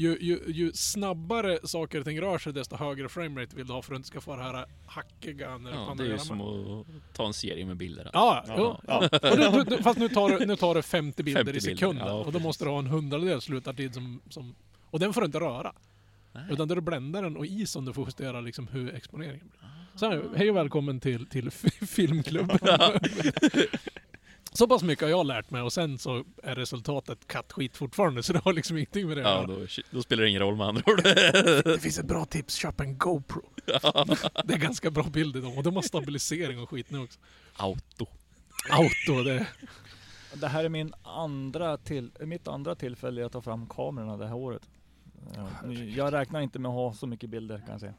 ju, 0.00 0.18
ju, 0.20 0.40
ju 0.46 0.72
snabbare 0.72 1.58
saker 1.64 1.98
och 1.98 2.04
ting 2.04 2.20
rör 2.20 2.38
sig 2.38 2.52
desto 2.52 2.76
högre 2.76 3.08
framerate 3.08 3.56
vill 3.56 3.66
du 3.66 3.72
ha 3.72 3.82
för 3.82 3.92
att 3.92 3.94
du 3.94 3.96
inte 3.96 4.08
ska 4.08 4.20
få 4.20 4.36
det 4.36 4.42
här 4.42 4.66
hackiga 4.86 5.58
när 5.58 5.70
Ja, 5.70 5.94
det 5.98 6.04
är 6.04 6.08
ju 6.08 6.18
som 6.18 6.40
att 6.40 6.86
ta 7.12 7.26
en 7.26 7.34
serie 7.34 7.66
med 7.66 7.76
bilder. 7.76 8.10
Ja, 8.12 8.44
Ja. 8.48 8.80
Ja. 8.86 9.08
Och 9.30 9.36
du, 9.36 9.64
du, 9.64 9.76
du, 9.76 9.82
fast 9.82 9.98
nu 9.98 10.08
tar, 10.08 10.38
du, 10.38 10.46
nu 10.46 10.56
tar 10.56 10.74
du 10.74 10.82
50 10.82 11.22
bilder 11.22 11.40
50 11.44 11.50
i 11.50 11.52
bilder, 11.52 11.76
sekunden. 11.76 12.06
ja, 12.06 12.12
och 12.12 12.32
då 12.32 12.38
måste 12.38 12.64
du 12.64 12.70
ha 12.70 12.78
en 12.78 12.86
hundradels 12.86 13.44
slutartid 13.44 13.94
som, 13.94 14.20
som... 14.28 14.54
Och 14.90 15.00
den 15.00 15.12
får 15.12 15.20
du 15.20 15.24
inte 15.24 15.40
röra. 15.40 15.72
Nej. 16.32 16.44
Utan 16.50 16.68
det 16.68 16.74
är 16.74 16.80
bländaren 16.80 17.36
och 17.36 17.46
i 17.46 17.66
som 17.66 17.84
du 17.84 17.92
får 17.92 18.04
justera 18.06 18.40
liksom 18.40 18.68
hur 18.68 18.94
exponeringen 18.94 19.50
blir. 19.50 19.70
Så 19.94 20.06
här, 20.06 20.22
hej 20.36 20.50
och 20.50 20.56
välkommen 20.56 21.00
till, 21.00 21.26
till 21.26 21.50
filmklubben. 21.86 22.58
Så 24.52 24.68
pass 24.68 24.82
mycket 24.82 25.02
har 25.02 25.10
jag 25.10 25.26
lärt 25.26 25.50
mig 25.50 25.62
och 25.62 25.72
sen 25.72 25.98
så 25.98 26.24
är 26.42 26.54
resultatet 26.54 27.26
kattskit 27.26 27.76
fortfarande 27.76 28.22
så 28.22 28.32
det 28.32 28.38
har 28.44 28.52
liksom 28.52 28.76
ingenting 28.76 29.08
med 29.08 29.16
det 29.16 29.22
Ja, 29.22 29.44
då, 29.48 29.66
då 29.90 30.02
spelar 30.02 30.22
det 30.22 30.28
ingen 30.28 30.42
roll 30.42 30.56
med 30.56 30.66
andra 30.66 30.82
ord. 30.86 31.02
Det 31.64 31.82
finns 31.82 31.98
ett 31.98 32.06
bra 32.06 32.24
tips, 32.24 32.54
köp 32.54 32.80
en 32.80 32.98
GoPro. 32.98 33.42
Det 34.44 34.54
är 34.54 34.58
ganska 34.58 34.90
bra 34.90 35.02
bild 35.02 35.36
i 35.36 35.40
dem 35.40 35.58
och 35.58 35.62
de 35.62 35.74
har 35.74 35.82
stabilisering 35.82 36.60
och 36.62 36.70
skit 36.70 36.90
nu 36.90 36.98
också. 36.98 37.18
Auto. 37.56 38.06
Auto, 38.70 39.22
det... 39.22 39.46
Det 40.34 40.48
här 40.48 40.64
är 40.64 40.68
min 40.68 40.94
andra 41.02 41.76
till, 41.76 42.10
mitt 42.20 42.48
andra 42.48 42.74
tillfälle 42.74 43.26
att 43.26 43.32
ta 43.32 43.40
fram 43.42 43.66
kamerorna 43.66 44.16
det 44.16 44.26
här 44.26 44.34
året. 44.34 44.68
Ja, 45.36 45.72
Jag 45.72 46.12
räknar 46.12 46.40
inte 46.40 46.58
med 46.58 46.68
att 46.68 46.74
ha 46.74 46.94
så 46.94 47.06
mycket 47.06 47.30
bilder 47.30 47.58
kan 47.58 47.68
jag 47.70 47.80
säga. 47.80 47.94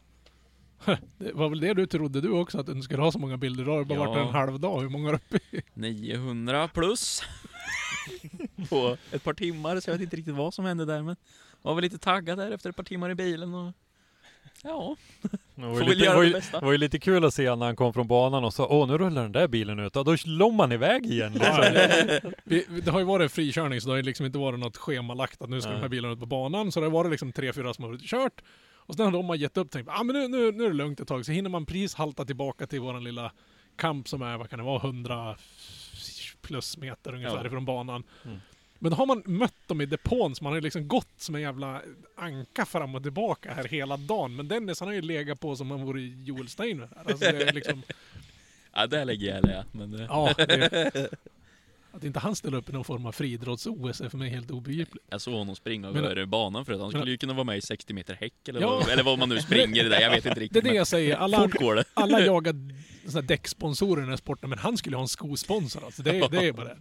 Det 1.17 1.33
var 1.33 1.49
väl 1.49 1.59
det 1.59 1.73
du 1.73 1.85
trodde 1.85 2.21
du 2.21 2.29
också, 2.29 2.59
att 2.59 2.65
du 2.65 2.81
skulle 2.81 3.01
ha 3.01 3.11
så 3.11 3.19
många 3.19 3.37
bilder. 3.37 3.65
Då 3.65 3.71
har 3.71 3.79
det 3.79 3.85
bara 3.85 3.99
Ja. 3.99 4.05
varit 4.09 4.27
en 4.27 4.33
halv 4.33 4.59
dag. 4.59 4.81
Hur 4.81 4.89
många 4.89 5.07
har 5.07 5.19
du 5.29 5.35
uppe 5.37 5.57
i? 5.57 5.61
900 5.73 6.67
plus. 6.73 7.21
På 8.69 8.97
ett 9.11 9.23
par 9.23 9.33
timmar, 9.33 9.79
så 9.79 9.89
jag 9.89 9.93
vet 9.95 10.01
inte 10.01 10.15
riktigt 10.15 10.35
vad 10.35 10.53
som 10.53 10.65
hände 10.65 10.85
där 10.85 11.01
men 11.01 11.15
var 11.61 11.75
väl 11.75 11.81
lite 11.81 11.97
taggad 11.97 12.37
där 12.37 12.51
efter 12.51 12.69
ett 12.69 12.75
par 12.75 12.83
timmar 12.83 13.09
i 13.09 13.15
bilen 13.15 13.53
och 13.53 13.73
ja, 14.63 14.95
Det 15.55 15.61
var, 15.61 15.83
lite, 15.83 16.05
göra 16.05 16.15
var, 16.15 16.23
ju, 16.23 16.31
det 16.33 16.61
var 16.61 16.71
ju 16.71 16.77
lite 16.77 16.99
kul 16.99 17.25
att 17.25 17.33
se 17.33 17.55
när 17.55 17.65
han 17.65 17.75
kom 17.75 17.93
från 17.93 18.07
banan 18.07 18.43
och 18.43 18.53
sa 18.53 18.67
åh 18.67 18.87
nu 18.87 18.97
rullar 18.97 19.21
den 19.23 19.31
där 19.31 19.47
bilen 19.47 19.79
ut. 19.79 19.95
Och 19.95 20.05
då 20.05 20.15
lom 20.25 20.55
man 20.55 20.71
iväg 20.71 21.05
igen. 21.05 21.33
Liksom. 21.33 22.31
Vi, 22.43 22.65
det 22.85 22.91
har 22.91 22.99
ju 22.99 23.05
varit 23.05 23.23
en 23.23 23.29
frikörning 23.29 23.81
så 23.81 23.87
det 23.87 23.91
har 23.91 23.97
ju 23.97 24.03
liksom 24.03 24.25
inte 24.25 24.37
varit 24.39 24.59
något 24.59 24.77
schemalagt 24.77 25.41
att 25.41 25.49
nu 25.49 25.61
ska 25.61 25.69
Nej. 25.69 25.77
de 25.77 25.81
här 25.81 25.89
bilarna 25.89 26.13
ut 26.13 26.19
på 26.19 26.25
banan. 26.25 26.71
Så 26.71 26.79
det 26.79 26.85
har 26.85 26.91
varit 26.91 27.11
liksom 27.11 27.31
tre, 27.31 27.53
fyra 27.53 27.73
som 27.73 27.83
har 27.85 27.97
kört. 27.97 28.41
Och 28.91 28.97
sen 28.97 29.05
har 29.05 29.11
de 29.11 29.29
har 29.29 29.35
gett 29.35 29.57
upp 29.57 29.71
tänkt 29.71 29.89
ah, 29.91 30.03
men 30.03 30.15
nu, 30.15 30.27
nu, 30.27 30.51
nu 30.51 30.63
är 30.65 30.67
det 30.69 30.75
lugnt 30.75 30.99
ett 30.99 31.07
tag. 31.07 31.25
Så 31.25 31.31
hinner 31.31 31.49
man 31.49 31.65
precis 31.65 31.93
halta 31.95 32.25
tillbaka 32.25 32.67
till 32.67 32.79
våran 32.79 33.03
lilla 33.03 33.31
kamp 33.75 34.07
som 34.07 34.21
är, 34.21 34.37
vad 34.37 34.49
kan 34.49 34.59
det 34.59 34.65
vara, 34.65 34.81
100 34.87 35.35
plus 36.41 36.77
meter 36.77 37.13
ungefär 37.13 37.35
Ja. 37.37 37.47
ifrån 37.47 37.65
banan. 37.65 38.03
Mm. 38.25 38.37
Men 38.79 38.91
då 38.91 38.97
har 38.97 39.05
man 39.05 39.23
mött 39.25 39.67
dem 39.67 39.81
i 39.81 39.85
depån 39.85 40.35
så 40.35 40.43
man 40.43 40.51
har 40.51 40.57
ju 40.57 40.61
liksom 40.61 40.87
gått 40.87 41.07
som 41.17 41.35
en 41.35 41.41
jävla 41.41 41.81
anka 42.15 42.65
fram 42.65 42.95
och 42.95 43.03
tillbaka 43.03 43.53
här 43.53 43.63
hela 43.63 43.97
dagen. 43.97 44.35
Men 44.35 44.47
Dennis 44.47 44.79
han 44.79 44.87
har 44.89 44.95
ju 44.95 45.01
legat 45.01 45.39
på 45.39 45.55
som 45.55 45.71
om 45.71 45.77
han 45.77 45.87
vore 45.87 46.01
Joel 46.01 46.47
Steiner. 46.47 46.89
Alltså 46.95 47.17
det 47.17 47.49
är 47.49 47.53
liksom, 47.53 47.83
Ja, 48.73 48.87
där 48.87 49.05
lägger 49.05 49.35
jag 49.35 49.43
det 49.43 49.65
men 49.71 49.91
ja, 50.09 50.33
det, 50.37 51.09
att 51.93 52.03
inte 52.03 52.19
han 52.19 52.35
ställer 52.35 52.57
upp 52.57 52.69
i 52.69 52.71
någon 52.71 52.83
form 52.83 53.05
av 53.05 53.11
friidrotts-OS 53.11 54.05
är 54.05 54.09
för 54.09 54.17
mig 54.17 54.29
helt 54.29 54.51
obegripligt. 54.51 55.05
jag 55.09 55.21
såg 55.21 55.33
honom 55.33 55.55
springa 55.55 55.91
Men- 55.91 56.05
över 56.05 56.25
banan 56.25 56.65
förut. 56.65 56.79
Han 56.79 56.91
Men- 56.91 56.99
skulle 57.01 57.11
ju 57.11 57.17
kunna 57.17 57.33
vara 57.33 57.43
med 57.43 57.57
i 57.57 57.61
60 57.61 57.93
meter 57.93 58.13
häck 58.13 58.47
eller, 58.47 58.61
Ja. 58.61 58.69
vad, 58.69 58.89
eller 58.89 59.03
vad 59.03 59.19
man 59.19 59.29
nu 59.29 59.39
springer 59.41 59.85
i 59.85 59.89
där, 59.89 60.01
jag 60.01 60.09
vet 60.09 60.17
inte 60.25 60.29
Det 60.29 60.33
är 60.37 60.39
riktigt. 60.39 60.63
det 60.63 60.69
men 60.69 60.77
jag 60.77 60.87
säger. 60.87 61.15
Alla, 61.15 61.47
det. 61.47 61.83
alla 61.93 62.21
jagar 62.25 62.55
såna 63.07 63.21
däcksponsorer 63.21 64.01
i 64.01 64.03
den 64.03 64.09
här 64.09 64.17
sporten, 64.17 64.49
men 64.49 64.59
han 64.59 64.77
skulle 64.77 64.95
ha 64.95 65.01
en 65.01 65.07
skosponsor 65.07 65.85
alltså. 65.85 66.03
Det, 66.03 66.09
är- 66.17 66.29
det 66.29 66.47
är 66.47 66.51
bara 66.53 66.65
det. 66.67 66.77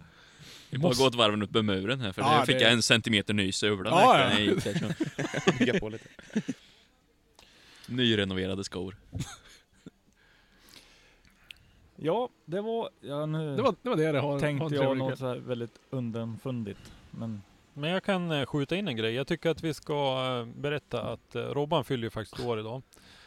Vi 0.69 0.77
bara 0.77 0.87
Måste- 0.89 1.03
gå 1.03 1.07
ett 1.07 1.15
varv 1.15 1.43
upp 1.43 1.51
med 1.53 1.65
muren 1.65 1.99
här 2.01 2.11
för 2.11 2.21
Ja, 2.21 2.39
nu 2.39 2.45
fick 2.45 2.55
det- 2.55 2.61
jag 2.63 2.71
en 2.73 2.81
centimeter 2.83 3.33
ny 3.33 3.51
sula. 3.51 3.89
Ja, 3.89 4.19
ja. 4.19 4.31
jag 4.31 4.41
gick 4.41 4.63
där, 4.63 4.93
så. 5.45 5.51
Bygga 5.59 5.79
på 5.79 5.89
lite. 5.89 6.05
Nyrenoverade 7.87 8.63
skor. 8.63 8.95
Ja, 12.03 12.29
det 12.45 12.61
var, 12.61 12.89
ja 13.01 13.25
nu 13.25 13.55
Det 13.55 13.61
var 13.61 13.75
det, 13.81 13.89
var 13.89 13.97
det 13.97 14.03
jag 14.03 14.13
har. 14.13 14.31
har 14.31 14.39
tänkte 14.39 14.75
en 14.75 14.81
jag 14.81 14.97
något 14.97 15.19
så 15.19 15.27
här 15.27 15.35
väldigt 15.35 15.79
undanfundigt. 15.89 16.93
Men 17.11 17.41
Men 17.73 17.89
jag 17.89 18.03
kan 18.03 18.31
eh, 18.31 18.45
skjuta 18.45 18.75
in 18.75 18.87
en 18.87 18.95
grej. 18.95 19.13
Jag 19.13 19.27
tycker 19.27 19.49
att 19.49 19.63
vi 19.63 19.73
ska 19.73 20.25
eh, 20.39 20.61
berätta 20.61 21.01
att 21.01 21.35
eh, 21.35 21.41
Robban 21.41 21.85
fyller 21.85 22.03
ju 22.03 22.09
faktiskt 22.09 22.45
år 22.45 22.59
idag. 22.59 22.81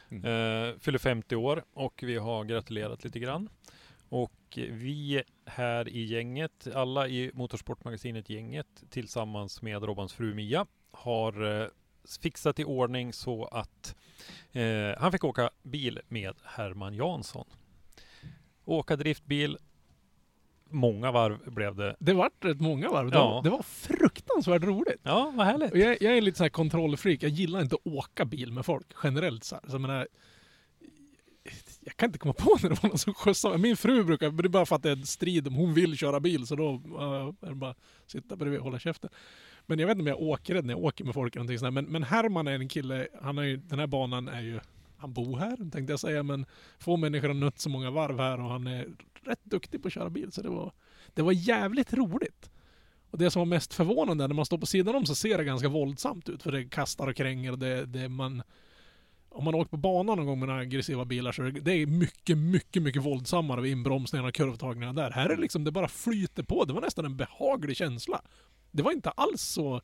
Mm. 0.09 0.25
Eh, 0.25 0.79
fyller 0.79 0.99
50 0.99 1.37
år 1.37 1.65
och 1.75 2.01
vi 2.07 2.17
har 2.17 2.45
gratulerat 2.45 3.05
lite 3.05 3.19
grann. 3.19 3.49
Och 4.09 4.59
vi 4.71 5.23
här 5.45 5.89
i 5.89 6.05
gänget, 6.05 6.67
alla 6.75 7.09
i 7.09 7.31
Motorsportmagasinet 7.35 8.31
gänget 8.31 8.85
tillsammans 8.91 9.63
med 9.63 9.83
Robbans 9.83 10.13
fru 10.13 10.35
Mia 10.35 10.67
har 10.93 11.71
fixat 12.21 12.59
i 12.59 12.65
ordning 12.65 13.13
så 13.13 13.45
att 13.45 13.97
eh, 14.53 14.99
han 14.99 15.13
fick 15.13 15.25
åka 15.25 15.51
bil 15.63 16.01
med 16.09 16.35
Herman 16.45 16.95
Jansson. 16.95 17.47
Åka 18.65 18.97
driftbil. 18.97 19.57
Många 20.71 21.13
varv 21.13 21.39
blev 21.55 21.75
det. 21.77 21.97
Det 22.01 22.13
vart 22.13 22.45
rätt 22.45 22.61
många 22.61 22.89
varv. 22.89 23.11
Det, 23.11 23.17
Ja. 23.17 23.31
var, 23.35 23.43
det 23.43 23.51
var 23.51 23.63
fruktansvärt 23.63 24.63
roligt. 24.63 25.01
Ja, 25.03 25.33
vad 25.37 25.47
härligt. 25.47 25.73
Och 25.73 25.79
jag, 25.79 26.03
jag 26.03 26.17
är 26.17 26.21
lite 26.21 26.39
så 26.39 26.45
här 26.45 26.49
kontrollfreak. 26.51 27.23
Jag 27.23 27.31
gillar 27.31 27.61
inte 27.61 27.75
att 27.75 27.87
åka 27.93 28.25
bil 28.25 28.53
med 28.53 28.67
folk 28.67 28.87
generellt. 29.03 29.45
Så 29.45 29.55
här. 29.55 29.63
Så 29.69 29.75
jag, 29.75 29.81
menar, 29.81 30.09
jag 31.81 31.97
kan 31.97 32.09
inte 32.09 32.19
komma 32.19 32.35
på 32.35 32.59
när 32.63 32.69
det 32.71 32.83
var 32.83 32.89
någon 32.89 32.99
som 32.99 33.15
skjutsade 33.15 33.59
Min 33.59 33.77
fru 33.77 34.05
brukar, 34.05 34.31
det 34.31 34.47
är 34.47 34.49
bara 34.49 34.67
för 34.67 34.77
att 34.77 34.83
det 34.83 34.89
är 34.91 34.97
en 34.97 35.07
strid 35.07 35.49
om 35.49 35.55
hon 35.55 35.75
vill 35.75 35.97
köra 35.97 36.21
bil 36.21 36.47
så 36.47 36.57
då 36.57 36.71
är 37.43 37.49
det 37.49 37.55
bara 37.55 37.71
att 37.71 37.79
sitta 38.07 38.37
bredvid 38.37 38.59
och 38.59 38.65
hålla 38.65 38.79
käften. 38.79 39.11
Men 39.67 39.79
jag 39.79 39.87
vet 39.87 39.95
inte 39.99 40.03
om 40.03 40.07
jag 40.07 40.19
är 40.19 40.23
åkrädd 40.23 40.65
när 40.65 40.75
jag 40.75 40.85
åker 40.85 41.05
med 41.05 41.15
folk 41.15 41.37
eller 41.37 41.41
någonting 41.45 41.59
sånt. 41.59 41.75
Men, 41.75 41.85
men 41.85 42.03
Herman 42.03 42.47
är 42.49 42.53
en 42.53 42.69
kille, 42.69 43.09
han 43.23 43.39
är 43.39 43.43
ju, 43.43 43.57
den 43.57 43.79
här 43.79 43.87
banan 43.87 44.29
är 44.29 44.41
ju, 44.41 44.61
han 45.05 45.13
bor 45.13 45.39
här 45.39 45.57
tänkte 45.57 45.93
jag 45.93 46.01
säga, 46.01 46.23
men 46.23 46.47
få 46.79 46.97
människor 46.97 47.29
har 47.29 47.35
nött 47.35 47.59
så 47.59 47.69
många 47.69 47.91
varv 47.91 48.19
här 48.19 48.41
och 48.41 48.51
han 48.51 48.67
är 48.67 48.89
rätt 49.23 49.45
duktig 49.45 49.83
på 49.83 49.89
att 49.89 49.95
köra 49.95 50.11
bil. 50.11 50.33
Så 50.33 50.43
det 50.43 50.49
var, 50.49 50.73
det 51.15 51.23
var 51.23 51.33
jävligt 51.33 51.93
roligt. 51.93 52.51
Och 53.11 53.19
det 53.19 53.31
som 53.31 53.41
var 53.41 53.47
mest 53.47 53.75
förvånande 53.75 54.29
när 54.29 54.35
man 54.35 54.47
står 54.47 54.59
på 54.59 54.67
sidan 54.67 54.95
om 54.95 55.07
så 55.07 55.15
ser 55.15 55.39
det 55.39 55.45
ganska 55.45 55.69
våldsamt 55.69 56.29
ut. 56.29 56.43
För 56.43 56.53
det 56.53 56.65
kastar 56.65 57.07
och 57.07 57.17
kränger 57.17 57.53
och 57.53 57.59
det, 57.59 57.87
det 57.87 58.09
man... 58.09 58.43
Om 59.29 59.45
man 59.45 59.55
åker 59.55 59.71
på 59.71 59.77
banan 59.77 60.17
någon 60.17 60.27
gång 60.27 60.39
med 60.39 60.49
några 60.49 60.61
aggressiva 60.61 61.05
bilar 61.05 61.33
så 61.33 61.43
är 61.43 61.51
det, 61.51 61.61
det 61.61 61.73
är 61.73 61.87
mycket, 61.87 62.39
mycket, 62.39 62.83
mycket 62.83 63.03
våldsammare 63.03 63.61
vid 63.61 63.73
inbromsningarna 63.73 64.29
och 64.29 64.35
kurvtagningarna 64.35 65.03
där. 65.03 65.11
Här 65.11 65.31
är 65.31 65.37
det 65.37 65.43
liksom, 65.43 65.65
det 65.65 65.73
bara 65.73 65.89
flyter 65.89 66.43
på. 66.43 66.65
Det 66.65 66.73
var 66.73 66.81
nästan 66.81 67.05
en 67.05 67.17
behaglig 67.17 67.77
känsla. 67.77 68.23
Det 68.71 68.83
var 68.83 68.93
inte 68.93 69.11
alls 69.11 69.43
så 69.43 69.81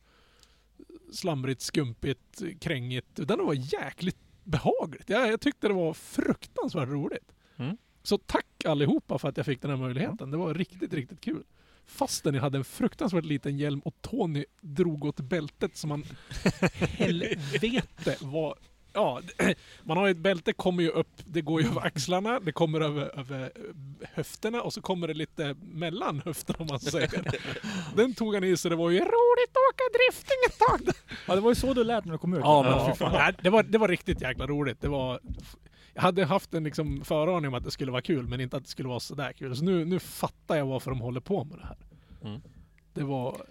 slamrigt, 1.13 1.61
skumpigt, 1.61 2.41
krängigt. 2.61 3.19
Utan 3.19 3.37
det 3.37 3.43
var 3.43 3.73
jäkligt 3.73 4.17
behagligt. 4.43 5.09
Jag, 5.09 5.31
jag 5.31 5.41
tyckte 5.41 5.67
det 5.67 5.73
var 5.73 5.93
fruktansvärt 5.93 6.89
roligt. 6.89 7.31
Mm. 7.57 7.77
Så 8.03 8.17
tack 8.17 8.65
allihopa 8.65 9.17
för 9.17 9.29
att 9.29 9.37
jag 9.37 9.45
fick 9.45 9.61
den 9.61 9.71
här 9.71 9.77
möjligheten. 9.77 10.31
Det 10.31 10.37
var 10.37 10.53
riktigt, 10.53 10.93
riktigt 10.93 11.21
kul. 11.21 11.43
Fastän 11.85 12.33
jag 12.33 12.41
hade 12.41 12.57
en 12.57 12.63
fruktansvärt 12.63 13.25
liten 13.25 13.57
hjälm 13.57 13.79
och 13.79 13.95
Tony 14.01 14.45
drog 14.61 15.05
åt 15.05 15.19
bältet 15.19 15.77
som 15.77 15.89
man 15.89 16.03
helvete 16.73 18.17
vad 18.21 18.57
ja, 18.93 19.21
man 19.83 19.97
har 19.97 20.07
ju 20.07 20.11
ett 20.11 20.17
bälte, 20.17 20.53
kommer 20.53 20.83
ju 20.83 20.89
upp, 20.89 21.11
det 21.25 21.41
går 21.41 21.61
ju 21.61 21.67
över 21.67 21.85
axlarna, 21.85 22.39
det 22.39 22.51
kommer 22.51 22.81
över, 22.81 23.19
över 23.19 23.43
eh, 23.43 24.09
höfterna 24.13 24.61
och 24.61 24.73
så 24.73 24.81
kommer 24.81 25.07
det 25.07 25.13
lite 25.13 25.55
mellan 25.61 26.21
höfterna 26.25 26.59
om 26.59 26.67
man 26.67 26.79
säger. 26.79 27.21
Den 27.95 28.13
tog 28.13 28.33
han 28.33 28.43
i 28.43 28.57
så 28.57 28.69
det 28.69 28.75
var 28.75 28.89
ju 28.89 28.99
roligt 28.99 29.51
att 29.51 29.73
åka 29.73 29.83
drifting 29.93 30.37
ett 30.49 30.59
tag. 30.59 30.95
Ja, 31.27 31.35
det 31.35 31.41
var 31.41 31.51
ju 31.51 31.55
så 31.55 31.73
du 31.73 31.83
lät 31.83 32.05
när 32.05 32.11
du 32.11 32.17
kom 32.17 32.33
ut. 32.33 32.39
Ja, 32.43 32.63
men 32.63 32.93
fy 32.93 32.97
fan. 32.97 33.33
Det, 33.41 33.49
var, 33.49 33.63
det 33.63 33.77
var 33.77 33.87
riktigt 33.87 34.21
jäkla 34.21 34.47
roligt. 34.47 34.81
Det 34.81 34.87
var, 34.87 35.19
jag 35.93 36.01
hade 36.01 36.25
haft 36.25 36.53
en 36.53 36.63
liksom 36.63 37.01
föraning 37.05 37.47
om 37.47 37.53
att 37.53 37.63
det 37.63 37.71
skulle 37.71 37.91
vara 37.91 38.01
kul, 38.01 38.27
men 38.27 38.41
inte 38.41 38.57
att 38.57 38.63
det 38.63 38.69
skulle 38.69 38.89
vara 38.89 38.99
sådär 38.99 39.33
kul. 39.33 39.55
Så 39.55 39.63
nu, 39.63 39.85
nu 39.85 39.99
fattar 39.99 40.55
jag 40.55 40.65
varför 40.65 40.91
de 40.91 41.01
håller 41.01 41.19
på 41.19 41.43
med 41.43 41.57
det 41.57 41.65
här. 41.65 41.77
Mm. 42.29 42.41
Det 42.93 43.03
var... 43.03 43.41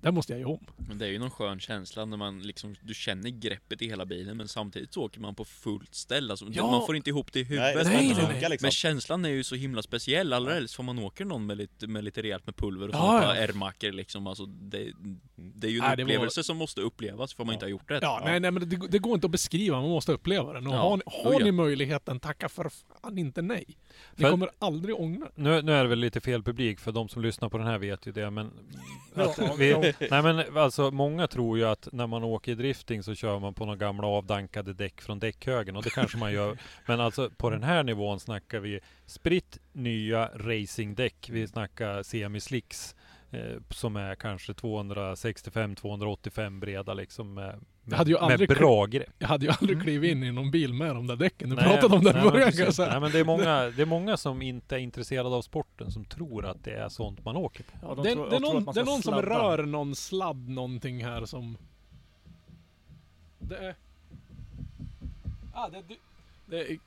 Det 0.00 0.12
måste 0.12 0.32
jag 0.32 0.38
ju 0.38 0.44
om. 0.44 0.66
Men 0.88 0.98
det 0.98 1.06
är 1.06 1.10
ju 1.10 1.18
någon 1.18 1.30
skön 1.30 1.60
känsla 1.60 2.04
när 2.04 2.16
man 2.16 2.42
liksom, 2.42 2.74
du 2.82 2.94
känner 2.94 3.30
greppet 3.30 3.82
i 3.82 3.88
hela 3.88 4.06
bilen 4.06 4.36
men 4.36 4.48
samtidigt 4.48 4.92
så 4.94 5.02
åker 5.02 5.20
man 5.20 5.34
på 5.34 5.44
fullt 5.44 5.94
ställ. 5.94 6.30
Alltså, 6.30 6.46
Ja. 6.50 6.70
Man 6.70 6.86
får 6.86 6.96
inte 6.96 7.10
ihop 7.10 7.32
det 7.32 7.40
i 7.40 7.42
Nej, 7.42 7.50
huvudet. 7.50 7.84
det 7.84 7.90
Nej, 7.90 8.06
nej, 8.06 8.26
funka 8.26 8.48
liksom. 8.48 8.64
Men 8.66 8.70
känslan 8.72 9.24
är 9.24 9.28
ju 9.28 9.44
så 9.44 9.54
himla 9.54 9.82
speciell, 9.82 10.32
allra 10.32 10.54
helst 10.54 10.78
om 10.78 10.86
man 10.86 10.98
åker 10.98 11.24
någon 11.24 11.46
med 11.46 11.56
lite, 11.56 11.86
med 11.86 12.04
lite 12.04 12.22
rejält 12.22 12.46
med 12.46 12.56
pulver 12.56 12.88
och 12.88 12.94
Ja, 12.94 12.98
sånt 12.98 13.24
ja. 13.24 13.28
på 13.46 13.52
R-mackor 13.52 13.92
liksom. 13.92 14.26
Alltså, 14.26 14.46
det, 14.46 14.92
det 15.36 15.66
är 15.66 15.70
ju 15.70 15.78
en 15.78 15.84
Nej, 15.84 15.96
det 15.96 16.04
var- 16.04 16.10
upplevelse 16.10 16.44
som 16.44 16.56
måste 16.56 16.80
upplevas 16.80 17.34
för 17.34 17.44
man 17.44 17.52
inte 17.54 17.64
har 17.64 17.70
gjort 17.70 17.88
det. 17.88 17.98
Ja, 18.02 18.20
nej, 18.24 18.40
nej 18.40 18.50
men 18.50 18.68
det, 18.68 18.76
det 18.90 18.98
går 18.98 19.14
inte 19.14 19.26
att 19.26 19.30
beskriva, 19.30 19.80
man 19.80 19.90
måste 19.90 20.12
uppleva 20.12 20.52
den. 20.52 20.66
Och 20.66 20.74
Ja. 20.74 20.78
har 20.78 20.96
ni, 20.96 21.02
har 21.06 21.30
Oh, 21.30 21.36
ja. 21.38 21.44
ni 21.44 21.52
möjligheten, 21.52 22.20
tacka 22.20 22.48
för 22.48 22.68
fan 23.02 23.18
inte 23.18 23.42
nej. 23.42 23.64
Ni 24.16 24.22
För- 24.22 24.30
kommer 24.30 24.50
aldrig 24.58 24.94
ångra 25.00 25.28
Nu, 25.34 25.62
nu 25.62 25.72
är 25.72 25.82
det 25.82 25.88
väl 25.88 25.98
lite 25.98 26.20
fel 26.20 26.42
publik, 26.42 26.80
för 26.80 26.92
de 26.92 27.08
som 27.08 27.22
lyssnar 27.22 27.48
på 27.48 27.58
den 27.58 27.66
här 27.66 27.78
vet 27.78 28.06
ju 28.06 28.12
det, 28.12 28.30
men... 28.30 28.50
Ja, 29.14 29.30
Att 29.30 29.38
ja, 29.38 29.54
vi, 29.58 29.70
ja. 29.70 29.87
nej 30.10 30.22
men 30.22 30.56
alltså, 30.56 30.90
många 30.90 31.26
tror 31.26 31.58
ju 31.58 31.64
att 31.64 31.88
när 31.92 32.06
man 32.06 32.24
åker 32.24 32.54
drifting 32.54 33.02
så 33.02 33.14
kör 33.14 33.38
man 33.38 33.54
på 33.54 33.64
några 33.64 33.76
gamla 33.76 34.06
avdankade 34.06 34.74
däck 34.74 35.00
från 35.00 35.18
däckhögen, 35.18 35.76
och 35.76 35.82
det 35.82 35.90
kanske 35.90 36.18
man 36.18 36.32
gör. 36.32 36.58
Men 36.86 37.00
alltså 37.00 37.30
på 37.30 37.50
den 37.50 37.62
här 37.62 37.82
nivån 37.82 38.20
snackar 38.20 38.60
vi 38.60 38.80
spritt 39.06 39.58
nya 39.72 40.30
racingdäck. 40.34 41.28
Vi 41.32 41.48
snackar 41.48 42.02
semislicks. 42.02 42.94
Eh, 43.30 43.56
som 43.70 43.96
är 43.96 44.14
kanske 44.14 44.52
265-285 44.52 46.60
breda 46.60 46.94
liksom 46.94 47.34
med, 47.34 47.60
Jag 47.90 47.96
hade 47.96 48.10
ju 48.10 48.16
med, 48.16 48.22
med 48.26 48.32
aldrig 48.32 48.48
bra 48.48 48.86
grepp. 48.86 49.14
Jag 49.18 49.28
hade 49.28 49.46
ju 49.46 49.52
aldrig 49.60 49.82
klivit 49.82 50.10
in 50.10 50.24
i 50.24 50.32
någon 50.32 50.50
bil 50.50 50.74
med 50.74 50.94
de 50.94 51.06
där 51.06 51.16
däcken. 51.16 51.50
Du. 51.50 51.56
Nej, 51.56 51.64
pratade 51.64 51.94
om 51.96 52.04
det 52.04 52.10
i 52.10 52.30
början 52.30 52.52
kan 52.52 52.64
jag 52.64 52.74
säga. 52.74 52.90
Nej, 52.90 53.00
men 53.00 53.12
det 53.12 53.18
är, 53.18 53.24
många, 53.24 53.70
det 53.76 53.82
är 53.82 53.86
många 53.86 54.16
som 54.16 54.42
inte 54.42 54.76
är 54.76 54.78
intresserade 54.78 55.28
av 55.36 55.42
sporten 55.42 55.90
som 55.90 56.04
tror 56.04 56.46
att 56.46 56.64
det 56.64 56.70
är 56.70 56.88
sånt 56.88 57.24
man 57.24 57.36
åker 57.36 57.64
på. 57.64 57.70
Ja, 57.82 57.94
de 57.94 58.02
det, 58.04 58.12
tror- 58.12 58.30
det 58.30 58.36
är 58.36 58.40
någon, 58.40 58.64
det 58.74 58.80
är 58.80 58.84
någon 58.84 59.02
som 59.02 59.22
rör 59.22 59.62
någon 59.62 59.94
sladd 59.94 60.48
någonting 60.48 61.04
här 61.04 61.24
som... 61.24 61.56
Det 63.38 63.56
är... 63.56 63.74
Ah, 65.54 65.68
det, 65.68 65.82
det, 65.88 65.96
det 66.46 66.72
är... 66.72 66.78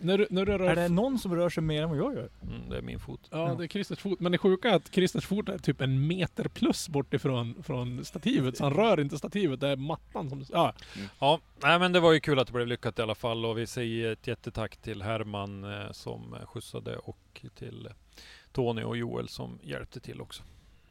När 0.00 0.18
du, 0.18 0.26
när 0.30 0.46
du 0.46 0.58
rör... 0.58 0.70
Är 0.70 0.76
det 0.76 0.88
någon 0.88 1.18
som 1.18 1.34
rör 1.36 1.48
sig 1.48 1.62
mer 1.62 1.82
än 1.82 1.88
vad 1.88 1.98
jag 1.98 2.14
gör? 2.14 2.30
Mm, 2.42 2.68
det 2.68 2.76
är 2.78 2.82
min 2.82 3.00
fot. 3.00 3.28
Ja, 3.30 3.54
det 3.58 3.64
är 3.64 3.68
Christers 3.68 3.98
fot. 3.98 4.20
Men 4.20 4.32
det 4.32 4.38
sjuka 4.38 4.70
är 4.70 4.74
att 4.74 4.94
Christers 4.94 5.26
fot 5.26 5.48
är 5.48 5.58
typ 5.58 5.80
en 5.80 6.06
meter 6.06 6.48
plus 6.48 6.88
bort 6.88 7.14
ifrån 7.14 7.62
från 7.62 8.04
stativet. 8.04 8.56
Så 8.56 8.64
han 8.64 8.74
rör 8.74 9.00
inte 9.00 9.18
stativet, 9.18 9.60
det 9.60 9.68
är 9.68 9.76
mattan 9.76 10.30
som... 10.30 10.44
Ja, 10.52 10.74
Ja, 11.18 11.40
nej 11.62 11.78
men 11.78 11.92
det 11.92 12.00
var 12.00 12.12
ju 12.12 12.20
kul 12.20 12.38
att 12.38 12.46
det 12.46 12.52
blev 12.52 12.66
lyckat 12.66 12.98
i 12.98 13.02
alla 13.02 13.14
fall 13.14 13.44
och 13.46 13.58
vi 13.58 13.66
säger 13.66 14.12
ett 14.12 14.26
jättetack 14.26 14.76
till 14.76 15.02
Herman 15.02 15.64
eh, 15.64 15.92
som 15.92 16.36
skjutsade 16.46 16.96
och 16.96 17.44
till 17.54 17.88
Tony 18.52 18.82
och 18.82 18.96
Joel 18.96 19.28
som 19.28 19.58
hjälpte 19.62 20.00
till 20.00 20.20
också. 20.20 20.42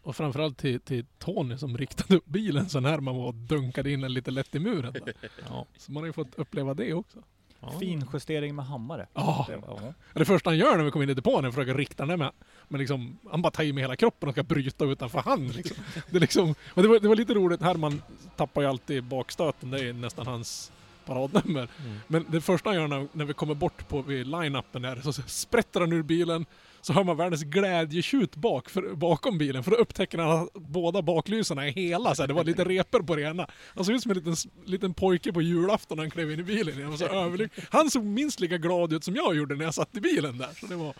och 0.01 0.15
framförallt 0.15 0.57
till, 0.57 0.79
till 0.79 1.05
Tony 1.19 1.57
som 1.57 1.77
riktade 1.77 2.15
upp 2.15 2.25
bilen 2.25 2.69
så 2.69 2.79
när 2.79 2.99
man 2.99 3.15
var 3.17 3.25
och 3.27 3.33
dunkade 3.35 3.91
in 3.91 4.01
den 4.01 4.13
lite 4.13 4.31
lätt 4.31 4.55
i 4.55 4.59
muren. 4.59 4.93
Där. 4.93 5.13
Ja, 5.49 5.65
Så 5.77 5.91
man 5.91 6.03
har 6.03 6.07
ju 6.07 6.13
fått 6.13 6.35
uppleva 6.35 6.73
det 6.73 6.93
också. 6.93 7.23
Ja. 7.71 7.79
Fin 7.79 8.05
justering 8.13 8.55
med 8.55 8.65
hammare. 8.65 9.07
Ja. 9.13 9.45
Det 9.49 9.55
var- 9.57 9.79
ja. 9.81 9.93
Det 10.13 10.25
första 10.25 10.49
han 10.49 10.57
gör 10.57 10.77
när 10.77 10.83
vi 10.83 10.91
kommer 10.91 11.03
in 11.03 11.09
i 11.09 11.13
depån 11.13 11.43
är 11.43 11.49
att 11.49 11.55
försöka 11.55 11.73
rikta 11.77 12.05
den 12.05 12.19
med. 12.19 12.31
Men 12.67 12.79
liksom, 12.79 13.17
han 13.31 13.41
bara 13.41 13.51
tar 13.51 13.63
i 13.63 13.73
med 13.73 13.83
hela 13.83 13.95
kroppen 13.95 14.29
och 14.29 14.35
ska 14.35 14.43
bryta 14.43 14.85
utanför 14.85 15.19
hand. 15.19 15.55
Liksom. 15.55 15.77
Det, 16.09 16.17
är 16.17 16.21
liksom, 16.21 16.55
och 16.73 16.81
det, 16.81 16.87
var, 16.87 16.99
det 16.99 17.07
var 17.07 17.15
lite 17.15 17.33
roligt, 17.33 17.61
Herman 17.61 18.01
tappar 18.35 18.61
ju 18.61 18.67
alltid 18.67 19.03
bakstöten, 19.03 19.71
det 19.71 19.79
är 19.89 19.93
nästan 19.93 20.27
hans 20.27 20.71
paradnummer. 21.05 21.67
Mm. 21.85 21.99
Men 22.07 22.25
det 22.29 22.41
första 22.41 22.69
han 22.69 22.77
gör 22.77 22.87
när, 22.87 23.07
när 23.11 23.25
vi 23.25 23.33
kommer 23.33 23.53
bort 23.53 23.87
på 23.87 24.01
vid 24.01 24.27
line-upen 24.27 24.81
där, 24.81 25.01
så 25.01 25.13
sprätter 25.13 25.79
han 25.79 25.93
ur 25.93 26.03
bilen, 26.03 26.45
så 26.85 26.93
hör 26.93 27.03
man 27.03 27.17
världens 27.17 27.43
glädjetjut 27.43 28.35
bak, 28.35 28.69
för, 28.69 28.95
bakom 28.95 29.37
bilen, 29.37 29.63
för 29.63 29.71
då 29.71 29.77
upptäcker 29.77 30.17
han 30.17 30.43
att 30.43 30.53
båda 30.53 31.01
baklyserna 31.01 31.67
är 31.67 31.71
hela, 31.71 32.15
så 32.15 32.21
här, 32.21 32.27
det 32.27 32.33
var 32.33 32.43
lite 32.43 32.63
repor 32.63 33.03
på 33.03 33.15
det 33.15 33.21
ena. 33.21 33.47
Han 33.75 33.85
såg 33.85 33.95
ut 33.95 34.01
som 34.03 34.11
en 34.11 34.17
liten, 34.17 34.35
liten 34.65 34.93
pojke 34.93 35.33
på 35.33 35.41
julafton 35.41 35.95
när 35.95 36.03
han 36.03 36.11
klev 36.11 36.31
in 36.31 36.39
i 36.39 36.43
bilen. 36.43 36.79
Jag 36.79 36.89
var 36.89 36.97
så 36.97 37.05
överlycklig. 37.05 37.65
Han 37.71 37.91
såg 37.91 38.03
minst 38.03 38.39
lika 38.39 38.57
glad 38.57 38.93
ut 38.93 39.03
som 39.03 39.15
jag 39.15 39.35
gjorde 39.35 39.55
när 39.55 39.65
jag 39.65 39.73
satt 39.73 39.97
i 39.97 40.01
bilen 40.01 40.37
där. 40.37 40.49
Så 40.59 40.65
det 40.65 40.75
var... 40.75 40.93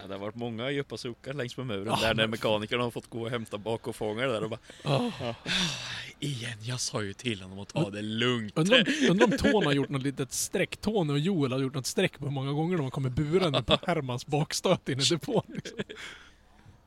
Ja, 0.00 0.06
det 0.06 0.14
har 0.14 0.18
varit 0.20 0.34
många 0.34 0.70
djupa 0.70 0.96
suckar 0.96 1.32
längs 1.32 1.56
med 1.56 1.66
muren 1.66 1.94
där 2.00 2.14
när 2.14 2.26
mekanikerna 2.26 2.82
har 2.82 2.90
fått 2.90 3.10
gå 3.10 3.20
och 3.22 3.30
hämta 3.30 3.58
bak 3.58 3.86
och 3.86 3.96
fånga 3.96 4.26
det 4.26 4.32
där 4.32 4.44
och 4.44 4.50
bara 4.50 4.60
"Ah, 4.84 5.34
Igen, 6.20 6.58
jag 6.62 6.80
sa 6.80 7.02
ju 7.02 7.12
till 7.12 7.42
honom 7.42 7.58
att 7.58 7.68
ta 7.68 7.90
det 7.90 8.02
lugnt. 8.02 8.58
Undrar 8.58 8.78
om, 8.78 9.10
undrar 9.10 9.26
om 9.26 9.38
Tony 9.38 9.66
har 9.66 9.72
gjort 9.72 9.88
något 9.88 10.02
litet 10.02 10.32
streck. 10.32 10.76
Tony 10.76 11.12
och 11.12 11.18
Joel 11.18 11.52
har 11.52 11.58
gjort 11.58 11.74
något 11.74 11.86
streck 11.86 12.18
på 12.18 12.24
hur 12.24 12.32
många 12.32 12.52
gånger 12.52 12.76
de 12.76 12.82
har 12.82 12.90
kommit 12.90 13.12
burande 13.12 13.62
på 13.62 13.78
Hermans 13.86 14.26
bakstöt 14.26 14.88
in 14.88 15.00
i 15.00 15.02
depån. 15.02 15.42
Liksom. 15.46 15.78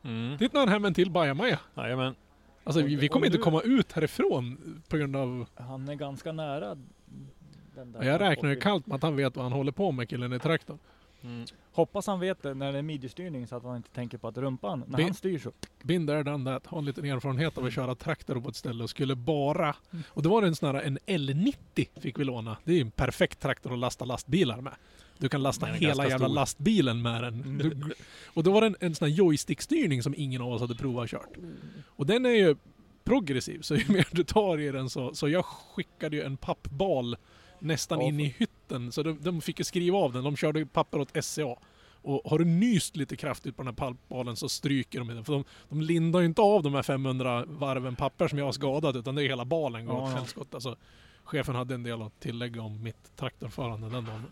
Mm. 0.03 0.37
Titta 0.37 0.53
nu 0.53 0.59
har 0.59 0.67
han 0.67 0.73
hem 0.73 0.85
en 0.85 0.93
till 0.93 1.11
bajamaja. 1.11 1.59
Jajamän. 1.77 2.15
Alltså 2.63 2.81
vi, 2.81 2.95
vi 2.95 3.07
kommer 3.07 3.25
inte 3.25 3.37
komma 3.37 3.61
ut 3.61 3.91
härifrån 3.91 4.57
på 4.87 4.97
grund 4.97 5.15
av... 5.15 5.45
Han 5.55 5.89
är 5.89 5.95
ganska 5.95 6.31
nära 6.31 6.77
den 7.75 7.91
där. 7.91 8.03
Ja, 8.03 8.05
jag 8.11 8.21
räknar 8.21 8.49
ju 8.49 8.55
kallt 8.55 8.87
med 8.87 8.95
att 8.95 9.01
han 9.03 9.15
vet 9.15 9.35
vad 9.35 9.45
han 9.45 9.51
håller 9.53 9.71
på 9.71 9.91
med 9.91 10.09
killen 10.09 10.33
i 10.33 10.39
traktorn. 10.39 10.79
Mm. 11.23 11.45
Hoppas 11.71 12.07
han 12.07 12.19
vet 12.19 12.41
det 12.43 12.53
när 12.53 12.71
det 12.71 12.77
är 12.77 12.81
midjestyrning 12.81 13.47
så 13.47 13.55
att 13.55 13.63
han 13.63 13.75
inte 13.77 13.89
tänker 13.89 14.17
på 14.17 14.27
att 14.27 14.37
rumpan, 14.37 14.83
när 14.87 14.97
Bin- 14.97 15.05
han 15.05 15.13
styr 15.13 15.39
så. 15.39 15.51
Been 15.83 16.07
there, 16.07 16.23
done 16.23 16.51
that. 16.53 16.67
Har 16.67 16.77
en 16.79 16.85
liten 16.85 17.05
erfarenhet 17.05 17.57
av 17.57 17.65
att 17.65 17.73
köra 17.73 17.95
traktor 17.95 18.41
på 18.41 18.49
ett 18.49 18.55
ställe 18.55 18.83
och 18.83 18.89
skulle 18.89 19.15
bara... 19.15 19.75
Och 20.07 20.23
det 20.23 20.29
var 20.29 20.43
en 20.43 20.55
sån 20.55 20.75
här, 20.75 20.83
en 20.83 20.97
L90 21.05 21.87
fick 22.01 22.19
vi 22.19 22.23
låna. 22.23 22.57
Det 22.63 22.71
är 22.71 22.75
ju 22.75 22.81
en 22.81 22.91
perfekt 22.91 23.39
traktor 23.39 23.73
att 23.73 23.79
lasta 23.79 24.05
lastbilar 24.05 24.61
med. 24.61 24.73
Du 25.17 25.29
kan 25.29 25.43
lasta 25.43 25.65
hela 25.65 26.03
jävla 26.03 26.17
stor. 26.27 26.35
lastbilen 26.35 27.01
med 27.01 27.23
den. 27.23 27.57
Du, 27.57 27.93
och 28.25 28.43
då 28.43 28.51
var 28.51 28.61
det 28.61 28.67
en, 28.67 28.75
en 28.79 28.95
sån 28.95 29.07
här 29.07 29.15
joystickstyrning 29.15 30.03
som 30.03 30.13
ingen 30.17 30.41
av 30.41 30.51
oss 30.53 30.61
hade 30.61 30.75
provat 30.75 31.03
och 31.03 31.09
kört. 31.09 31.37
Och 31.85 32.05
den 32.05 32.25
är 32.25 32.29
ju 32.29 32.55
progressiv, 33.03 33.61
så 33.61 33.75
ju 33.75 33.85
mer 33.93 34.07
du 34.11 34.23
tar 34.23 34.59
i 34.59 34.71
den 34.71 34.89
så... 34.89 35.13
Så 35.15 35.29
jag 35.29 35.45
skickade 35.45 36.15
ju 36.15 36.23
en 36.23 36.37
pappbal 36.37 37.17
nästan 37.59 37.99
Ja, 37.99 38.05
in 38.07 38.19
i 38.19 38.35
hytten. 38.37 38.55
Så 38.91 39.03
de, 39.03 39.17
de 39.21 39.41
fick 39.41 39.59
ju 39.59 39.65
skriva 39.65 39.97
av 39.97 40.13
den. 40.13 40.23
De 40.23 40.35
körde 40.35 40.65
papper 40.65 40.99
åt 40.99 41.23
SCA. 41.23 41.55
Och 42.01 42.21
har 42.31 42.39
du 42.39 42.45
nyst 42.45 42.95
lite 42.95 43.15
kraftigt 43.15 43.55
på 43.57 43.63
den 43.63 43.67
här 43.67 43.75
pappbalen 43.75 44.35
så 44.35 44.49
stryker 44.49 44.99
de 44.99 45.07
den. 45.07 45.25
För 45.25 45.33
de, 45.33 45.43
de 45.69 45.81
lindar 45.81 46.19
ju 46.19 46.25
inte 46.25 46.41
av 46.41 46.63
de 46.63 46.73
här 46.73 46.83
500 46.83 47.45
varven 47.47 47.95
papper 47.95 48.27
som 48.27 48.37
jag 48.37 48.45
har 48.45 48.51
skadat 48.51 48.95
utan 48.95 49.15
det 49.15 49.23
är 49.23 49.27
hela 49.27 49.45
balen 49.45 49.85
går 49.85 49.93
åt 49.93 50.11
ja. 50.35 50.43
Alltså, 50.51 50.75
chefen 51.23 51.55
hade 51.55 51.73
en 51.73 51.83
del 51.83 52.01
att 52.01 52.19
tillägga 52.19 52.61
om 52.61 52.83
mitt 52.83 53.15
traktorförande 53.15 53.89
den 53.89 54.05
dagen. 54.05 54.25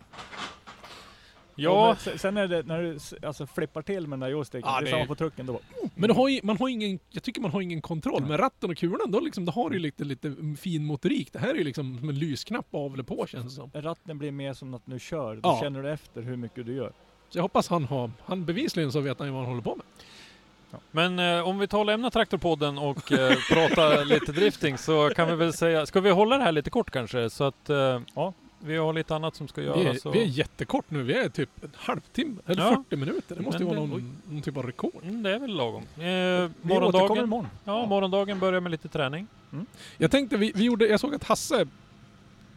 Ja, 1.58 1.88
men 1.88 1.96
se- 1.98 2.18
sen 2.18 2.38
är 2.38 2.48
det 2.48 2.64
när 2.64 2.82
du 2.84 2.98
alltså, 3.28 3.48
flippar 3.48 3.82
till 3.82 4.02
med 4.08 4.10
den 4.10 4.20
där 4.20 4.28
joysticken, 4.30 4.70
Ja, 4.74 4.82
det 4.82 4.88
är 4.88 4.92
samma 4.92 5.06
på 5.06 5.16
trucken 5.16 5.46
då. 5.46 5.60
Men 5.96 6.08
du 6.10 6.14
har 6.16 6.30
ju, 6.30 6.40
man 6.44 6.58
har 6.58 6.70
ingen, 6.70 7.00
jag 7.10 7.24
tycker 7.24 7.42
man 7.42 7.52
har 7.52 7.62
ingen 7.62 7.82
kontroll. 7.82 8.26
Med 8.26 8.40
ratten 8.40 8.70
och 8.70 8.78
kulan 8.78 9.12
då, 9.12 9.20
liksom, 9.20 9.46
då 9.46 9.52
har 9.52 9.70
du 9.70 9.76
ju 9.76 9.82
lite, 9.82 10.04
lite 10.04 10.36
fin 10.60 10.86
motorik. 10.86 11.34
Det 11.34 11.40
här 11.40 11.50
är 11.50 11.56
ju 11.56 11.64
liksom 11.64 11.98
som 12.00 12.10
en 12.10 12.20
lysknapp 12.20 12.68
av 12.76 12.94
eller 12.94 13.04
på 13.04 13.28
känns 13.28 13.46
det 13.46 13.50
som. 13.52 13.72
Ratten 13.74 14.18
blir 14.18 14.32
mer 14.32 14.54
som 14.54 14.74
att 14.74 14.82
du 14.86 15.00
kör, 15.00 15.36
då 15.36 15.40
Ja. 15.44 15.60
känner 15.64 15.84
du 15.84 15.92
efter 15.92 16.22
hur 16.22 16.36
mycket 16.38 16.66
du 16.66 16.76
gör. 16.76 16.92
Så 17.30 17.38
jag 17.38 17.44
hoppas 17.44 17.68
han 17.70 17.86
har, 17.86 18.12
han 18.26 18.46
bevisligen 18.46 18.92
så 18.92 19.00
vet 19.00 19.20
han 19.20 19.28
ju 19.28 19.34
vad 19.34 19.42
han 19.42 19.50
håller 19.50 19.62
på 19.64 19.76
med. 19.76 19.86
men 20.92 21.20
eh, 21.38 21.48
om 21.48 21.60
vi 21.60 21.68
tar 21.68 21.80
och 21.80 21.86
lämnar 21.86 22.10
Traktorpodden 22.10 22.78
och 22.78 23.12
eh, 23.12 23.34
pratar 23.54 24.06
lite 24.10 24.32
drifting 24.32 24.78
så 24.78 25.10
kan 25.16 25.28
vi 25.28 25.36
väl 25.36 25.54
säga, 25.54 25.86
ska 25.86 26.02
vi 26.02 26.10
hålla 26.10 26.38
det 26.38 26.44
här 26.44 26.52
lite 26.52 26.70
kort 26.70 26.92
kanske? 26.92 27.30
Så 27.30 27.44
att 27.44 27.70
eh, 27.70 28.02
Ja. 28.16 28.34
Vi 28.68 28.78
har 28.78 28.94
lite 28.94 29.16
annat 29.16 29.36
som 29.36 29.48
ska 29.48 29.62
Vi 29.62 29.68
göras. 29.68 30.06
är, 30.06 30.10
och- 30.10 30.16
vi 30.16 30.22
är 30.22 30.26
jättekort 30.26 30.86
nu, 30.90 31.04
vi 31.04 31.14
är 31.14 31.30
typ 31.30 31.64
en 31.64 31.72
halvtimme, 31.76 32.36
eller 32.46 32.64
Ja. 32.64 32.70
40 32.90 32.96
minuter. 32.96 33.36
Det 33.36 33.42
måste 33.42 33.64
ju 33.64 33.70
vara 33.70 33.80
det- 33.80 33.88
någon, 33.88 34.18
någon 34.30 34.42
typ 34.42 34.58
av 34.58 34.66
rekord. 34.66 35.04
Mm, 35.04 35.24
det 35.24 35.36
är 35.36 35.40
väl 35.40 35.56
lagom. 35.56 35.84
Eh, 35.84 36.02
Vi 36.04 36.50
morgondagen, 36.62 37.18
imorgon. 37.24 37.48
ja, 37.64 37.86
morgondagen 37.86 38.40
börjar 38.40 38.60
med 38.62 38.72
lite 38.72 38.88
träning. 38.88 39.28
Jag 39.98 40.12
tänkte, 40.12 40.38
vi, 40.38 40.52
vi 40.56 40.64
gjorde, 40.64 40.88
jag 40.88 41.00
såg 41.00 41.16
att 41.16 41.24
Hasse, 41.24 41.68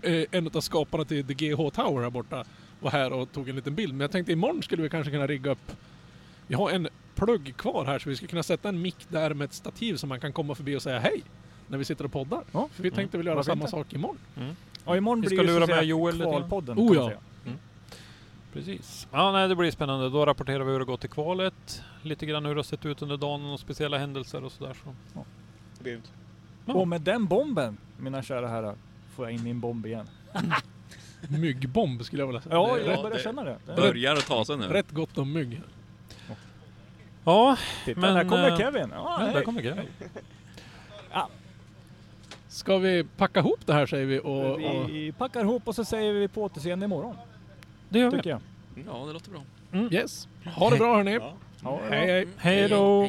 eh, 0.02 0.24
en 0.30 0.46
av 0.54 0.60
skaparna 0.60 1.04
till 1.04 1.26
The 1.26 1.34
GH 1.34 1.56
Tower 1.70 2.02
här 2.02 2.10
borta, 2.10 2.44
var 2.80 2.90
här 2.90 3.12
och 3.12 3.32
tog 3.32 3.48
en 3.48 3.56
liten 3.56 3.74
bild. 3.74 3.92
Men 3.92 4.00
jag 4.00 4.10
tänkte 4.10 4.32
imorgon 4.32 4.62
skulle 4.62 4.82
vi 4.82 4.88
kanske 4.88 5.10
kunna 5.12 5.26
rigga 5.26 5.50
upp, 5.50 5.72
vi 6.46 6.54
har 6.54 6.70
en 6.70 6.88
plugg 7.14 7.54
kvar 7.56 7.84
här 7.84 7.98
så 7.98 8.08
vi 8.08 8.16
skulle 8.16 8.28
kunna 8.28 8.42
sätta 8.42 8.68
en 8.68 8.82
mick 8.82 8.96
där 9.08 9.34
med 9.34 9.44
ett 9.44 9.52
stativ 9.54 9.96
som 9.96 10.08
man 10.08 10.20
kan 10.20 10.32
komma 10.32 10.54
förbi 10.54 10.76
och 10.76 10.82
säga 10.82 10.98
hej. 10.98 11.22
När 11.68 11.78
vi 11.78 11.84
sitter 11.84 12.04
och 12.04 12.12
poddar. 12.12 12.42
Ja. 12.52 12.68
För 12.72 12.82
vi 12.82 12.90
tänkte 12.90 13.16
väl 13.16 13.26
göra 13.26 13.36
Varför 13.36 13.50
samma 13.50 13.60
inte? 13.60 13.70
sak 13.70 13.92
imorgon. 13.92 14.18
Ja, 14.90 14.96
imorgon 14.96 15.20
Vi 15.20 15.26
ska 15.26 15.36
ju 15.36 15.42
lura 15.42 15.56
så 15.58 15.62
att 15.62 15.68
med 15.68 15.76
säga 15.76 15.82
Joel 15.88 16.14
lite 16.14 16.24
grann. 16.30 16.32
kvalpodden. 16.40 16.78
Oh, 16.78 16.84
man 16.86 16.94
ja. 16.94 17.06
säga. 17.08 17.18
Precis. 18.52 19.08
Ja, 19.12 19.32
nej, 19.32 19.48
det 19.48 19.56
blir 19.56 19.70
spännande. 19.70 20.08
Då 20.10 20.26
rapporterar 20.26 20.64
vi 20.64 20.72
hur 20.72 20.78
det 20.78 20.84
gått 20.84 21.04
i 21.04 21.08
kvalet. 21.08 21.82
Lite 22.02 22.26
grann 22.26 22.44
hur 22.44 22.54
det 22.54 22.58
har 22.58 22.62
sett 22.62 22.86
ut 22.86 23.02
under 23.02 23.16
dagen 23.16 23.44
och 23.44 23.60
speciella 23.60 23.98
händelser 23.98 24.44
och 24.44 24.52
sådär. 24.52 24.76
Så. 25.14 25.24
Grymt. 25.84 26.12
Ja. 26.66 26.74
Och 26.74 26.88
med 26.88 27.00
den 27.00 27.26
bomben, 27.26 27.76
mina 27.98 28.22
kära 28.22 28.48
herrar, 28.48 28.74
får 29.14 29.24
jag 29.26 29.32
in 29.34 29.42
min 29.42 29.60
bomb 29.60 29.86
igen. 29.86 30.06
Myggbomb 31.28 32.04
skulle 32.04 32.22
jag 32.22 32.26
vilja 32.26 32.40
säga. 32.40 32.54
Ja, 32.54 32.74
Det 32.76 32.84
jag 32.92 33.02
börjar 33.02 33.16
det- 33.16 33.22
känna 33.22 33.44
det. 33.44 33.56
det. 33.66 33.74
Börjar 33.76 34.12
att 34.16 34.26
ta 34.26 34.44
sig 34.44 34.56
nu. 34.56 34.66
rätt 34.66 34.90
gott 34.90 35.18
om 35.18 35.32
mygg. 35.32 35.60
Ja, 37.24 37.56
Titta, 37.84 38.00
men, 38.00 38.14
där 38.14 38.24
kommer 38.28 38.50
eh, 38.50 38.56
Kevin. 38.58 38.88
Ja, 38.94 39.16
ja, 39.18 39.24
hej. 39.24 39.34
där 39.34 39.42
kommer 39.42 39.62
Kevin. 39.62 39.84
Ska 42.50 42.78
vi 42.78 43.04
packa 43.16 43.40
ihop 43.40 43.66
det 43.66 43.72
här 43.72 43.86
säger 43.86 44.06
vi 44.06 44.18
och... 44.18 44.50
och 44.52 44.88
Vi 44.88 45.12
packar 45.18 45.40
ihop 45.40 45.68
och 45.68 45.74
så 45.74 45.84
säger 45.84 46.12
vi 46.12 46.28
på 46.28 46.42
återseende 46.42 46.84
imorgon. 46.84 47.16
Det 47.88 47.98
gör 47.98 48.10
vi. 48.10 48.16
Tycker 48.16 48.30
jag. 48.30 48.40
Ja, 48.86 49.04
det 49.06 49.12
låter 49.12 49.30
bra. 49.30 49.42
yes. 49.90 50.28
Ha 50.56 50.70
det 50.70 50.76
bra 50.76 50.96
hörni. 50.96 51.18
Ja, 51.62 51.80
Hej 51.90 52.06
hej. 52.06 52.28
Hej 52.36 52.68
då! 52.68 53.08